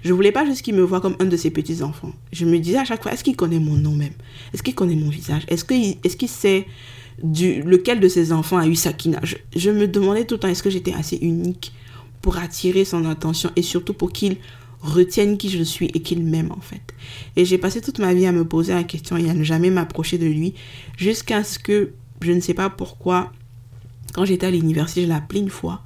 Je 0.03 0.13
voulais 0.13 0.31
pas 0.31 0.45
juste 0.45 0.61
qu'il 0.61 0.75
me 0.75 0.83
voit 0.83 1.01
comme 1.01 1.15
un 1.19 1.25
de 1.25 1.37
ses 1.37 1.51
petits-enfants. 1.51 2.13
Je 2.31 2.45
me 2.45 2.59
disais 2.59 2.77
à 2.77 2.85
chaque 2.85 3.03
fois, 3.03 3.13
est-ce 3.13 3.23
qu'il 3.23 3.35
connaît 3.35 3.59
mon 3.59 3.75
nom 3.75 3.93
même? 3.93 4.13
Est-ce 4.53 4.63
qu'il 4.63 4.75
connaît 4.75 4.95
mon 4.95 5.09
visage? 5.09 5.43
Est-ce 5.47 5.65
qu'il 5.65 5.97
est 6.03 6.27
sait 6.27 6.65
du, 7.23 7.61
lequel 7.61 7.99
de 7.99 8.07
ses 8.07 8.31
enfants 8.31 8.57
a 8.57 8.67
eu 8.67 8.75
Sakina? 8.75 9.19
Je, 9.23 9.35
je 9.55 9.69
me 9.69 9.87
demandais 9.87 10.25
tout 10.25 10.35
le 10.35 10.39
temps, 10.39 10.47
est-ce 10.47 10.63
que 10.63 10.69
j'étais 10.69 10.93
assez 10.93 11.17
unique 11.17 11.73
pour 12.21 12.37
attirer 12.37 12.85
son 12.85 13.05
attention 13.05 13.51
et 13.55 13.61
surtout 13.61 13.93
pour 13.93 14.11
qu'il 14.11 14.37
retienne 14.81 15.37
qui 15.37 15.49
je 15.49 15.63
suis 15.63 15.87
et 15.93 16.01
qu'il 16.01 16.23
m'aime 16.23 16.51
en 16.51 16.61
fait? 16.61 16.93
Et 17.35 17.45
j'ai 17.45 17.57
passé 17.57 17.81
toute 17.81 17.99
ma 17.99 18.13
vie 18.13 18.25
à 18.25 18.31
me 18.31 18.45
poser 18.45 18.73
la 18.73 18.83
question 18.83 19.17
et 19.17 19.29
à 19.29 19.33
ne 19.33 19.43
jamais 19.43 19.69
m'approcher 19.69 20.17
de 20.17 20.25
lui 20.25 20.53
jusqu'à 20.97 21.43
ce 21.43 21.59
que, 21.59 21.91
je 22.21 22.31
ne 22.31 22.39
sais 22.39 22.53
pas 22.53 22.69
pourquoi, 22.69 23.31
quand 24.13 24.25
j'étais 24.25 24.47
à 24.47 24.51
l'université, 24.51 25.03
je 25.03 25.07
l'ai 25.07 25.39
une 25.39 25.49
fois 25.49 25.81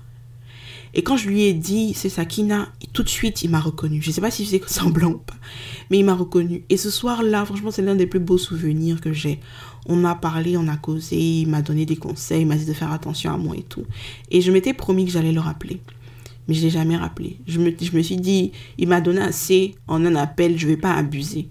et 0.94 1.04
quand 1.04 1.18
je 1.18 1.28
lui 1.28 1.44
ai 1.44 1.54
dit 1.54 1.94
c'est 1.94 2.10
Sakina, 2.10 2.70
tout 2.94 3.04
de 3.04 3.10
suite 3.10 3.44
il 3.44 3.50
m'a 3.50 3.60
reconnu. 3.60 4.02
Je 4.02 4.10
ne 4.10 4.14
sais 4.14 4.22
pas 4.22 4.32
si 4.32 4.46
c'est 4.46 4.68
semblant 4.70 5.12
ou 5.12 5.18
pas, 5.18 5.36
mais 5.90 6.00
il 6.00 6.06
m'a 6.06 6.16
reconnu. 6.16 6.64
Et 6.70 6.78
ce 6.78 6.90
soir-là, 6.90 7.46
franchement, 7.46 7.72
c'est 7.72 7.82
l'un 7.82 7.96
des 7.96 8.08
plus 8.08 8.20
beaux 8.20 8.38
souvenirs 8.38 9.02
que 9.02 9.14
j'ai. 9.14 9.40
On 9.86 9.96
m'a 9.96 10.16
parlé, 10.16 10.58
on 10.58 10.68
a 10.68 10.78
causé, 10.78 11.18
il 11.18 11.48
m'a 11.48 11.62
donné 11.62 11.86
des 11.86 11.96
conseils, 11.96 12.42
il 12.42 12.48
m'a 12.48 12.56
dit 12.56 12.66
de 12.66 12.74
faire 12.74 12.92
attention 12.92 13.34
à 13.34 13.38
moi 13.38 13.56
et 13.56 13.64
tout. 13.64 13.86
Et 14.30 14.42
je 14.42 14.52
m'étais 14.52 14.74
promis 14.74 15.06
que 15.06 15.12
j'allais 15.12 15.32
le 15.32 15.40
rappeler. 15.40 15.80
Mais 16.48 16.56
je 16.56 16.62
ne 16.62 16.66
l'ai 16.66 16.72
jamais 16.72 16.98
rappelé. 16.98 17.38
Je 17.48 17.60
me, 17.60 17.72
je 17.80 17.96
me 17.96 18.02
suis 18.02 18.18
dit, 18.18 18.52
il 18.78 18.88
m'a 18.88 19.02
donné 19.02 19.22
assez 19.22 19.76
en 19.88 20.04
un 20.06 20.16
appel, 20.16 20.58
je 20.58 20.66
ne 20.66 20.72
vais 20.72 20.78
pas 20.78 20.94
abuser. 20.94 21.48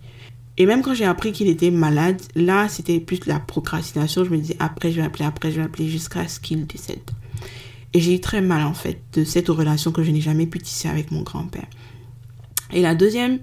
Et 0.56 0.66
même 0.66 0.82
quand 0.82 0.92
j'ai 0.92 1.04
appris 1.04 1.30
qu'il 1.30 1.46
était 1.46 1.70
malade, 1.70 2.20
là, 2.34 2.68
c'était 2.68 2.98
plus 2.98 3.24
la 3.26 3.38
procrastination. 3.38 4.24
Je 4.24 4.30
me 4.30 4.38
disais, 4.38 4.56
après, 4.58 4.90
je 4.90 4.96
vais 4.96 5.06
appeler, 5.06 5.24
après, 5.24 5.52
je 5.52 5.56
vais 5.60 5.62
appeler 5.62 5.88
jusqu'à 5.88 6.26
ce 6.26 6.40
qu'il 6.40 6.66
décède. 6.66 6.98
Et 7.94 8.00
j'ai 8.00 8.14
eu 8.14 8.20
très 8.20 8.40
mal 8.40 8.64
en 8.64 8.74
fait 8.74 9.00
de 9.14 9.24
cette 9.24 9.48
relation 9.48 9.92
que 9.92 10.02
je 10.02 10.10
n'ai 10.10 10.20
jamais 10.20 10.46
pu 10.46 10.58
tisser 10.58 10.88
avec 10.88 11.10
mon 11.10 11.22
grand-père. 11.22 11.66
Et 12.72 12.82
la 12.82 12.94
deuxième, 12.94 13.38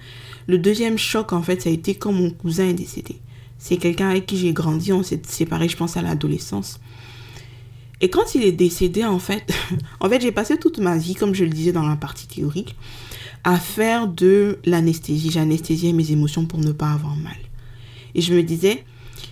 le 0.48 0.58
deuxième 0.58 0.98
choc 0.98 1.34
en 1.34 1.42
fait, 1.42 1.62
ça 1.62 1.70
a 1.70 1.74
été 1.74 1.96
quand 1.96 2.12
mon 2.12 2.30
cousin 2.30 2.68
est 2.68 2.74
décédé. 2.74 3.20
C'est 3.58 3.78
quelqu'un 3.78 4.10
avec 4.10 4.26
qui 4.26 4.38
j'ai 4.38 4.54
grandi, 4.54 4.94
on 4.94 5.02
s'est 5.02 5.22
séparés, 5.26 5.70
je 5.70 5.78
pense, 5.78 5.98
à 5.98 6.02
l'adolescence. 6.02 6.80
Et 8.02 8.10
quand 8.10 8.36
il 8.36 8.44
est 8.44 8.52
décédé, 8.52 9.04
en 9.04 9.20
fait, 9.20 9.52
en 10.00 10.10
fait, 10.10 10.22
j'ai 10.22 10.32
passé 10.32 10.58
toute 10.58 10.80
ma 10.80 10.98
vie, 10.98 11.16
comme 11.16 11.34
je 11.34 11.44
le 11.44 11.50
disais 11.50 11.72
dans 11.72 11.88
la 11.88 11.96
partie 11.96 12.28
théorique, 12.28 12.76
à 13.44 13.58
faire 13.58 14.08
de 14.08 14.60
l'anesthésie. 14.66 15.32
J'anesthésiais 15.32 15.94
mes 15.94 16.12
émotions 16.12 16.46
pour 16.46 16.60
ne 16.60 16.72
pas 16.72 16.92
avoir 16.92 17.16
mal. 17.16 17.38
Et 18.14 18.22
je 18.22 18.34
me 18.34 18.44
disais, 18.44 18.84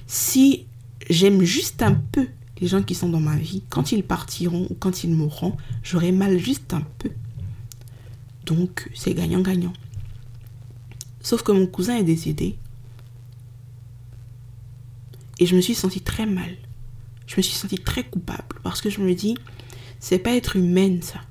si 0.07 0.65
j'aime 1.09 1.43
juste 1.43 1.81
un 1.83 1.93
peu 1.93 2.27
gens 2.67 2.83
qui 2.83 2.95
sont 2.95 3.09
dans 3.09 3.19
ma 3.19 3.35
vie, 3.35 3.63
quand 3.69 3.91
ils 3.91 4.03
partiront 4.03 4.67
ou 4.69 4.75
quand 4.75 5.03
ils 5.03 5.11
mourront, 5.11 5.57
j'aurai 5.83 6.11
mal 6.11 6.37
juste 6.37 6.73
un 6.73 6.83
peu. 6.99 7.11
Donc, 8.45 8.89
c'est 8.93 9.13
gagnant-gagnant. 9.13 9.73
Sauf 11.21 11.43
que 11.43 11.51
mon 11.51 11.65
cousin 11.65 11.95
est 11.95 12.03
décédé. 12.03 12.57
Et 15.39 15.45
je 15.45 15.55
me 15.55 15.61
suis 15.61 15.75
sentie 15.75 16.01
très 16.01 16.25
mal. 16.25 16.57
Je 17.27 17.37
me 17.37 17.41
suis 17.41 17.55
sentie 17.55 17.79
très 17.79 18.03
coupable. 18.03 18.59
Parce 18.61 18.81
que 18.81 18.89
je 18.89 18.99
me 18.99 19.13
dis, 19.13 19.37
c'est 19.99 20.19
pas 20.19 20.35
être 20.35 20.57
humaine, 20.57 21.01
ça. 21.01 21.21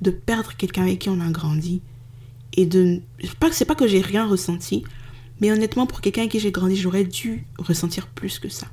De 0.00 0.10
perdre 0.10 0.54
quelqu'un 0.56 0.82
avec 0.82 1.00
qui 1.00 1.08
on 1.10 1.20
a 1.20 1.30
grandi. 1.30 1.82
Et 2.54 2.66
de. 2.66 3.00
C'est 3.52 3.64
pas 3.64 3.74
que 3.74 3.86
j'ai 3.86 4.00
rien 4.00 4.26
ressenti. 4.26 4.84
Mais 5.40 5.50
honnêtement, 5.50 5.86
pour 5.86 6.00
quelqu'un 6.00 6.22
avec 6.22 6.32
qui 6.32 6.40
j'ai 6.40 6.52
grandi, 6.52 6.76
j'aurais 6.76 7.04
dû 7.04 7.46
ressentir 7.58 8.06
plus 8.06 8.38
que 8.38 8.48
ça. 8.48 8.68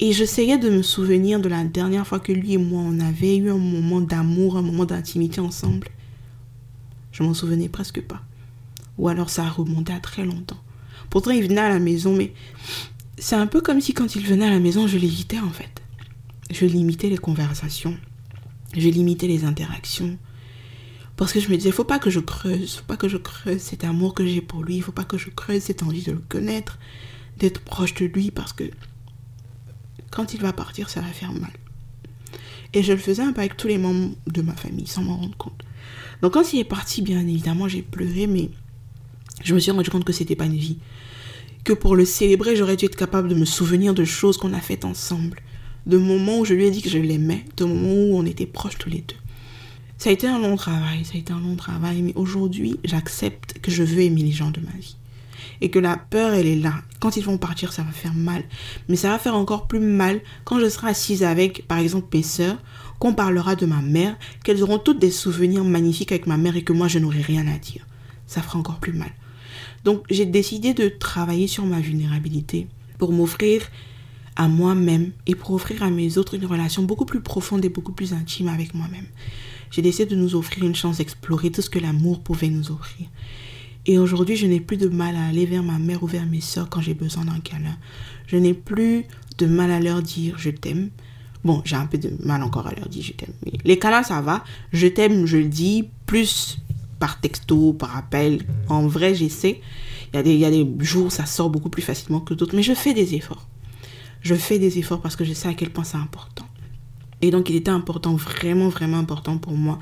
Et 0.00 0.12
j'essayais 0.12 0.58
de 0.58 0.70
me 0.70 0.82
souvenir 0.82 1.40
de 1.40 1.48
la 1.48 1.64
dernière 1.64 2.06
fois 2.06 2.20
que 2.20 2.30
lui 2.32 2.52
et 2.52 2.58
moi, 2.58 2.82
on 2.82 3.00
avait 3.00 3.36
eu 3.36 3.50
un 3.50 3.58
moment 3.58 4.00
d'amour, 4.00 4.56
un 4.56 4.62
moment 4.62 4.84
d'intimité 4.84 5.40
ensemble. 5.40 5.88
Je 7.10 7.24
m'en 7.24 7.34
souvenais 7.34 7.68
presque 7.68 8.00
pas. 8.02 8.22
Ou 8.96 9.08
alors 9.08 9.28
ça 9.28 9.44
a 9.44 9.48
remonté 9.48 9.92
à 9.92 9.98
très 9.98 10.24
longtemps. 10.24 10.62
Pourtant, 11.10 11.32
il 11.32 11.42
venait 11.42 11.60
à 11.60 11.68
la 11.68 11.80
maison, 11.80 12.14
mais 12.14 12.32
c'est 13.18 13.34
un 13.34 13.48
peu 13.48 13.60
comme 13.60 13.80
si 13.80 13.92
quand 13.92 14.14
il 14.14 14.24
venait 14.24 14.46
à 14.46 14.50
la 14.50 14.60
maison, 14.60 14.86
je 14.86 14.98
l'évitais 14.98 15.40
en 15.40 15.50
fait. 15.50 15.82
Je 16.50 16.64
limitais 16.64 17.08
les 17.08 17.18
conversations. 17.18 17.96
Je 18.76 18.88
limitais 18.88 19.26
les 19.26 19.44
interactions. 19.44 20.16
Parce 21.16 21.32
que 21.32 21.40
je 21.40 21.48
me 21.50 21.56
disais, 21.56 21.72
faut 21.72 21.82
pas 21.82 21.98
que 21.98 22.10
je 22.10 22.20
creuse, 22.20 22.76
faut 22.76 22.84
pas 22.84 22.96
que 22.96 23.08
je 23.08 23.16
creuse 23.16 23.60
cet 23.60 23.82
amour 23.82 24.14
que 24.14 24.24
j'ai 24.24 24.40
pour 24.40 24.62
lui, 24.62 24.80
faut 24.80 24.92
pas 24.92 25.02
que 25.02 25.18
je 25.18 25.30
creuse 25.30 25.62
cette 25.62 25.82
envie 25.82 26.02
de 26.02 26.12
le 26.12 26.22
connaître, 26.28 26.78
d'être 27.38 27.60
proche 27.60 27.94
de 27.94 28.04
lui, 28.04 28.30
parce 28.30 28.52
que 28.52 28.70
quand 30.10 30.34
il 30.34 30.40
va 30.40 30.52
partir, 30.52 30.90
ça 30.90 31.00
va 31.00 31.08
faire 31.08 31.32
mal. 31.32 31.52
Et 32.74 32.82
je 32.82 32.92
le 32.92 32.98
faisais 32.98 33.22
un 33.22 33.32
peu 33.32 33.40
avec 33.40 33.56
tous 33.56 33.68
les 33.68 33.78
membres 33.78 34.10
de 34.26 34.42
ma 34.42 34.54
famille 34.54 34.86
sans 34.86 35.02
m'en 35.02 35.16
rendre 35.16 35.36
compte. 35.36 35.62
Donc 36.22 36.34
quand 36.34 36.52
il 36.52 36.60
est 36.60 36.64
parti, 36.64 37.02
bien 37.02 37.20
évidemment, 37.20 37.68
j'ai 37.68 37.82
pleuré, 37.82 38.26
mais 38.26 38.50
je 39.42 39.54
me 39.54 39.60
suis 39.60 39.70
rendu 39.70 39.90
compte 39.90 40.04
que 40.04 40.12
c'était 40.12 40.36
pas 40.36 40.46
une 40.46 40.56
vie. 40.56 40.78
Que 41.64 41.72
pour 41.72 41.96
le 41.96 42.04
célébrer, 42.04 42.56
j'aurais 42.56 42.76
dû 42.76 42.86
être 42.86 42.96
capable 42.96 43.28
de 43.28 43.34
me 43.34 43.44
souvenir 43.44 43.94
de 43.94 44.04
choses 44.04 44.36
qu'on 44.36 44.52
a 44.52 44.60
faites 44.60 44.84
ensemble. 44.84 45.40
De 45.86 45.96
moments 45.96 46.40
où 46.40 46.44
je 46.44 46.54
lui 46.54 46.66
ai 46.66 46.70
dit 46.70 46.82
que 46.82 46.90
je 46.90 46.98
l'aimais, 46.98 47.44
de 47.56 47.64
moments 47.64 47.94
où 47.94 48.18
on 48.18 48.26
était 48.26 48.46
proches 48.46 48.78
tous 48.78 48.90
les 48.90 49.00
deux. 49.00 49.16
Ça 49.96 50.10
a 50.10 50.12
été 50.12 50.26
un 50.26 50.38
long 50.38 50.56
travail, 50.56 51.04
ça 51.04 51.12
a 51.14 51.18
été 51.18 51.32
un 51.32 51.40
long 51.40 51.56
travail, 51.56 52.02
mais 52.02 52.12
aujourd'hui, 52.14 52.78
j'accepte 52.84 53.58
que 53.60 53.70
je 53.70 53.82
veux 53.82 54.02
aimer 54.02 54.22
les 54.22 54.32
gens 54.32 54.50
de 54.50 54.60
ma 54.60 54.78
vie. 54.78 54.97
Et 55.60 55.70
que 55.70 55.78
la 55.78 55.96
peur, 55.96 56.34
elle 56.34 56.46
est 56.46 56.56
là. 56.56 56.74
Quand 57.00 57.16
ils 57.16 57.24
vont 57.24 57.38
partir, 57.38 57.72
ça 57.72 57.82
va 57.82 57.90
faire 57.90 58.14
mal. 58.14 58.44
Mais 58.88 58.96
ça 58.96 59.10
va 59.10 59.18
faire 59.18 59.34
encore 59.34 59.66
plus 59.66 59.80
mal 59.80 60.20
quand 60.44 60.60
je 60.60 60.68
serai 60.68 60.88
assise 60.88 61.22
avec, 61.22 61.66
par 61.66 61.78
exemple, 61.78 62.08
mes 62.16 62.22
sœurs, 62.22 62.58
qu'on 62.98 63.14
parlera 63.14 63.56
de 63.56 63.66
ma 63.66 63.80
mère, 63.80 64.16
qu'elles 64.44 64.62
auront 64.62 64.78
toutes 64.78 64.98
des 64.98 65.10
souvenirs 65.10 65.64
magnifiques 65.64 66.12
avec 66.12 66.26
ma 66.26 66.36
mère 66.36 66.56
et 66.56 66.62
que 66.62 66.72
moi, 66.72 66.88
je 66.88 66.98
n'aurai 66.98 67.22
rien 67.22 67.46
à 67.46 67.58
dire. 67.58 67.86
Ça 68.26 68.42
fera 68.42 68.58
encore 68.58 68.78
plus 68.78 68.92
mal. 68.92 69.10
Donc, 69.84 70.04
j'ai 70.10 70.26
décidé 70.26 70.74
de 70.74 70.88
travailler 70.88 71.46
sur 71.46 71.64
ma 71.64 71.80
vulnérabilité 71.80 72.66
pour 72.98 73.12
m'offrir 73.12 73.62
à 74.36 74.48
moi-même 74.48 75.12
et 75.26 75.34
pour 75.34 75.52
offrir 75.52 75.82
à 75.82 75.90
mes 75.90 76.18
autres 76.18 76.34
une 76.34 76.46
relation 76.46 76.82
beaucoup 76.82 77.04
plus 77.04 77.20
profonde 77.20 77.64
et 77.64 77.68
beaucoup 77.68 77.92
plus 77.92 78.12
intime 78.12 78.48
avec 78.48 78.74
moi-même 78.74 79.06
j'ai 79.70 79.82
décidé 79.82 80.06
de 80.06 80.16
nous 80.16 80.34
offrir 80.34 80.64
une 80.64 80.74
chance 80.74 80.98
d'explorer 80.98 81.50
tout 81.50 81.62
ce 81.62 81.70
que 81.70 81.78
l'amour 81.78 82.20
pouvait 82.20 82.48
nous 82.48 82.70
offrir. 82.70 83.06
Et 83.88 83.96
aujourd'hui, 83.96 84.36
je 84.36 84.46
n'ai 84.46 84.60
plus 84.60 84.76
de 84.76 84.86
mal 84.86 85.16
à 85.16 85.28
aller 85.28 85.46
vers 85.46 85.62
ma 85.62 85.78
mère 85.78 86.02
ou 86.02 86.06
vers 86.06 86.26
mes 86.26 86.42
soeurs 86.42 86.68
quand 86.68 86.82
j'ai 86.82 86.92
besoin 86.92 87.24
d'un 87.24 87.40
câlin. 87.40 87.74
Je 88.26 88.36
n'ai 88.36 88.52
plus 88.52 89.06
de 89.38 89.46
mal 89.46 89.70
à 89.70 89.80
leur 89.80 90.02
dire 90.02 90.34
je 90.38 90.50
t'aime. 90.50 90.90
Bon, 91.42 91.62
j'ai 91.64 91.76
un 91.76 91.86
peu 91.86 91.96
de 91.96 92.12
mal 92.22 92.42
encore 92.42 92.66
à 92.66 92.74
leur 92.74 92.86
dire 92.90 93.02
je 93.02 93.12
t'aime. 93.14 93.32
Mais 93.46 93.52
les 93.64 93.78
câlins, 93.78 94.02
ça 94.02 94.20
va. 94.20 94.44
Je 94.74 94.86
t'aime, 94.86 95.24
je 95.24 95.38
le 95.38 95.46
dis, 95.46 95.88
plus 96.04 96.58
par 97.00 97.18
texto, 97.18 97.72
par 97.72 97.96
appel. 97.96 98.44
En 98.68 98.86
vrai, 98.86 99.14
j'essaie. 99.14 99.62
Il 100.12 100.16
y, 100.16 100.18
a 100.18 100.22
des, 100.22 100.34
il 100.34 100.40
y 100.40 100.44
a 100.44 100.50
des 100.50 100.68
jours, 100.80 101.10
ça 101.10 101.24
sort 101.24 101.48
beaucoup 101.48 101.70
plus 101.70 101.82
facilement 101.82 102.20
que 102.20 102.34
d'autres. 102.34 102.54
Mais 102.54 102.62
je 102.62 102.74
fais 102.74 102.92
des 102.92 103.14
efforts. 103.14 103.48
Je 104.20 104.34
fais 104.34 104.58
des 104.58 104.78
efforts 104.78 105.00
parce 105.00 105.16
que 105.16 105.24
je 105.24 105.32
sais 105.32 105.48
à 105.48 105.54
quel 105.54 105.70
point 105.70 105.84
c'est 105.84 105.96
important. 105.96 106.44
Et 107.20 107.30
donc, 107.30 107.50
il 107.50 107.56
était 107.56 107.70
important, 107.70 108.14
vraiment, 108.14 108.68
vraiment 108.68 108.98
important 108.98 109.38
pour 109.38 109.54
moi 109.54 109.78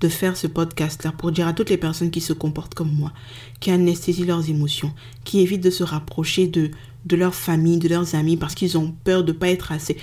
de 0.00 0.08
faire 0.08 0.36
ce 0.36 0.46
podcast-là 0.46 1.12
pour 1.12 1.32
dire 1.32 1.48
à 1.48 1.52
toutes 1.52 1.70
les 1.70 1.76
personnes 1.76 2.10
qui 2.10 2.20
se 2.20 2.32
comportent 2.32 2.74
comme 2.74 2.92
moi, 2.92 3.12
qui 3.60 3.70
anesthésient 3.70 4.26
leurs 4.26 4.48
émotions, 4.48 4.92
qui 5.24 5.40
évitent 5.40 5.64
de 5.64 5.70
se 5.70 5.82
rapprocher 5.82 6.46
de, 6.46 6.70
de 7.06 7.16
leur 7.16 7.34
famille, 7.34 7.78
de 7.78 7.88
leurs 7.88 8.14
amis 8.14 8.36
parce 8.36 8.54
qu'ils 8.54 8.78
ont 8.78 8.94
peur 9.04 9.24
de 9.24 9.32
ne 9.32 9.38
pas 9.38 9.48
être 9.48 9.72
assez. 9.72 9.96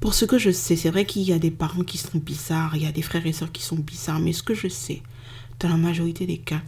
Pour 0.00 0.14
ce 0.14 0.24
que 0.24 0.36
je 0.36 0.50
sais, 0.50 0.74
c'est 0.76 0.90
vrai 0.90 1.06
qu'il 1.06 1.22
y 1.22 1.32
a 1.32 1.38
des 1.38 1.52
parents 1.52 1.84
qui 1.84 1.96
sont 1.96 2.18
bizarres, 2.18 2.76
il 2.76 2.82
y 2.82 2.86
a 2.86 2.92
des 2.92 3.02
frères 3.02 3.26
et 3.26 3.32
sœurs 3.32 3.52
qui 3.52 3.62
sont 3.62 3.76
bizarres, 3.76 4.18
mais 4.18 4.32
ce 4.32 4.42
que 4.42 4.54
je 4.54 4.68
sais, 4.68 5.00
dans 5.60 5.68
la 5.68 5.76
majorité 5.76 6.26
des 6.26 6.38
cas, 6.38 6.60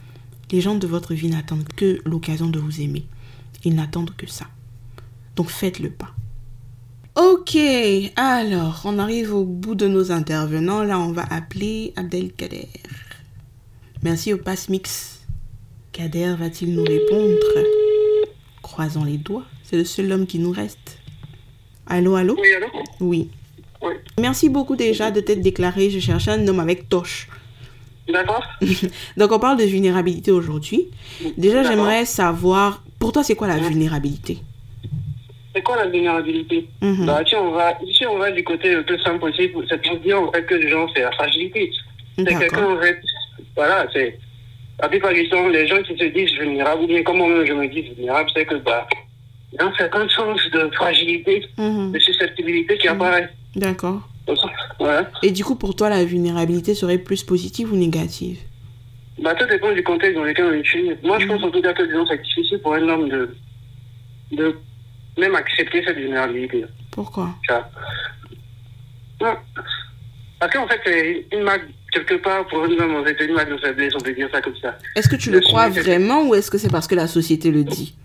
les 0.52 0.60
gens 0.60 0.76
de 0.76 0.86
votre 0.86 1.14
vie 1.14 1.28
n'attendent 1.28 1.66
que 1.74 2.00
l'occasion 2.04 2.48
de 2.48 2.60
vous 2.60 2.80
aimer. 2.80 3.06
Ils 3.64 3.74
n'attendent 3.74 4.14
que 4.16 4.30
ça. 4.30 4.46
Donc 5.36 5.50
faites 5.50 5.80
le 5.80 5.90
pas. 5.90 6.14
Ok, 7.16 7.56
alors 8.16 8.82
on 8.84 8.98
arrive 8.98 9.32
au 9.34 9.44
bout 9.44 9.76
de 9.76 9.86
nos 9.86 10.10
intervenants. 10.10 10.82
Là, 10.82 10.98
on 10.98 11.12
va 11.12 11.24
appeler 11.30 11.92
Abdelkader. 11.94 12.68
Merci 14.02 14.32
au 14.32 14.38
pass 14.38 14.68
mix. 14.68 15.20
Kader 15.92 16.34
va-t-il 16.36 16.74
nous 16.74 16.82
répondre? 16.82 17.38
Croisons 18.62 19.04
les 19.04 19.16
doigts. 19.16 19.44
C'est 19.62 19.76
le 19.76 19.84
seul 19.84 20.10
homme 20.10 20.26
qui 20.26 20.40
nous 20.40 20.50
reste. 20.50 20.98
Allô, 21.86 22.16
allô? 22.16 22.36
Oui, 22.36 22.52
allô? 22.52 22.66
Oui. 23.00 23.30
Merci 24.18 24.48
beaucoup 24.48 24.74
déjà 24.74 25.12
de 25.12 25.20
t'être 25.20 25.40
déclaré. 25.40 25.90
Je 25.90 26.00
cherche 26.00 26.26
un 26.26 26.48
homme 26.48 26.58
avec 26.58 26.88
toche. 26.88 27.28
D'accord. 28.12 28.42
Donc 29.16 29.30
on 29.30 29.38
parle 29.38 29.58
de 29.58 29.64
vulnérabilité 29.64 30.32
aujourd'hui. 30.32 30.88
Déjà, 31.38 31.62
j'aimerais 31.62 32.06
savoir, 32.06 32.82
pour 32.98 33.12
toi, 33.12 33.22
c'est 33.22 33.36
quoi 33.36 33.46
la 33.46 33.58
vulnérabilité? 33.58 34.38
C'est 35.54 35.62
quoi 35.62 35.76
la 35.76 35.86
vulnérabilité 35.86 36.66
Mhm. 36.82 37.06
bah, 37.06 37.20
si, 37.26 37.34
on 37.36 37.50
va, 37.52 37.72
si 37.92 38.06
on 38.06 38.18
va 38.18 38.30
du 38.30 38.42
côté 38.44 38.74
le 38.74 38.82
plus 38.82 38.98
simple 39.00 39.20
possible, 39.20 39.64
c'est 39.68 39.80
pour 39.82 39.96
dire 39.98 40.20
en 40.20 40.30
fait 40.32 40.44
que 40.44 40.54
les 40.54 40.68
gens, 40.68 40.86
c'est 40.94 41.02
la 41.02 41.12
fragilité. 41.12 41.70
C'est 42.16 42.24
quelqu'un, 42.24 42.76
en 42.76 42.80
fait, 42.80 43.00
voilà, 43.56 43.86
c'est. 43.92 44.18
La 44.82 44.88
plupart 44.88 45.12
du 45.14 45.28
temps, 45.28 45.46
les 45.48 45.68
gens 45.68 45.80
qui 45.82 45.96
se 45.96 46.04
disent 46.04 46.32
vulnérables, 46.32 46.82
ou 46.82 46.86
bien 46.88 47.02
comme 47.04 47.18
moi-même 47.18 47.46
je 47.46 47.52
me 47.52 47.68
dis 47.68 47.82
vulnérable, 47.82 48.28
c'est 48.34 48.44
que, 48.44 48.56
bah, 48.56 48.86
il 49.52 49.56
y 49.56 49.62
a 49.62 49.66
un 49.66 49.72
certain 49.74 50.08
sens 50.08 50.40
de 50.52 50.68
fragilité, 50.74 51.46
Mhm. 51.56 51.92
de 51.92 51.98
susceptibilité 52.00 52.76
qui 52.78 52.88
apparaît. 52.88 53.28
D'accord. 53.54 54.00
Voilà. 54.80 55.08
Et 55.22 55.30
du 55.30 55.44
coup, 55.44 55.54
pour 55.54 55.76
toi, 55.76 55.88
la 55.90 56.04
vulnérabilité 56.04 56.74
serait 56.74 56.98
plus 56.98 57.22
positive 57.22 57.72
ou 57.72 57.76
négative 57.76 58.38
Bah, 59.22 59.32
tout 59.36 59.46
dépend 59.46 59.70
du 59.72 59.82
contexte 59.84 60.16
dans 60.16 60.24
lequel 60.24 60.46
on 60.46 60.52
utilise. 60.54 60.96
Moi, 61.04 61.18
je 61.20 61.26
Mhm. 61.26 61.30
pense 61.36 61.44
en 61.44 61.50
tout 61.50 61.62
cas 61.62 61.72
que 61.72 61.84
disons, 61.84 62.04
c'est 62.06 62.20
difficile 62.20 62.58
pour 62.58 62.74
un 62.74 62.88
homme 62.88 63.08
de, 63.08 63.36
de 64.32 64.56
même 65.18 65.34
accepter 65.34 65.84
cette 65.84 65.96
vulnérabilité. 65.96 66.64
Pourquoi? 66.90 67.30
Non. 69.20 69.36
Parce 70.40 70.52
qu'en 70.52 70.68
fait, 70.68 71.26
une 71.32 71.42
marque, 71.42 71.64
quelque 71.92 72.16
part, 72.16 72.46
pour 72.46 72.64
un 72.64 72.70
homme, 72.70 73.04
c'est 73.06 73.24
une 73.24 73.34
marque 73.34 73.50
de 73.50 73.56
faiblesse, 73.58 73.94
on 73.94 74.00
peut 74.00 74.12
dire 74.12 74.28
ça 74.32 74.40
comme 74.42 74.56
ça. 74.56 74.76
Est-ce 74.96 75.08
que 75.08 75.16
tu 75.16 75.30
le 75.30 75.40
crois 75.40 75.68
vraiment 75.68 76.26
ou 76.26 76.34
est-ce 76.34 76.50
que 76.50 76.58
c'est 76.58 76.70
parce 76.70 76.86
que 76.86 76.94
la 76.94 77.06
société 77.06 77.50
le 77.50 77.64
dit? 77.64 77.96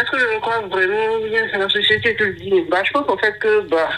Est-ce 0.00 0.10
que 0.10 0.18
je 0.18 0.34
le 0.34 0.40
crois 0.40 0.60
vraiment 0.60 1.18
c'est 1.52 1.58
la 1.58 1.68
société 1.68 2.16
qui 2.16 2.22
le 2.22 2.34
dit? 2.34 2.64
Bah, 2.70 2.82
je 2.84 2.92
pense 2.92 3.08
en 3.08 3.18
fait 3.18 3.38
que, 3.38 3.68
bah, 3.68 3.90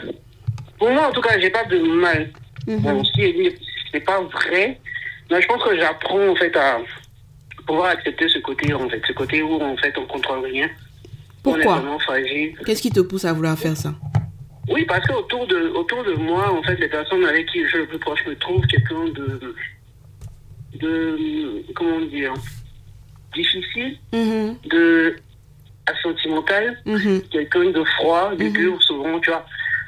pour 0.78 0.90
moi, 0.90 1.08
en 1.08 1.12
tout 1.12 1.20
cas, 1.20 1.38
j'ai 1.38 1.50
pas 1.50 1.64
de 1.64 1.78
mal. 1.78 2.30
Mhm. 2.66 2.78
Bon, 2.78 3.04
si 3.04 3.56
c'est 3.92 4.00
pas 4.00 4.20
vrai, 4.22 4.80
mais 5.30 5.40
je 5.40 5.46
pense 5.46 5.62
que 5.62 5.76
j'apprends, 5.78 6.28
en 6.28 6.34
fait, 6.34 6.56
à 6.56 6.80
pouvoir 7.66 7.90
accepter 7.90 8.28
ce 8.28 8.40
côté, 8.40 8.72
en 8.74 8.88
fait, 8.88 9.00
ce 9.06 9.12
côté 9.12 9.42
où, 9.42 9.62
en 9.62 9.76
fait, 9.76 9.96
on 9.96 10.06
contrôle 10.06 10.40
rien. 10.40 10.68
On 11.44 11.50
est 11.50 11.62
Pourquoi 11.62 11.76
vraiment 11.78 11.98
fragile. 11.98 12.54
Qu'est-ce 12.64 12.82
qui 12.82 12.90
te 12.90 13.00
pousse 13.00 13.24
à 13.24 13.32
vouloir 13.32 13.58
faire 13.58 13.76
ça 13.76 13.94
Oui, 14.68 14.84
parce 14.86 15.06
qu'autour 15.06 15.46
de, 15.46 15.70
autour 15.74 16.04
de 16.04 16.14
moi, 16.14 16.52
en 16.52 16.62
fait, 16.62 16.76
les 16.76 16.88
personnes 16.88 17.24
avec 17.24 17.46
qui 17.50 17.62
je 17.64 17.68
suis 17.68 17.78
le 17.78 17.86
plus 17.86 17.98
proche 17.98 18.24
me 18.26 18.34
trouvent 18.36 18.64
quelqu'un 18.66 19.04
de, 19.14 19.54
de, 20.78 21.64
comment 21.74 22.00
dire, 22.02 22.32
difficile, 23.34 23.98
Mhm, 24.12 24.56
de 24.70 25.16
mhm. 26.86 27.22
quelqu'un 27.30 27.64
de 27.70 27.84
froid, 27.96 28.34
de 28.36 28.44
Mhm. 28.44 28.52
dur, 28.52 28.82
souvent, 28.82 29.18
tu 29.20 29.30
vois. 29.30 29.44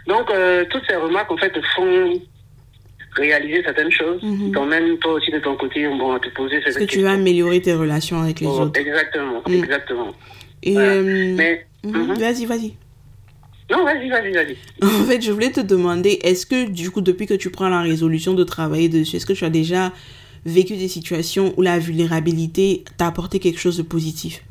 Donc, 0.07 0.31
euh, 0.31 0.65
toutes 0.71 0.83
ces 0.89 0.97
remarques, 0.97 1.31
en 1.31 1.37
fait, 1.37 1.51
te 1.51 1.61
font 1.77 2.13
réaliser 3.17 3.63
certaines 3.63 3.93
choses, 3.93 4.21
Mhm. 4.23 4.39
qui 4.47 4.51
t'emmènent, 4.53 4.99
toi 4.99 5.13
aussi, 5.15 5.31
de 5.31 5.39
ton 5.39 5.57
côté, 5.57 5.87
bon, 5.87 6.13
à 6.13 6.19
te 6.19 6.29
poser 6.31 6.57
Est-ce 6.57 6.65
certaines 6.73 6.87
que 6.89 6.93
tu 6.93 6.99
veux 7.01 7.09
améliorer 7.09 7.63
tes 7.63 7.75
relations 7.75 8.21
avec 8.21 8.41
les 8.41 8.47
Oh, 8.49 8.63
autres 8.63 8.81
Exactement, 8.81 9.41
Mm. 9.47 9.53
exactement. 9.55 10.13
Et 10.65 10.73
Voilà. 10.75 10.93
euh, 10.95 11.35
Mais, 11.37 11.67
mhm, 11.85 11.93
Mhm. 11.93 12.15
vas-y, 12.19 12.47
vas-y. 12.47 12.75
non, 13.71 13.85
vas-y, 13.85 14.09
vas-y, 14.09 14.33
vas-y. 14.33 14.57
En 14.83 15.05
fait, 15.05 15.21
je 15.23 15.31
voulais 15.31 15.51
te 15.53 15.61
demander, 15.61 16.19
est-ce 16.23 16.47
que 16.47 16.69
du 16.69 16.91
coup, 16.91 17.01
depuis 17.03 17.27
que 17.27 17.35
tu 17.35 17.51
prends 17.51 17.69
la 17.69 17.83
résolution 17.83 18.35
de 18.35 18.45
travailler 18.45 18.89
dessus, 18.89 19.17
est-ce 19.17 19.27
que 19.27 19.33
tu 19.35 19.45
as 19.45 19.51
déjà 19.51 19.93
vécu 20.47 20.77
des 20.77 20.89
situations 20.89 21.55
où 21.57 21.62
la 21.62 21.79
vulnérabilité 21.79 22.85
t'a 22.99 23.07
apporté 23.07 23.39
quelque 23.39 23.59
chose 23.61 23.77
de 23.77 23.83
positif? 23.83 24.43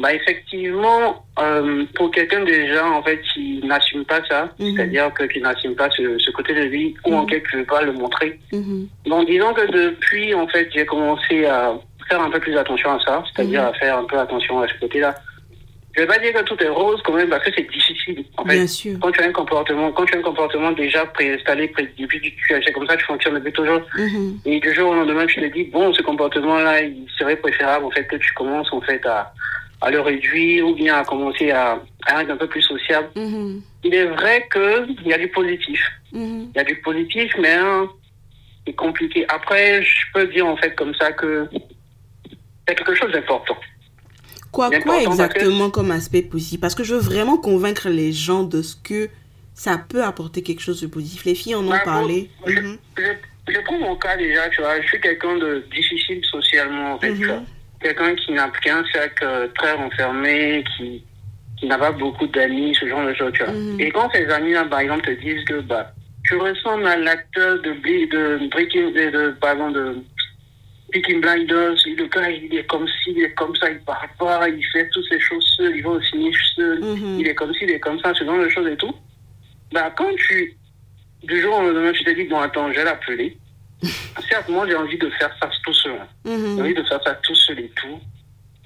Bah 0.00 0.14
effectivement, 0.14 1.24
euh, 1.40 1.84
pour 1.96 2.10
quelqu'un 2.12 2.44
déjà 2.44 2.88
en 2.88 3.02
fait 3.02 3.20
qui 3.34 3.60
n'assume 3.64 4.04
pas 4.04 4.22
ça, 4.28 4.54
Mhm. 4.60 4.76
c'est-à-dire 4.76 5.12
que 5.12 5.24
qui 5.24 5.40
n'assume 5.40 5.74
pas 5.74 5.90
ce, 5.90 6.18
ce 6.18 6.30
côté 6.30 6.54
de 6.54 6.66
vie 6.68 6.94
ou 7.04 7.14
en 7.14 7.22
Mhm. 7.22 7.30
quelque 7.30 7.48
je 7.50 7.56
veux 7.58 7.64
pas 7.64 7.82
le 7.82 7.92
montrer. 7.92 8.38
Mhm, 8.52 8.86
Donc 9.06 9.26
disons 9.26 9.52
que 9.54 9.66
depuis 9.72 10.34
en 10.34 10.46
fait 10.46 10.68
j'ai 10.72 10.86
commencé 10.86 11.46
à 11.46 11.80
faire 12.08 12.20
un 12.20 12.30
peu 12.30 12.40
plus 12.40 12.56
attention 12.56 12.90
à 12.92 13.00
ça, 13.04 13.22
c'est-à-dire 13.34 13.62
Mhm. 13.62 13.68
à 13.68 13.72
faire 13.74 13.98
un 13.98 14.04
peu 14.04 14.18
attention 14.18 14.60
à 14.60 14.68
ce 14.68 14.74
côté-là. 14.80 15.14
Je 15.94 16.02
vais 16.02 16.06
pas 16.06 16.18
dire 16.18 16.32
que 16.32 16.42
tout 16.42 16.62
est 16.62 16.68
rose 16.68 17.00
quand 17.04 17.14
même 17.14 17.28
parce 17.28 17.44
que 17.44 17.50
c'est 17.56 17.68
difficile. 17.68 18.24
En 18.36 18.44
fait, 18.44 18.54
Bien 18.56 18.66
sûr. 18.68 18.98
quand 19.00 19.10
tu 19.10 19.20
as 19.20 19.26
un 19.26 19.32
comportement, 19.32 19.90
quand 19.90 20.04
tu 20.04 20.14
as 20.14 20.18
un 20.18 20.22
comportement 20.22 20.70
déjà 20.72 21.04
préinstallé, 21.06 21.68
pré, 21.68 21.88
depuis 21.98 22.20
que 22.20 22.58
tu 22.60 22.72
comme 22.72 22.86
ça, 22.86 22.96
tu 22.96 23.04
fonctionnes 23.04 23.34
depuis 23.34 23.52
toujours. 23.52 23.80
Mhm, 23.96 24.38
Et 24.44 24.60
du 24.60 24.72
jour 24.74 24.90
au 24.90 24.94
lendemain, 24.94 25.26
tu 25.26 25.40
te 25.40 25.46
dis, 25.46 25.64
bon, 25.64 25.92
ce 25.92 26.02
comportement-là, 26.02 26.82
il 26.82 27.06
serait 27.18 27.36
préférable, 27.36 27.86
en 27.86 27.90
fait, 27.90 28.04
que 28.04 28.16
tu 28.16 28.32
commences, 28.34 28.72
en 28.72 28.80
fait, 28.82 29.04
à, 29.06 29.32
à 29.80 29.90
le 29.90 30.00
réduire 30.00 30.68
ou 30.68 30.74
bien 30.74 30.98
à 30.98 31.04
commencer 31.04 31.50
à, 31.50 31.80
à 32.06 32.22
être 32.22 32.30
un 32.30 32.36
peu 32.36 32.46
plus 32.46 32.62
sociable. 32.62 33.08
mhm, 33.16 33.60
Il 33.82 33.94
est 33.94 34.06
vrai 34.06 34.46
qu'il 34.52 35.06
y 35.06 35.12
a 35.12 35.18
du 35.18 35.28
positif. 35.28 35.80
mhm. 36.12 36.50
Il 36.54 36.56
y 36.58 36.60
a 36.60 36.64
du 36.64 36.76
positif, 36.76 37.32
mais 37.40 37.54
hein, 37.54 37.88
c'est 38.66 38.74
compliqué. 38.74 39.24
Après, 39.28 39.82
je 39.82 39.96
peux 40.14 40.26
dire, 40.28 40.46
en 40.46 40.56
fait, 40.58 40.76
comme 40.76 40.94
ça, 40.94 41.10
que 41.12 41.48
c'est 42.68 42.74
quelque 42.74 42.94
chose 42.94 43.10
d'important. 43.12 43.56
Quoi, 44.52 44.70
que- 44.70 45.04
exactement 45.06 45.70
comme 45.70 45.90
aspect 45.90 46.22
positif? 46.22 46.60
Parce 46.60 46.74
que 46.74 46.84
je 46.84 46.94
veux 46.94 47.00
vraiment 47.00 47.36
convaincre 47.36 47.88
les 47.88 48.12
gens 48.12 48.44
de 48.44 48.62
ce 48.62 48.76
que 48.76 49.08
ça 49.54 49.78
peut 49.78 50.02
apporter 50.04 50.42
quelque 50.42 50.60
chose 50.62 50.80
de 50.80 50.86
positif. 50.86 51.24
Les 51.24 51.34
filles 51.34 51.54
en 51.54 51.66
ont 51.66 51.70
Bah, 51.70 51.80
parlé. 51.84 52.30
bon, 52.40 52.50
je, 52.52 52.60
Mhm, 52.60 52.78
je, 52.96 53.52
je 53.52 53.60
prends 53.60 53.78
mon 53.78 53.96
cas 53.96 54.16
déjà, 54.16 54.48
tu 54.50 54.60
vois. 54.60 54.80
Je 54.80 54.86
suis 54.86 55.00
quelqu'un 55.00 55.36
de 55.36 55.64
difficile 55.74 56.24
socialement, 56.30 56.94
en 56.94 56.98
fait, 56.98 57.10
Mhm. 57.10 57.44
Quelqu'un 57.80 58.14
qui 58.16 58.32
n'a 58.32 58.50
qu'un 58.60 58.82
cercle 58.92 59.24
euh, 59.24 59.46
très 59.54 59.72
renfermé, 59.72 60.64
qui 60.76 61.04
qui 61.60 61.66
n'a 61.66 61.76
pas 61.76 61.90
beaucoup 61.90 62.26
d'amis, 62.28 62.72
ce 62.78 62.86
genre 62.88 63.04
de 63.04 63.12
choses, 63.14 63.32
tu 63.34 63.42
vois. 63.42 63.52
Mhm. 63.52 63.80
Et 63.80 63.90
quand 63.90 64.08
ces 64.14 64.26
amis-là, 64.28 64.64
par 64.66 64.78
exemple, 64.78 65.04
te 65.04 65.10
disent 65.20 65.44
que, 65.44 65.60
bah, 65.60 65.92
tu 66.24 66.36
ressembles 66.36 66.86
à 66.86 66.96
l'acteur 66.96 67.60
de, 67.62 67.70
de 67.72 68.48
Breaking, 68.50 68.92
de, 68.92 69.10
de, 69.10 69.30
pardon, 69.40 69.70
de 69.72 69.96
Peaky 70.92 71.14
Blinders, 71.16 71.74
le 71.86 72.06
gars, 72.06 72.30
il 72.30 72.54
est 72.56 72.64
comme 72.66 72.86
ci, 72.88 73.10
il 73.14 73.22
est 73.24 73.34
comme 73.34 73.54
ça, 73.56 73.68
il 73.70 73.78
parle 73.80 74.08
pas, 74.18 74.48
il 74.48 74.64
fait 74.72 74.88
toutes 74.90 75.04
ces 75.10 75.20
choses 75.20 75.44
seul, 75.56 75.76
il 75.76 75.82
va 75.82 75.90
au 75.90 76.00
ciné 76.02 76.30
seul, 76.56 76.80
Mhm. 76.82 77.16
il 77.20 77.28
est 77.28 77.34
comme 77.34 77.52
ci, 77.54 77.64
il 77.64 77.70
est 77.72 77.80
comme 77.80 78.00
ça, 78.00 78.14
ce 78.14 78.24
genre 78.24 78.38
de 78.38 78.48
choses 78.48 78.66
et 78.68 78.76
tout. 78.76 78.94
Bah, 79.72 79.92
quand 79.96 80.14
tu, 80.16 80.56
du 81.24 81.40
jour 81.42 81.58
au 81.58 81.62
lendemain, 81.62 81.92
tu 81.92 82.04
te 82.04 82.10
dis, 82.10 82.24
bon, 82.24 82.40
attends, 82.40 82.70
je 82.72 82.78
vais 82.78 82.84
l'appeler. 82.84 83.36
Certes, 84.30 84.48
moi, 84.48 84.66
j'ai 84.66 84.74
envie 84.76 84.96
de 84.98 85.10
faire 85.10 85.30
ça 85.40 85.50
tout 85.64 85.74
seul. 85.74 85.92
hein. 85.92 86.08
J'ai 86.24 86.30
Mhm. 86.32 86.60
envie 86.60 86.74
de 86.74 86.82
faire 86.84 87.00
ça 87.04 87.14
tout 87.22 87.34
seul 87.34 87.60
et 87.60 87.70
tout. 87.76 88.00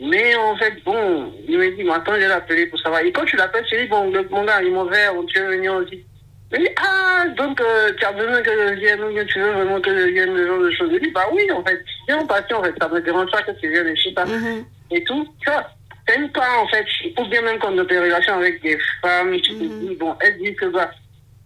Mais 0.00 0.34
en 0.36 0.56
fait, 0.56 0.82
bon, 0.84 1.32
il 1.48 1.58
me 1.58 1.76
dit, 1.76 1.82
bon, 1.82 1.92
attends, 1.92 2.14
je 2.14 2.20
vais 2.20 2.28
l'appeler 2.28 2.66
pour 2.66 2.78
savoir. 2.80 3.00
Et 3.02 3.10
quand 3.12 3.24
tu 3.24 3.36
l'appelles, 3.36 3.64
tu 3.68 3.76
dis, 3.76 3.86
bon, 3.86 4.10
le, 4.10 4.26
mon 4.30 4.44
gars, 4.44 4.62
il 4.62 4.68
est 4.68 4.70
mauvais, 4.70 5.06
tu 5.28 5.40
veux 5.40 5.56
venir 5.56 5.74
aussi. 5.74 5.94
Il 5.96 6.11
dit, 6.58 6.68
ah, 6.80 7.24
donc 7.36 7.60
euh, 7.60 7.92
tu 7.98 8.04
as 8.04 8.12
besoin 8.12 8.42
que 8.42 8.50
je 8.50 8.74
vienne, 8.80 9.02
ou 9.04 9.12
bien 9.12 9.24
tu 9.24 9.40
veux 9.40 9.50
vraiment 9.52 9.80
que 9.80 9.90
je 9.96 10.06
vienne, 10.12 10.36
ce 10.36 10.46
genre 10.46 10.58
de 10.60 10.70
choses. 10.70 10.90
Je 10.92 10.98
dis, 10.98 11.10
bah 11.10 11.26
oui, 11.32 11.50
en 11.52 11.62
fait, 11.64 11.82
viens 12.08 12.24
passer, 12.26 12.54
en 12.54 12.62
fait, 12.62 12.74
ça 12.80 12.88
me 12.88 13.00
dérange 13.00 13.30
pas 13.30 13.42
que 13.42 13.52
tu 13.60 13.68
viennes, 13.70 13.88
et 13.88 13.96
je 13.96 14.02
sais 14.04 14.12
pas. 14.14 14.24
Mhm. 14.26 14.64
Et 14.90 15.04
tout, 15.04 15.26
tu 15.44 15.50
vois. 15.50 15.64
T'aimes 16.06 16.30
pas, 16.32 16.58
en 16.58 16.66
fait, 16.66 16.84
ou 17.16 17.24
bien 17.26 17.42
même 17.42 17.58
quand 17.60 17.70
dans 17.70 17.84
tes 17.86 17.98
relations 17.98 18.34
avec 18.34 18.60
des 18.62 18.76
femmes, 19.00 19.36
tu 19.40 19.54
te 19.56 19.62
Mhm. 19.64 19.78
dis, 19.88 19.94
bon, 19.96 20.14
elles 20.20 20.36
disent 20.38 20.56
que, 20.56 20.66
bah, 20.66 20.90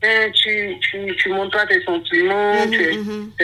hein, 0.03 0.31
tu, 0.33 0.77
tu, 0.81 1.15
tu 1.17 1.29
montres 1.29 1.57
pas 1.59 1.67
tes 1.67 1.83
sentiments, 1.83 2.67
tu 2.71 2.81
es, 2.83 2.99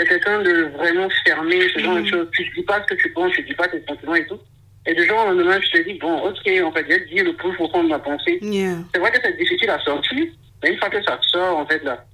quelqu'un 0.07 0.41
de 0.43 0.71
vraiment 0.79 1.09
fermé, 1.27 1.69
ce 1.69 1.79
genre 1.81 1.97
de 1.97 2.05
choses. 2.07 2.29
Tu 2.33 2.51
dis 2.57 2.63
pas 2.63 2.83
ce 2.83 2.95
que 2.95 3.01
tu 3.01 3.11
penses, 3.13 3.33
tu 3.33 3.43
dis 3.43 3.53
pas 3.55 3.69
tes 3.69 3.83
sentiments 3.87 4.15
et 4.15 4.27
tout. 4.27 4.41
Et 4.87 4.95
du 4.95 5.07
jour 5.07 5.19
au 5.19 5.27
lendemain, 5.29 5.61
je 5.61 5.71
te 5.79 5.83
dis, 5.87 5.95
bon, 5.99 6.17
ok, 6.29 6.51
en 6.65 6.73
fait, 6.73 6.87
j'ai 6.89 7.01
dit 7.15 7.23
le 7.23 7.35
plus 7.35 7.53
profond 7.55 7.85
de 7.85 7.89
ma 7.91 7.99
pensée. 7.99 8.39
Yeah. 8.43 8.79
C'est 8.93 9.01
vrai 9.01 9.13
que 9.13 9.19
c'est 9.23 9.37
difficile 9.37 9.71
à 9.71 9.79
sortir, 9.81 10.27
mais 10.63 10.71
une 10.73 10.79
fois 10.79 10.91
que 10.91 11.03
ça 11.03 11.19
sort, 11.23 11.59
en 11.59 11.67
fait, 11.67 11.83
là, 11.85 12.05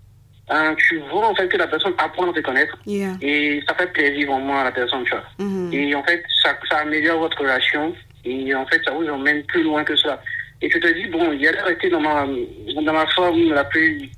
hein, 0.51 0.75
tu 0.77 0.99
vois, 1.11 1.29
en 1.29 1.35
fait, 1.35 1.49
que 1.49 1.57
la 1.57 1.67
personne 1.67 1.95
apprend 1.99 2.31
à 2.31 2.33
te 2.33 2.41
connaître. 2.41 2.77
Yeah. 2.87 3.15
Et 3.21 3.63
ça 3.69 3.75
fait 3.75 3.93
plaisir 3.93 4.31
vraiment 4.31 4.59
à 4.61 4.65
la 4.65 4.73
personne, 4.73 5.05
tu 5.05 5.11
vois. 5.11 5.25
Mhm. 5.39 5.71
Et 5.73 5.95
en 5.95 6.03
fait, 6.05 6.23
ça, 6.43 6.57
ça 6.71 6.79
améliore 6.79 7.19
votre 7.21 7.39
relation. 7.41 7.95
Et 8.25 8.55
en 8.55 8.67
fait, 8.67 8.81
ça 8.85 8.93
vous 8.93 9.07
emmène 9.09 9.43
plus 9.45 9.63
loin 9.63 9.85
que 9.85 9.97
ça. 9.97 10.21
Et 10.61 10.69
tu 10.69 10.81
te 10.81 10.89
dis, 10.93 11.07
bon, 11.07 11.33
il 11.33 11.41
y 11.43 11.49
a 11.49 11.53
resté 11.65 11.89
dans 11.89 12.01
ma, 12.01 12.27
dans 12.27 12.93
ma 12.93 13.07
forme 13.09 13.53
la 13.53 13.65
plus 13.65 14.11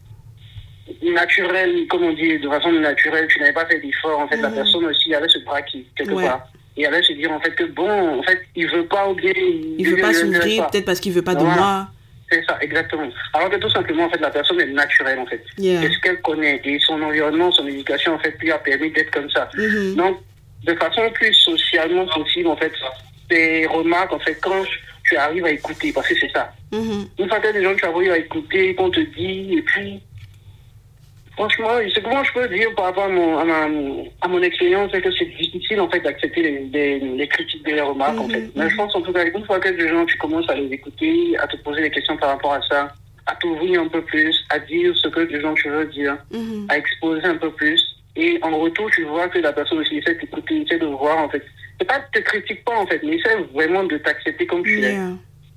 naturelle, 1.03 1.87
comme 1.89 2.03
on 2.05 2.13
dit, 2.13 2.39
de 2.39 2.49
façon 2.49 2.73
naturelle. 2.73 3.27
Tu 3.29 3.39
n'avais 3.41 3.53
pas 3.53 3.67
fait 3.67 3.79
d'effort. 3.81 4.19
En 4.21 4.29
fait, 4.29 4.39
la 4.39 4.49
Mhm. 4.49 4.55
personne 4.55 4.85
aussi 4.87 5.15
allait 5.15 5.29
se 5.29 5.39
braquer 5.45 5.85
quelque 5.97 6.15
Ouais. 6.15 6.27
part. 6.27 6.49
Et 6.77 6.87
allait 6.87 7.03
se 7.03 7.13
dire, 7.13 7.31
en 7.31 7.41
fait, 7.41 7.55
que 7.55 7.65
bon, 7.65 8.19
en 8.21 8.23
fait, 8.23 8.41
il 8.57 8.67
veut 8.69 8.87
pas 8.87 9.09
ou 9.09 9.15
bien. 9.15 9.33
Il 9.37 9.87
veut 9.89 10.01
pas 10.01 10.15
s'ouvrir, 10.15 10.67
peut-être 10.69 10.85
parce 10.87 11.01
qu'il 11.01 11.13
veut 11.13 11.23
pas 11.23 11.35
de 11.35 11.41
Voilà. 11.41 11.57
moi. 11.57 11.89
C'est 12.31 12.45
ça, 12.47 12.57
exactement. 12.61 13.09
Alors 13.35 13.51
que 13.51 13.57
tout 13.57 13.71
simplement, 13.71 14.05
en 14.05 14.11
fait, 14.11 14.21
la 14.21 14.31
personne 14.31 14.61
est 14.61 14.67
naturelle, 14.67 15.19
en 15.19 15.27
fait. 15.27 15.45
Yeah. 15.59 15.83
Et 15.83 15.91
ce 15.93 15.99
qu'elle 15.99 16.21
connaît, 16.21 16.61
et 16.65 16.79
son 16.79 17.03
environnement, 17.03 17.51
son 17.51 17.67
éducation, 17.67 18.15
en 18.15 18.19
fait, 18.19 18.37
lui 18.41 18.53
a 18.53 18.59
permis 18.59 18.91
d'être 18.93 19.11
comme 19.11 19.29
ça. 19.31 19.49
Mhm. 19.57 19.97
Donc, 19.97 20.19
de 20.65 20.75
façon 20.75 21.11
plus 21.13 21.35
socialement 21.35 22.07
possible, 22.07 22.49
en 22.49 22.57
fait, 22.57 22.73
tes 23.29 23.67
remarques, 23.67 24.13
en 24.13 24.21
fait, 24.21 24.39
quand 24.41 24.63
tu 25.05 25.17
arrives 25.17 25.45
à 25.45 25.51
écouter, 25.51 25.93
parce 25.93 26.07
que 26.07 26.15
c'est 26.21 26.31
ça. 26.31 26.53
Mhm. 26.73 27.09
Une 27.19 27.29
fois 27.29 27.41
que 27.41 27.53
des 27.53 27.65
gens 27.65 27.75
tu 27.75 27.85
arrives 27.85 28.13
à 28.13 28.19
écouter, 28.19 28.75
qu'on 28.77 28.91
te 28.91 29.01
dit, 29.01 29.55
et 29.57 29.63
puis, 29.63 30.01
franchement, 31.41 31.71
ce 31.95 32.01
que 32.01 32.09
moi 32.09 32.23
je 32.23 32.33
peux 32.33 32.49
dire 32.55 32.75
par 32.75 32.87
rapport 32.87 33.05
à 33.05 33.09
mon, 33.09 33.39
à 33.39 33.45
ma- 33.45 33.69
à 34.21 34.29
mon 34.29 34.43
expérience, 34.43 34.91
c'est 34.93 35.01
que 35.01 35.11
c'est 35.13 35.25
difficile, 35.25 35.81
en 35.81 35.89
fait, 35.89 36.01
d'accepter 36.01 36.43
les, 36.43 36.59
les, 36.73 36.99
les 37.01 37.29
critiques 37.29 37.67
et 37.67 37.73
les 37.73 37.81
remarques, 37.81 38.21
en 38.21 38.25
Mhm, 38.27 38.31
fait. 38.31 38.51
Mais 38.57 38.69
je 38.69 38.77
pense, 38.77 38.95
en 38.95 39.01
tout 39.01 39.13
cas, 39.13 39.25
une 39.25 39.45
fois 39.47 39.59
que 39.59 39.71
des 39.71 39.89
gens, 39.89 40.05
tu 40.05 40.19
commences 40.19 40.49
à 40.51 40.55
les 40.55 40.67
écouter, 40.71 41.37
à 41.39 41.47
te 41.47 41.57
poser 41.59 41.81
des 41.83 41.91
questions 41.91 42.17
par 42.19 42.31
rapport 42.31 42.53
à 42.53 42.61
ça, 42.69 42.93
à 43.27 43.35
t'ouvrir 43.37 43.81
un 43.81 43.89
peu 43.89 44.03
plus, 44.03 44.37
à 44.51 44.59
dire 44.59 44.95
ce 44.97 45.09
que 45.09 45.21
les 45.21 45.41
gens 45.41 45.55
tu 45.55 45.69
veux 45.71 45.87
dire, 45.87 46.19
Mhm. 46.31 46.67
à 46.69 46.77
exposer 46.77 47.25
un 47.25 47.37
peu 47.37 47.51
plus. 47.53 47.81
Et 48.17 48.39
en 48.43 48.59
retour, 48.59 48.91
tu 48.91 49.05
vois 49.05 49.29
que 49.29 49.39
la 49.39 49.53
personne 49.53 49.79
aussi 49.79 49.97
essaie 49.99 50.15
de 50.15 50.21
t'écouter, 50.21 50.63
essaie 50.63 50.79
de 50.79 50.87
voir, 50.87 51.17
en 51.19 51.29
fait. 51.31 51.43
C'est 51.79 51.87
pas, 51.87 52.01
te 52.13 52.19
critique 52.21 52.63
pas, 52.65 52.77
en 52.77 52.87
fait, 52.87 53.01
mais 53.03 53.17
essaie 53.17 53.37
vraiment 53.55 53.85
de 53.85 53.97
t'accepter 53.97 54.47
comme 54.47 54.63
tu 54.65 54.79
es. 54.85 54.93
Yeah. 54.93 55.13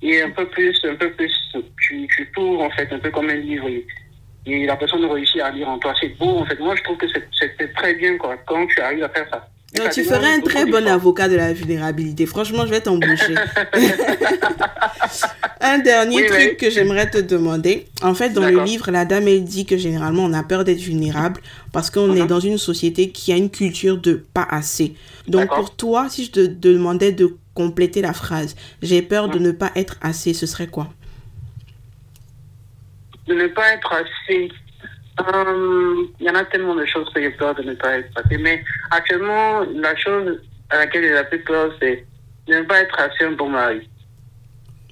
Et 0.06 0.22
un 0.22 0.30
peu 0.32 0.46
plus, 0.48 0.78
un 0.86 0.96
peu 0.96 1.10
plus, 1.12 1.34
tu, 1.82 2.08
tu 2.16 2.32
t'ouvres, 2.34 2.62
en 2.64 2.70
fait, 2.72 2.92
un 2.94 3.00
peu 3.00 3.10
comme 3.10 3.30
un 3.30 3.36
livre. 3.36 3.68
Et, 4.46 4.66
la 4.66 4.76
personne 4.76 5.06
réussit 5.06 5.42
à 5.42 5.50
lire 5.52 5.70
en 5.70 5.78
toi. 5.80 5.94
C'est 6.00 6.10
beau, 6.18 6.40
en 6.40 6.46
fait. 6.46 6.60
Moi, 6.60 6.76
je 6.76 6.84
trouve 6.84 6.98
que 6.98 7.06
c'est- 7.08 7.74
très 7.76 7.94
bien, 7.96 8.18
quoi, 8.18 8.36
quand 8.46 8.66
tu 8.68 8.80
arrives 8.82 9.04
à 9.04 9.10
faire 9.10 9.28
ça? 9.32 9.48
Non, 9.80 9.90
tu 9.92 10.04
ferais 10.04 10.34
un 10.36 10.40
très 10.42 10.66
bon 10.66 10.86
avocat 10.88 11.28
de 11.28 11.36
la 11.36 11.52
vulnérabilité. 11.52 12.26
Franchement, 12.28 12.64
je 12.66 12.70
vais 12.72 12.82
t'embaucher. 12.82 13.34
un 15.62 15.80
dernier 15.80 16.18
Oui, 16.18 16.28
truc 16.28 16.40
oui. 16.52 16.58
que 16.58 16.70
j'aimerais 16.70 17.10
te 17.10 17.18
demander. 17.18 17.88
En 18.04 18.14
fait, 18.14 18.30
dans 18.30 18.46
le 18.48 18.64
livre, 18.64 18.92
la 18.92 19.06
dame, 19.06 19.28
elle 19.28 19.44
dit 19.44 19.66
que 19.66 19.78
généralement, 19.78 20.26
on 20.26 20.34
a 20.34 20.44
peur 20.44 20.64
d'être 20.64 20.80
vulnérable 20.80 21.42
parce 21.72 21.90
qu'on 21.90 22.16
est 22.16 22.22
Mhm. 22.22 22.28
dans 22.28 22.40
une 22.40 22.58
société 22.60 23.10
qui 23.10 23.34
a 23.34 23.38
une 23.38 23.50
culture 23.50 23.98
de 23.98 24.24
pas 24.34 24.48
assez. 24.50 24.94
Donc, 25.28 25.48
pour 25.50 25.76
toi, 25.76 26.08
si 26.10 26.26
je 26.26 26.32
te 26.32 26.40
demandais 26.46 27.12
de 27.12 27.36
compléter 27.56 28.02
la 28.02 28.14
phrase, 28.14 28.56
j'ai 28.82 29.02
peur 29.02 29.30
de 29.30 29.40
Mhm. 29.40 29.46
ne 29.46 29.52
pas 29.52 29.72
être 29.76 29.96
assez, 30.02 30.34
ce 30.34 30.46
serait 30.46 30.68
quoi? 30.68 30.90
De 33.28 33.34
ne 33.34 33.48
pas 33.48 33.74
être 33.74 33.94
assez. 33.94 34.50
Euh, 35.22 36.04
Il 36.20 36.26
y 36.26 36.30
en 36.30 36.36
a 36.36 36.44
tellement 36.46 36.76
de 36.76 36.86
choses 36.86 37.08
que 37.14 37.22
j'ai 37.22 37.30
peur 37.30 37.54
de 37.56 37.64
ne 37.64 37.74
pas 37.74 37.98
être 38.00 38.10
assez. 38.24 38.38
Mais 38.38 38.64
actuellement, 38.92 39.62
la 39.76 39.96
chose 39.96 40.42
à 40.70 40.78
laquelle 40.80 41.04
j'ai 41.04 41.12
la 41.14 41.24
plus 41.24 41.40
peur, 41.40 41.72
c'est 41.82 42.06
de 42.48 42.54
ne 42.56 42.62
pas 42.64 42.80
être 42.82 43.00
assez 43.00 43.24
un 43.24 43.32
bon 43.32 43.50
mari. 43.50 43.88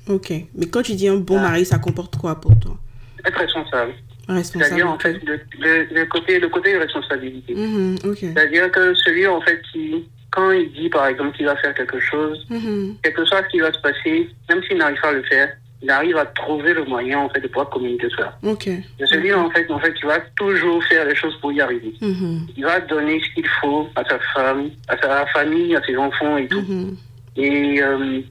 Ok. 0.07 0.31
Mais 0.55 0.67
quand 0.67 0.81
tu 0.83 0.93
dis 0.93 1.07
un 1.07 1.15
bon 1.17 1.37
Ah. 1.39 1.43
mari, 1.49 1.65
ça 1.65 1.79
comporte 1.79 2.17
quoi 2.17 2.39
pour 2.39 2.57
toi? 2.59 2.77
Être 3.25 3.37
responsable. 3.39 3.93
Responsable. 4.27 4.63
C'est-à-dire, 4.65 4.89
en 4.89 4.99
fait, 4.99 5.13
le, 5.25 5.39
le, 5.59 5.87
le 5.93 6.05
côté, 6.05 6.39
le 6.39 6.49
côté 6.49 6.73
de 6.73 6.79
responsabilité. 6.79 7.53
Mhm, 7.55 7.95
ok. 8.05 8.17
C'est-à-dire 8.19 8.71
que 8.71 8.93
celui, 8.95 9.27
en 9.27 9.41
fait, 9.41 9.61
qui, 9.71 10.07
quand 10.31 10.51
il 10.51 10.71
dit, 10.71 10.89
par 10.89 11.07
exemple, 11.07 11.35
qu'il 11.35 11.45
va 11.45 11.55
faire 11.57 11.73
quelque 11.73 11.99
chose, 11.99 12.45
Mhm, 12.49 12.95
quel 13.03 13.13
que 13.13 13.25
soit 13.25 13.43
ce 13.43 13.49
qui 13.49 13.59
va 13.59 13.71
se 13.73 13.79
passer, 13.79 14.29
même 14.49 14.63
s'il 14.63 14.77
n'arrive 14.77 15.01
pas 15.01 15.09
à 15.09 15.13
le 15.13 15.23
faire, 15.23 15.49
il 15.83 15.89
arrive 15.89 16.17
à 16.17 16.25
trouver 16.27 16.73
le 16.73 16.83
moyen, 16.85 17.19
en 17.19 17.29
fait, 17.29 17.39
de 17.41 17.47
pouvoir 17.47 17.69
communiquer 17.69 18.07
ça. 18.17 18.37
Ok. 18.43 18.63
C'est 18.99 19.05
celui, 19.07 19.33
en 19.33 19.49
fait, 19.49 19.69
en 19.71 19.79
fait, 19.79 19.93
qui 19.93 20.05
va 20.05 20.19
toujours 20.35 20.83
faire 20.85 21.05
les 21.05 21.15
choses 21.15 21.35
pour 21.41 21.51
y 21.51 21.59
arriver. 21.61 21.93
Mhm, 22.01 22.47
Il 22.55 22.63
va 22.63 22.79
donner 22.81 23.19
ce 23.19 23.33
qu'il 23.33 23.47
faut 23.59 23.87
à 23.95 24.03
sa 24.03 24.19
femme, 24.33 24.69
à 24.87 24.97
sa 24.97 25.25
famille, 25.27 25.75
à 25.75 25.81
ses 25.83 25.97
enfants 25.97 26.37
et 26.37 26.47
tout. 26.47 26.61
mhm. 26.61 26.95
Et, 27.37 27.81
euh, 27.81 28.21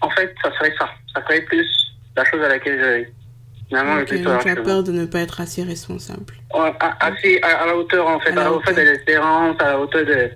en 0.00 0.10
fait, 0.10 0.34
ça 0.42 0.52
serait 0.56 0.74
ça. 0.78 0.88
Ça 1.14 1.22
serait 1.24 1.40
plus 1.42 1.66
la 2.16 2.24
chose 2.24 2.42
à 2.42 2.48
laquelle 2.48 2.78
j'ai 2.82 3.12
finalement 3.68 3.96
le 3.96 4.02
Ok, 4.02 4.08
plus 4.08 4.22
peur. 4.22 4.42
tu 4.42 4.48
as 4.50 4.56
peur 4.56 4.82
de 4.84 4.92
ne 4.92 5.06
pas 5.06 5.20
être 5.20 5.40
assez 5.40 5.62
responsable. 5.62 6.34
À- 6.54 7.06
assez 7.06 7.40
à, 7.42 7.62
à 7.62 7.66
la 7.66 7.76
hauteur 7.76 8.06
en 8.06 8.20
fait, 8.20 8.30
À 8.30 8.34
la 8.44 8.52
hauteur 8.52 8.74
de 8.74 8.80
l'espérance, 8.80 9.56
à 9.60 9.64
la 9.72 9.80
hauteur 9.80 10.04
de, 10.04 10.30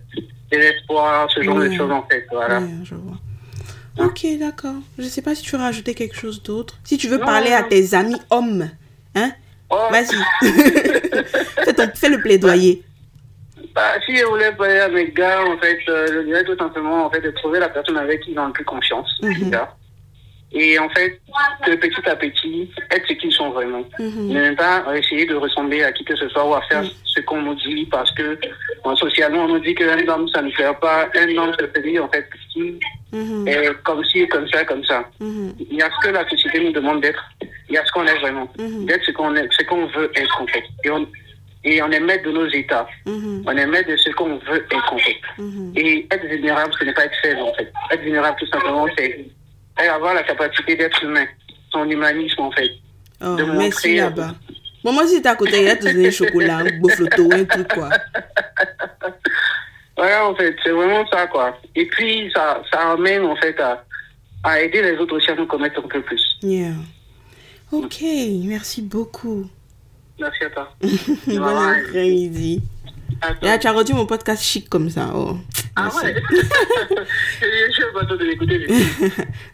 de 0.53 0.57
l'espoir, 0.57 1.31
ce 1.31 1.43
genre 1.43 1.57
Ouais. 1.57 1.69
de 1.69 1.75
choses 1.75 1.91
en 1.93 2.03
fait, 2.11 2.27
voilà. 2.31 2.61
Ouais, 2.61 2.69
je 2.83 2.95
vois. 2.95 3.17
Ok, 4.05 4.27
d'accord. 4.39 4.75
Je 4.99 5.05
sais 5.05 5.23
pas 5.23 5.35
si 5.35 5.43
tu 5.43 5.53
veux 5.57 5.63
rajouter 5.63 5.95
quelque 5.95 6.17
chose 6.17 6.43
d'autre. 6.43 6.79
Si 6.85 6.97
tu 6.99 7.09
veux 7.09 7.19
Non. 7.19 7.27
parler 7.27 7.53
à 7.53 7.63
tes 7.63 7.95
amis 7.95 8.21
hommes, 8.31 8.69
hein? 9.15 9.33
Oh, 9.69 9.77
Vas-y. 9.91 10.17
fais, 11.65 11.73
ton- 11.75 11.91
fais 11.95 12.09
le 12.09 12.21
plaidoyer. 12.21 12.83
bah, 13.75 13.93
si 14.05 14.17
je 14.17 14.25
voulais 14.25 14.53
parler 14.53 14.79
à 14.81 14.89
mes 14.89 15.11
gars, 15.11 15.43
en 15.45 15.57
fait, 15.59 15.79
euh, 15.89 16.07
je 16.13 16.27
dirais 16.27 16.45
tout 16.45 16.57
simplement 16.57 17.05
en 17.07 17.11
fait 17.11 17.21
de 17.21 17.31
trouver 17.31 17.61
la 17.61 17.69
personne 17.69 17.97
avec 17.97 18.21
qui 18.23 18.33
ils 18.33 18.39
ont 18.39 18.47
le 18.47 18.53
plus 18.53 18.65
confiance, 18.65 19.09
Mhm. 19.23 19.51
Et 20.53 20.79
en 20.81 20.89
fait, 20.91 21.21
que 21.65 21.75
petit 21.77 22.09
à 22.09 22.17
petit, 22.17 22.69
être 22.91 23.07
ce 23.07 23.13
qu'ils 23.15 23.33
sont 23.33 23.51
vraiment. 23.51 23.85
Mhm. 23.99 24.29
Ne 24.33 24.55
pas 24.57 24.85
essayer 24.97 25.25
de 25.25 25.37
ressembler 25.37 25.85
à 25.85 25.93
qui 25.93 26.05
que 26.05 26.17
ce 26.17 26.29
soit 26.29 26.45
ou 26.45 26.55
à 26.55 26.63
faire 26.63 26.83
Mhm. 26.83 26.91
ce 27.05 27.21
qu'on 27.21 27.43
nous 27.43 27.55
dit 27.55 27.87
parce 27.91 28.11
que 28.13 28.37
bon, 28.83 28.97
socialement 28.97 29.45
on 29.45 29.49
nous 29.49 29.61
dit 29.61 29.75
qu'un 29.77 30.07
homme 30.09 30.27
ça 30.29 30.43
ne 30.43 30.51
fait 30.51 30.65
pas, 30.81 31.09
un 31.17 31.37
homme 31.37 31.53
c'est 31.59 31.77
celui 31.77 31.99
en 32.01 32.09
fait 32.09 32.29
qui 32.53 32.79
Mhm. 33.13 33.47
est 33.47 33.83
comme 33.85 34.05
ci, 34.05 34.27
comme 34.29 34.49
ça, 34.49 34.65
comme 34.65 34.85
ça. 34.85 35.05
Mhm. 35.21 35.55
Il 35.71 35.77
y 35.77 35.83
a 35.83 35.89
ce 35.91 36.07
que 36.09 36.13
la 36.13 36.29
société 36.29 36.61
nous 36.65 36.73
demande 36.73 37.01
d'être. 37.01 37.25
Il 37.69 37.75
y 37.75 37.79
a 37.79 37.85
ce 37.85 37.93
qu'on 37.93 38.05
est 38.07 38.19
vraiment. 38.19 38.49
D'être 38.59 39.05
ce 39.05 39.13
qu'on 39.13 39.35
est, 39.37 39.49
ce 39.53 39.65
qu'on 39.67 39.87
veut 39.87 40.11
être 40.17 40.43
en 40.43 40.47
fait. 40.49 40.65
Et 40.85 40.91
on, 40.91 41.07
et 41.63 41.81
on 41.83 41.91
est 41.93 42.01
maître 42.01 42.25
de 42.25 42.33
nos 42.33 42.47
états. 42.49 42.89
On 43.07 43.57
est 43.57 43.67
maître 43.67 43.89
de 43.89 43.97
ce 43.97 44.11
qu'on 44.11 44.37
veut 44.39 44.67
être 44.69 44.93
en 44.93 44.99
fait. 44.99 45.17
Et 45.77 46.07
être 46.11 46.27
vulnérable, 46.27 46.73
ce 46.77 46.85
n'est 46.85 46.93
pas 46.93 47.05
être 47.05 47.17
faible 47.23 47.41
en 47.41 47.53
fait. 47.55 47.73
Être 47.93 48.03
vulnérable 48.03 48.37
tout 48.41 48.47
simplement, 48.47 48.87
c'est 48.99 49.27
avoir 49.89 50.15
la 50.15 50.23
capacité 50.23 50.77
d'être 50.77 51.03
humain. 51.05 51.27
Son 51.73 51.89
humanisme 51.89 52.41
en 52.43 52.51
fait. 52.53 52.71
Oh, 53.23 53.37
de 53.37 53.45
merci 53.45 53.89
montrer- 53.89 53.97
là-bas. 53.97 54.35
Bon, 54.83 54.93
moi, 54.93 55.07
si 55.07 55.21
t'es 55.21 55.29
à 55.29 55.35
côté, 55.37 55.61
il 55.61 55.67
va 55.69 55.77
te 55.77 55.85
donner 55.85 56.11
chocolat, 56.11 56.57
un 56.59 56.79
beau 56.79 56.89
flotto, 56.89 57.29
un 57.33 57.45
truc, 57.45 57.69
quoi. 57.75 57.91
Voilà 59.97 60.27
en 60.27 60.35
fait, 60.35 60.57
c'est 60.65 60.71
vraiment 60.71 61.05
ça 61.13 61.27
quoi. 61.27 61.59
Et 61.77 61.85
puis 61.87 62.31
ça, 62.35 62.63
ça 62.73 62.93
amène 62.93 63.23
en 63.25 63.37
fait 63.37 63.59
à, 63.61 63.85
à 64.43 64.59
aider 64.63 64.81
les 64.81 64.97
autres 64.97 65.15
aussi 65.17 65.31
à 65.31 65.35
nous 65.35 65.47
connaître 65.47 65.79
un 65.85 65.89
peu 65.89 66.01
plus. 66.01 66.23
Yeah. 66.43 66.73
Ok, 67.71 68.03
merci 68.45 68.81
beaucoup. 68.81 69.47
Merci 70.19 70.45
à 70.45 70.51
toi. 70.51 70.75
bon 71.27 71.43
après-midi. 71.45 72.63
Là, 73.43 73.59
tu 73.59 73.67
as 73.67 73.73
reçu 73.73 73.93
mon 73.93 74.07
podcast 74.07 74.43
chic 74.43 74.69
comme 74.69 74.91
ça. 74.91 75.13
Oh. 75.15 75.37
Ah 75.77 75.91
ouais 76.03 76.15
Je 77.41 77.73
suis 77.73 77.83
content 77.95 78.17
de 78.17 78.25
l'écouter. 78.25 78.67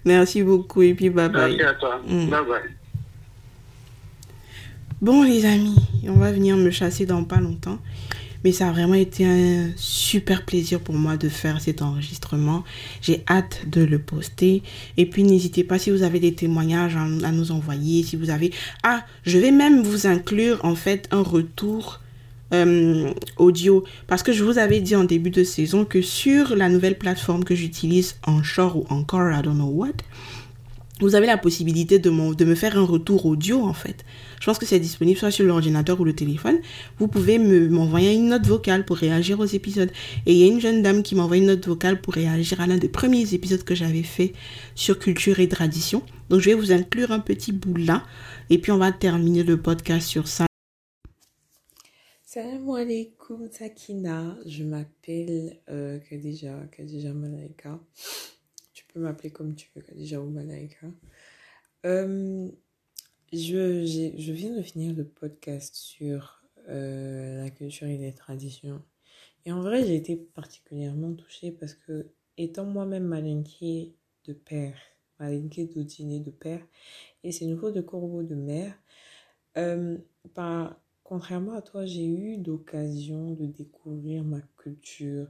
Merci 0.04 0.42
beaucoup 0.42 0.82
et 0.82 0.94
puis 0.94 1.10
bye 1.10 1.28
bye. 1.28 1.56
Merci 1.56 1.62
à 1.62 1.74
toi. 1.74 2.00
Mm. 2.06 2.26
Bye 2.28 2.40
bye. 2.48 2.60
Bon 5.02 5.22
les 5.22 5.44
amis, 5.44 5.76
on 6.08 6.14
va 6.14 6.32
venir 6.32 6.56
me 6.56 6.70
chasser 6.70 7.06
dans 7.06 7.24
pas 7.24 7.36
longtemps. 7.36 7.78
Mais 8.44 8.52
ça 8.52 8.68
a 8.68 8.72
vraiment 8.72 8.94
été 8.94 9.26
un 9.26 9.70
super 9.76 10.44
plaisir 10.44 10.80
pour 10.80 10.94
moi 10.94 11.16
de 11.16 11.28
faire 11.28 11.60
cet 11.60 11.82
enregistrement. 11.82 12.64
J'ai 13.02 13.24
hâte 13.28 13.62
de 13.66 13.82
le 13.82 13.98
poster. 13.98 14.62
Et 14.96 15.06
puis 15.06 15.24
n'hésitez 15.24 15.64
pas 15.64 15.78
si 15.78 15.90
vous 15.90 16.02
avez 16.02 16.20
des 16.20 16.34
témoignages 16.34 16.96
à, 16.96 17.32
nous 17.32 17.50
envoyer. 17.50 18.04
Si 18.04 18.14
vous 18.14 18.30
avez... 18.30 18.52
Ah, 18.84 19.04
je 19.24 19.38
vais 19.38 19.50
même 19.50 19.82
vous 19.82 20.06
inclure 20.06 20.64
en 20.64 20.76
fait 20.76 21.08
un 21.10 21.22
retour 21.22 22.00
euh, 22.52 23.12
audio. 23.36 23.84
Parce 24.06 24.22
que 24.22 24.32
je 24.32 24.44
vous 24.44 24.58
avais 24.58 24.80
dit 24.80 24.96
en 24.96 25.04
début 25.04 25.30
de 25.30 25.44
saison 25.44 25.84
que 25.84 26.02
sur 26.02 26.56
la 26.56 26.68
nouvelle 26.68 26.98
plateforme 26.98 27.44
que 27.44 27.54
j'utilise, 27.54 28.16
Anchor 28.26 28.76
ou 28.76 28.86
encore, 28.90 29.30
I 29.30 29.42
don't 29.42 29.54
know 29.54 29.66
what, 29.66 29.96
vous 31.00 31.14
avez 31.14 31.26
la 31.26 31.36
possibilité 31.36 31.98
de, 31.98 32.08
de 32.34 32.44
me 32.46 32.54
faire 32.54 32.78
un 32.78 32.84
retour 32.84 33.26
audio 33.26 33.60
en 33.60 33.74
fait. 33.74 34.04
Je 34.40 34.46
pense 34.46 34.58
que 34.58 34.64
c'est 34.64 34.80
disponible 34.80 35.18
soit 35.18 35.30
sur 35.30 35.44
l'ordinateur 35.44 36.00
ou 36.00 36.04
le 36.04 36.14
téléphone. 36.14 36.56
Vous 36.98 37.06
pouvez 37.06 37.38
m'envoyer 37.38 38.14
une 38.14 38.28
note 38.28 38.46
vocale 38.46 38.84
pour 38.86 38.96
réagir 38.96 39.38
aux 39.38 39.44
épisodes. 39.44 39.90
Et 40.24 40.32
il 40.32 40.38
y 40.38 40.44
a 40.44 40.46
une 40.46 40.60
jeune 40.60 40.82
dame 40.82 41.02
qui 41.02 41.14
m'a 41.14 41.22
envoyé 41.22 41.42
une 41.42 41.48
note 41.48 41.66
vocale 41.66 42.00
pour 42.00 42.14
réagir 42.14 42.62
à 42.62 42.66
l'un 42.66 42.78
des 42.78 42.88
premiers 42.88 43.34
épisodes 43.34 43.62
que 43.62 43.74
j'avais 43.74 44.02
fait 44.02 44.32
sur 44.74 44.98
culture 44.98 45.38
et 45.38 45.48
tradition. 45.48 46.02
Donc 46.30 46.40
je 46.40 46.46
vais 46.46 46.54
vous 46.54 46.72
inclure 46.72 47.10
un 47.12 47.20
petit 47.20 47.52
bout 47.52 47.76
là. 47.76 48.02
Et 48.48 48.56
puis 48.56 48.72
on 48.72 48.78
va 48.78 48.90
terminer 48.90 49.42
le 49.42 49.58
podcast 49.58 50.08
sur 50.08 50.28
ça. 50.28 50.46
Salam 52.36 52.68
alaikum 52.68 53.50
Sakina, 53.50 54.36
je 54.44 54.62
m'appelle 54.62 55.58
euh, 55.70 55.98
Khadija, 56.00 56.66
Khadija 56.70 57.14
Malaika 57.14 57.80
m'appeler 58.96 59.30
comme 59.30 59.54
tu 59.54 59.70
veux, 59.74 59.82
déjà 59.94 60.20
ou 60.20 60.28
Malaika. 60.28 60.86
Euh, 61.86 62.46
je, 63.32 64.32
viens 64.32 64.54
de 64.54 64.60
finir 64.60 64.94
le 64.94 65.06
podcast 65.06 65.76
sur 65.76 66.42
euh, 66.68 67.42
la 67.42 67.48
culture 67.48 67.86
et 67.86 67.96
les 67.96 68.12
traditions. 68.12 68.82
Et 69.46 69.52
en 69.52 69.62
vrai, 69.62 69.86
j'ai 69.86 69.96
été 69.96 70.16
particulièrement 70.16 71.14
touchée 71.14 71.52
parce 71.52 71.72
que, 71.72 72.10
étant 72.36 72.66
moi-même 72.66 73.06
malinquée 73.06 73.94
de 74.26 74.34
père, 74.34 74.76
malinquée 75.18 75.64
d'Odiné 75.64 76.20
de 76.20 76.32
père, 76.32 76.60
et 77.24 77.32
c'est 77.32 77.46
nouveau 77.46 77.70
de 77.70 77.80
corbeau 77.80 78.22
de 78.22 78.34
mère, 78.34 78.74
euh, 79.56 79.96
par, 80.34 80.78
contrairement 81.06 81.52
à 81.52 81.62
toi, 81.62 81.86
j'ai 81.86 82.04
eu 82.04 82.42
l'occasion 82.42 83.30
de 83.34 83.46
découvrir 83.46 84.24
ma 84.24 84.40
culture, 84.56 85.28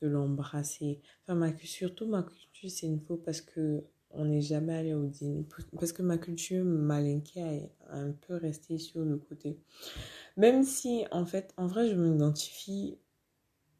de 0.00 0.06
l'embrasser. 0.06 1.00
Enfin, 1.26 1.52
surtout 1.64 2.06
ma 2.06 2.22
culture, 2.22 2.70
c'est 2.70 2.86
une 2.86 3.00
faux 3.00 3.16
parce 3.16 3.40
que 3.40 3.82
on 4.10 4.24
n'est 4.26 4.40
jamais 4.40 4.74
allé 4.74 4.94
au 4.94 5.04
dîner. 5.04 5.44
Parce 5.78 5.92
que 5.92 6.02
ma 6.02 6.16
culture 6.16 6.64
malinquée 6.64 7.68
a 7.88 7.96
un 7.98 8.12
peu 8.12 8.36
resté 8.36 8.78
sur 8.78 9.04
le 9.04 9.18
côté. 9.18 9.58
Même 10.36 10.62
si, 10.62 11.04
en 11.10 11.26
fait, 11.26 11.52
en 11.56 11.66
vrai, 11.66 11.90
je 11.90 11.96
m'identifie 11.96 12.98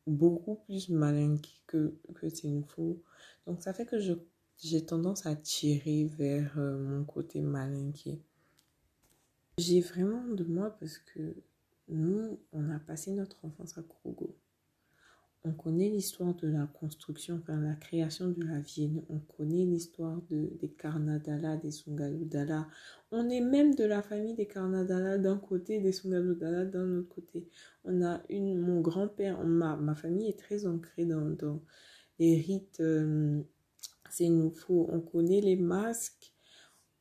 beaucoup 0.07 0.57
plus 0.57 0.89
malinquée 0.89 1.63
que, 1.69 1.95
que 2.15 2.29
c'est 2.29 2.49
une 2.49 2.65
faux. 2.65 3.01
Donc, 3.47 3.63
ça 3.63 3.73
fait 3.73 3.87
que 3.87 4.01
je, 4.01 4.15
j'ai 4.59 4.85
tendance 4.85 5.27
à 5.27 5.37
tirer 5.37 6.07
vers 6.19 6.59
euh, 6.59 6.77
mon 6.79 7.05
côté 7.05 7.41
malinqué. 7.41 8.21
J'ai 9.59 9.81
vraiment 9.81 10.27
de 10.29 10.45
moi 10.45 10.77
parce 10.79 10.99
que 10.99 11.35
nous, 11.89 12.39
on 12.53 12.71
a 12.71 12.79
passé 12.79 13.13
notre 13.13 13.45
enfance 13.45 13.79
à 13.79 13.83
Krogo 13.83 14.37
on 15.47 15.53
connaît 15.53 15.89
l'histoire 15.89 16.35
de 16.35 16.49
la 16.49 16.67
construction, 16.67 17.39
enfin 17.41 17.61
la 17.61 17.75
création 17.75 18.31
de 18.31 18.43
la 18.43 18.59
ville. 18.61 19.03
On 19.09 19.19
connaît 19.19 19.65
l'histoire 19.65 20.21
de, 20.29 20.51
des 20.61 20.69
Karnadala, 20.71 21.57
des 21.57 21.71
Sungaludala. 21.71 22.67
On 23.13 23.29
est 23.29 23.41
même 23.41 23.75
de 23.77 23.85
la 23.85 24.03
famille 24.03 24.35
des 24.35 24.47
Karnadala 24.47 25.19
d'un 25.19 25.39
côté, 25.39 25.79
des 25.79 25.93
Sungaludala 25.93 26.65
d'un 26.65 26.99
autre 26.99 27.09
côté. 27.09 27.49
On 27.85 28.05
a 28.05 28.23
une, 28.29 28.59
mon 28.59 28.81
grand-père, 28.81 29.45
ma, 29.45 29.77
ma 29.77 29.95
famille 29.95 30.29
est 30.29 30.39
très 30.39 30.67
ancrée 30.67 31.05
dans, 31.05 31.31
dans 31.31 31.63
les 32.19 32.37
rites. 32.41 32.81
Euh, 32.81 33.41
c'est 34.11 34.29
nouveau. 34.29 34.89
On 34.91 35.01
connaît 35.01 35.41
les 35.41 35.57
masques. 35.57 36.33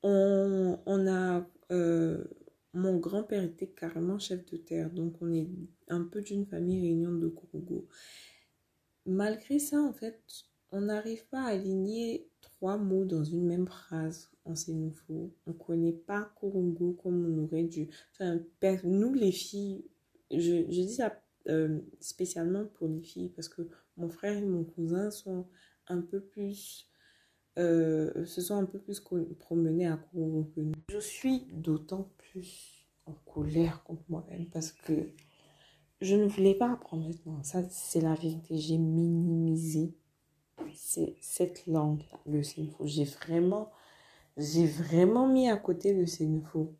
On, 0.03 0.79
on 0.85 1.07
a. 1.07 1.47
Euh, 1.71 2.23
mon 2.75 2.97
grand-père 2.97 3.43
était 3.43 3.67
carrément 3.67 4.19
chef 4.19 4.45
de 4.45 4.57
terre, 4.57 4.91
donc 4.91 5.15
on 5.21 5.33
est 5.33 5.49
un 5.87 6.03
peu 6.03 6.21
d'une 6.21 6.45
famille 6.45 6.81
réunion 6.81 7.13
de 7.13 7.27
Kourougo 7.27 7.87
malgré 9.05 9.59
ça, 9.59 9.79
en 9.81 9.93
fait, 9.93 10.21
on 10.71 10.81
n'arrive 10.81 11.25
pas 11.27 11.43
à 11.43 11.51
aligner 11.51 12.27
trois 12.41 12.77
mots 12.77 13.05
dans 13.05 13.23
une 13.23 13.45
même 13.45 13.67
phrase 13.67 14.31
en 14.45 14.53
nouveau. 14.67 15.33
On 15.45 15.51
ne 15.51 15.57
connaît 15.57 15.93
pas 15.93 16.31
Kurungu 16.39 16.95
comme 17.01 17.25
on 17.25 17.43
aurait 17.43 17.63
dû. 17.63 17.89
Enfin, 18.13 18.39
nous, 18.83 19.13
les 19.13 19.31
filles, 19.31 19.85
je, 20.31 20.63
dis 20.63 20.93
ça 20.93 21.21
euh, 21.47 21.79
spécialement 21.99 22.65
pour 22.65 22.87
les 22.87 23.01
filles 23.01 23.29
parce 23.29 23.49
que 23.49 23.61
mon 23.97 24.09
frère 24.09 24.37
et 24.37 24.45
mon 24.45 24.63
cousin 24.63 25.11
sont 25.11 25.47
un 25.87 26.01
peu 26.01 26.19
plus. 26.19 26.89
Euh, 27.57 28.25
se 28.25 28.41
sont 28.41 28.55
un 28.55 28.65
peu 28.65 28.79
plus 28.79 29.01
promenés 29.39 29.87
à 29.87 29.95
Kurungu 29.95 30.51
que 30.53 30.59
nous. 30.59 30.73
Je 30.89 30.99
suis 30.99 31.45
d'autant 31.53 32.11
en 33.05 33.13
colère 33.25 33.83
contre 33.83 34.03
moi-même 34.09 34.47
parce 34.47 34.71
que 34.71 35.11
je 36.01 36.15
ne 36.15 36.25
voulais 36.25 36.55
pas 36.55 36.71
apprendre 36.71 37.07
maintenant. 37.07 37.41
Ça, 37.43 37.63
c'est 37.69 38.01
la 38.01 38.15
vérité. 38.15 38.57
J'ai 38.57 38.77
minimisé 38.77 39.93
cette 40.75 41.65
langue-là, 41.67 42.19
le 42.25 42.43
Sénifo. 42.43 42.85
J'ai 42.85 43.05
vraiment, 43.05 43.71
j'ai 44.37 44.65
vraiment 44.65 45.27
mis 45.27 45.49
à 45.49 45.57
côté 45.57 45.93
le 45.93 46.05
Sénifo. 46.05 46.75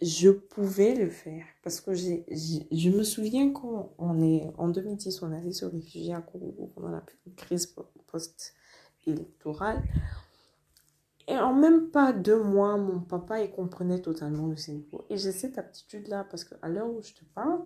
Je 0.00 0.30
pouvais 0.30 0.94
le 0.94 1.10
faire 1.10 1.44
parce 1.64 1.80
que 1.80 1.92
je 1.94 2.90
me 2.90 3.02
souviens 3.02 3.52
quand 3.52 3.92
on 3.98 4.22
est, 4.22 4.46
en 4.56 4.68
2010, 4.68 5.22
on 5.22 5.32
allait 5.32 5.52
se 5.52 5.64
réfugier 5.64 6.14
à 6.14 6.20
Congo 6.20 6.70
pendant 6.74 6.90
la 6.90 7.04
crise 7.36 7.74
post-électorale. 8.06 9.82
Et 11.28 11.36
en 11.36 11.54
même 11.54 11.90
pas 11.90 12.12
deux 12.12 12.42
mois, 12.42 12.78
mon 12.78 13.00
papa, 13.00 13.40
il 13.42 13.52
comprenait 13.52 14.00
totalement 14.00 14.46
le 14.46 14.56
Sénifo. 14.56 15.04
Et 15.10 15.18
j'ai 15.18 15.30
cette 15.30 15.58
aptitude-là 15.58 16.24
parce 16.24 16.42
qu'à 16.42 16.68
l'heure 16.68 16.90
où 16.90 17.02
je 17.02 17.12
te 17.12 17.24
parle, 17.34 17.64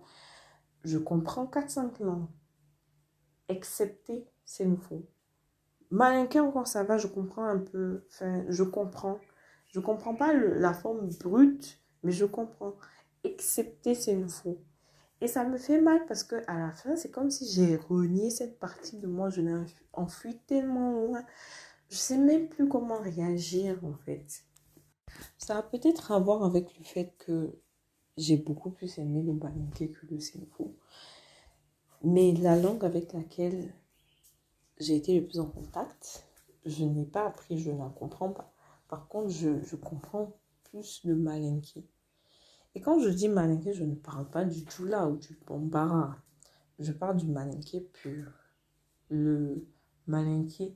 je 0.82 0.98
comprends 0.98 1.46
4-5 1.46 2.02
langues, 2.02 2.26
excepté 3.48 4.26
nouveau. 4.60 5.08
Malinquin, 5.90 6.50
quand 6.50 6.64
ça 6.64 6.82
va, 6.82 6.98
je 6.98 7.06
comprends 7.06 7.44
un 7.44 7.58
peu, 7.58 8.04
enfin, 8.08 8.44
je 8.48 8.64
comprends. 8.64 9.18
Je 9.68 9.80
comprends 9.80 10.14
pas 10.14 10.34
la 10.34 10.74
forme 10.74 11.08
brute, 11.22 11.80
mais 12.02 12.12
je 12.12 12.24
comprends, 12.24 12.74
excepté 13.24 13.94
nouveau. 14.14 14.60
Et 15.20 15.28
ça 15.28 15.44
me 15.44 15.56
fait 15.56 15.80
mal 15.80 16.04
parce 16.06 16.24
que 16.24 16.34
à 16.48 16.58
la 16.58 16.72
fin, 16.72 16.96
c'est 16.96 17.12
comme 17.12 17.30
si 17.30 17.46
j'ai 17.48 17.76
renié 17.76 18.28
cette 18.30 18.58
partie 18.58 18.98
de 18.98 19.06
moi, 19.06 19.28
je 19.28 19.40
l'ai 19.40 19.54
enfui 19.92 20.36
tellement 20.48 20.90
loin. 20.92 21.22
Je 21.92 21.98
sais 21.98 22.16
même 22.16 22.48
plus 22.48 22.70
comment 22.70 23.02
réagir 23.02 23.84
en 23.84 23.92
fait. 23.92 24.46
Ça 25.36 25.58
a 25.58 25.62
peut-être 25.62 26.10
à 26.10 26.18
voir 26.18 26.42
avec 26.42 26.78
le 26.78 26.84
fait 26.84 27.14
que 27.18 27.60
j'ai 28.16 28.38
beaucoup 28.38 28.70
plus 28.70 28.96
aimé 28.96 29.22
le 29.22 29.34
balinké 29.34 29.90
que 29.90 30.06
le 30.06 30.18
Senfo. 30.18 30.74
Mais 32.02 32.32
la 32.32 32.56
langue 32.56 32.82
avec 32.82 33.12
laquelle 33.12 33.74
j'ai 34.80 34.96
été 34.96 35.20
le 35.20 35.26
plus 35.26 35.38
en 35.38 35.44
contact, 35.44 36.26
je 36.64 36.82
n'ai 36.82 37.04
pas 37.04 37.26
appris, 37.26 37.58
je 37.58 37.70
ne 37.70 37.78
la 37.78 37.90
comprends 37.90 38.30
pas. 38.30 38.54
Par 38.88 39.06
contre, 39.06 39.28
je, 39.28 39.62
je 39.62 39.76
comprends 39.76 40.34
plus 40.64 41.02
le 41.04 41.14
malinké. 41.14 41.86
Et 42.74 42.80
quand 42.80 43.00
je 43.00 43.10
dis 43.10 43.28
malinké, 43.28 43.74
je 43.74 43.84
ne 43.84 43.96
parle 43.96 44.30
pas 44.30 44.46
du 44.46 44.64
tout 44.64 44.86
là 44.86 45.10
ou 45.10 45.18
du 45.18 45.38
bambara. 45.46 46.16
Je 46.78 46.92
parle 46.92 47.18
du 47.18 47.26
malinké 47.26 47.82
pur. 47.82 48.32
Le 49.10 49.66
malinké. 50.06 50.74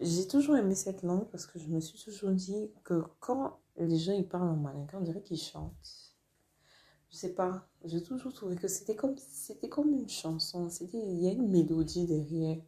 J'ai 0.00 0.26
toujours 0.26 0.56
aimé 0.56 0.74
cette 0.74 1.02
langue 1.02 1.28
parce 1.30 1.46
que 1.46 1.58
je 1.58 1.68
me 1.68 1.80
suis 1.80 1.98
toujours 2.02 2.30
dit 2.30 2.70
que 2.84 3.04
quand 3.20 3.60
les 3.76 3.98
gens 3.98 4.12
ils 4.12 4.26
parlent 4.26 4.48
en 4.48 4.56
malinké, 4.56 4.96
on 4.96 5.02
dirait 5.02 5.22
qu'ils 5.22 5.40
chantent 5.40 6.10
je 7.10 7.16
sais 7.16 7.34
pas, 7.34 7.68
j'ai 7.84 8.02
toujours 8.02 8.32
trouvé 8.32 8.56
que 8.56 8.68
c'était 8.68 8.94
comme, 8.94 9.16
c'était 9.18 9.68
comme 9.68 9.92
une 9.92 10.08
chanson, 10.08 10.70
c'était, 10.70 10.98
il 10.98 11.20
y 11.20 11.28
a 11.28 11.32
une 11.32 11.50
mélodie 11.50 12.06
derrière. 12.06 12.58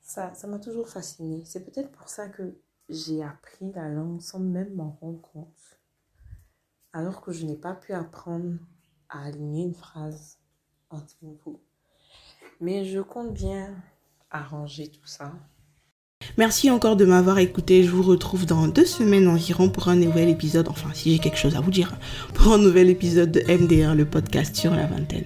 Ça, 0.00 0.34
ça 0.34 0.48
m'a 0.48 0.58
toujours 0.58 0.88
fasciné. 0.88 1.44
C'est 1.44 1.64
peut-être 1.64 1.92
pour 1.92 2.08
ça 2.08 2.28
que 2.28 2.58
j'ai 2.88 3.22
appris 3.22 3.70
la 3.72 3.88
langue 3.88 4.20
sans 4.20 4.40
même 4.40 4.74
m'en 4.74 4.98
rendre 5.00 5.20
compte. 5.20 5.78
Alors 6.92 7.20
que 7.20 7.30
je 7.30 7.46
n'ai 7.46 7.56
pas 7.56 7.74
pu 7.74 7.92
apprendre 7.92 8.58
à 9.08 9.22
aligner 9.26 9.62
une 9.62 9.74
phrase 9.74 10.38
en 10.90 11.00
nouveau. 11.22 11.62
Mais 12.60 12.84
je 12.84 12.98
compte 12.98 13.32
bien 13.32 13.80
arranger 14.30 14.90
tout 14.90 15.06
ça. 15.06 15.32
Merci 16.38 16.70
encore 16.70 16.96
de 16.96 17.04
m'avoir 17.04 17.38
écouté. 17.38 17.82
Je 17.82 17.90
vous 17.90 18.02
retrouve 18.02 18.46
dans 18.46 18.66
deux 18.68 18.86
semaines 18.86 19.28
environ 19.28 19.68
pour 19.68 19.88
un 19.88 19.96
nouvel 19.96 20.28
épisode. 20.28 20.68
Enfin, 20.68 20.90
si 20.94 21.12
j'ai 21.12 21.18
quelque 21.18 21.38
chose 21.38 21.56
à 21.56 21.60
vous 21.60 21.70
dire, 21.70 21.92
pour 22.34 22.52
un 22.52 22.58
nouvel 22.58 22.88
épisode 22.88 23.32
de 23.32 23.40
MDR, 23.40 23.94
le 23.94 24.04
podcast 24.04 24.56
sur 24.56 24.74
la 24.74 24.86
vingtaine. 24.86 25.24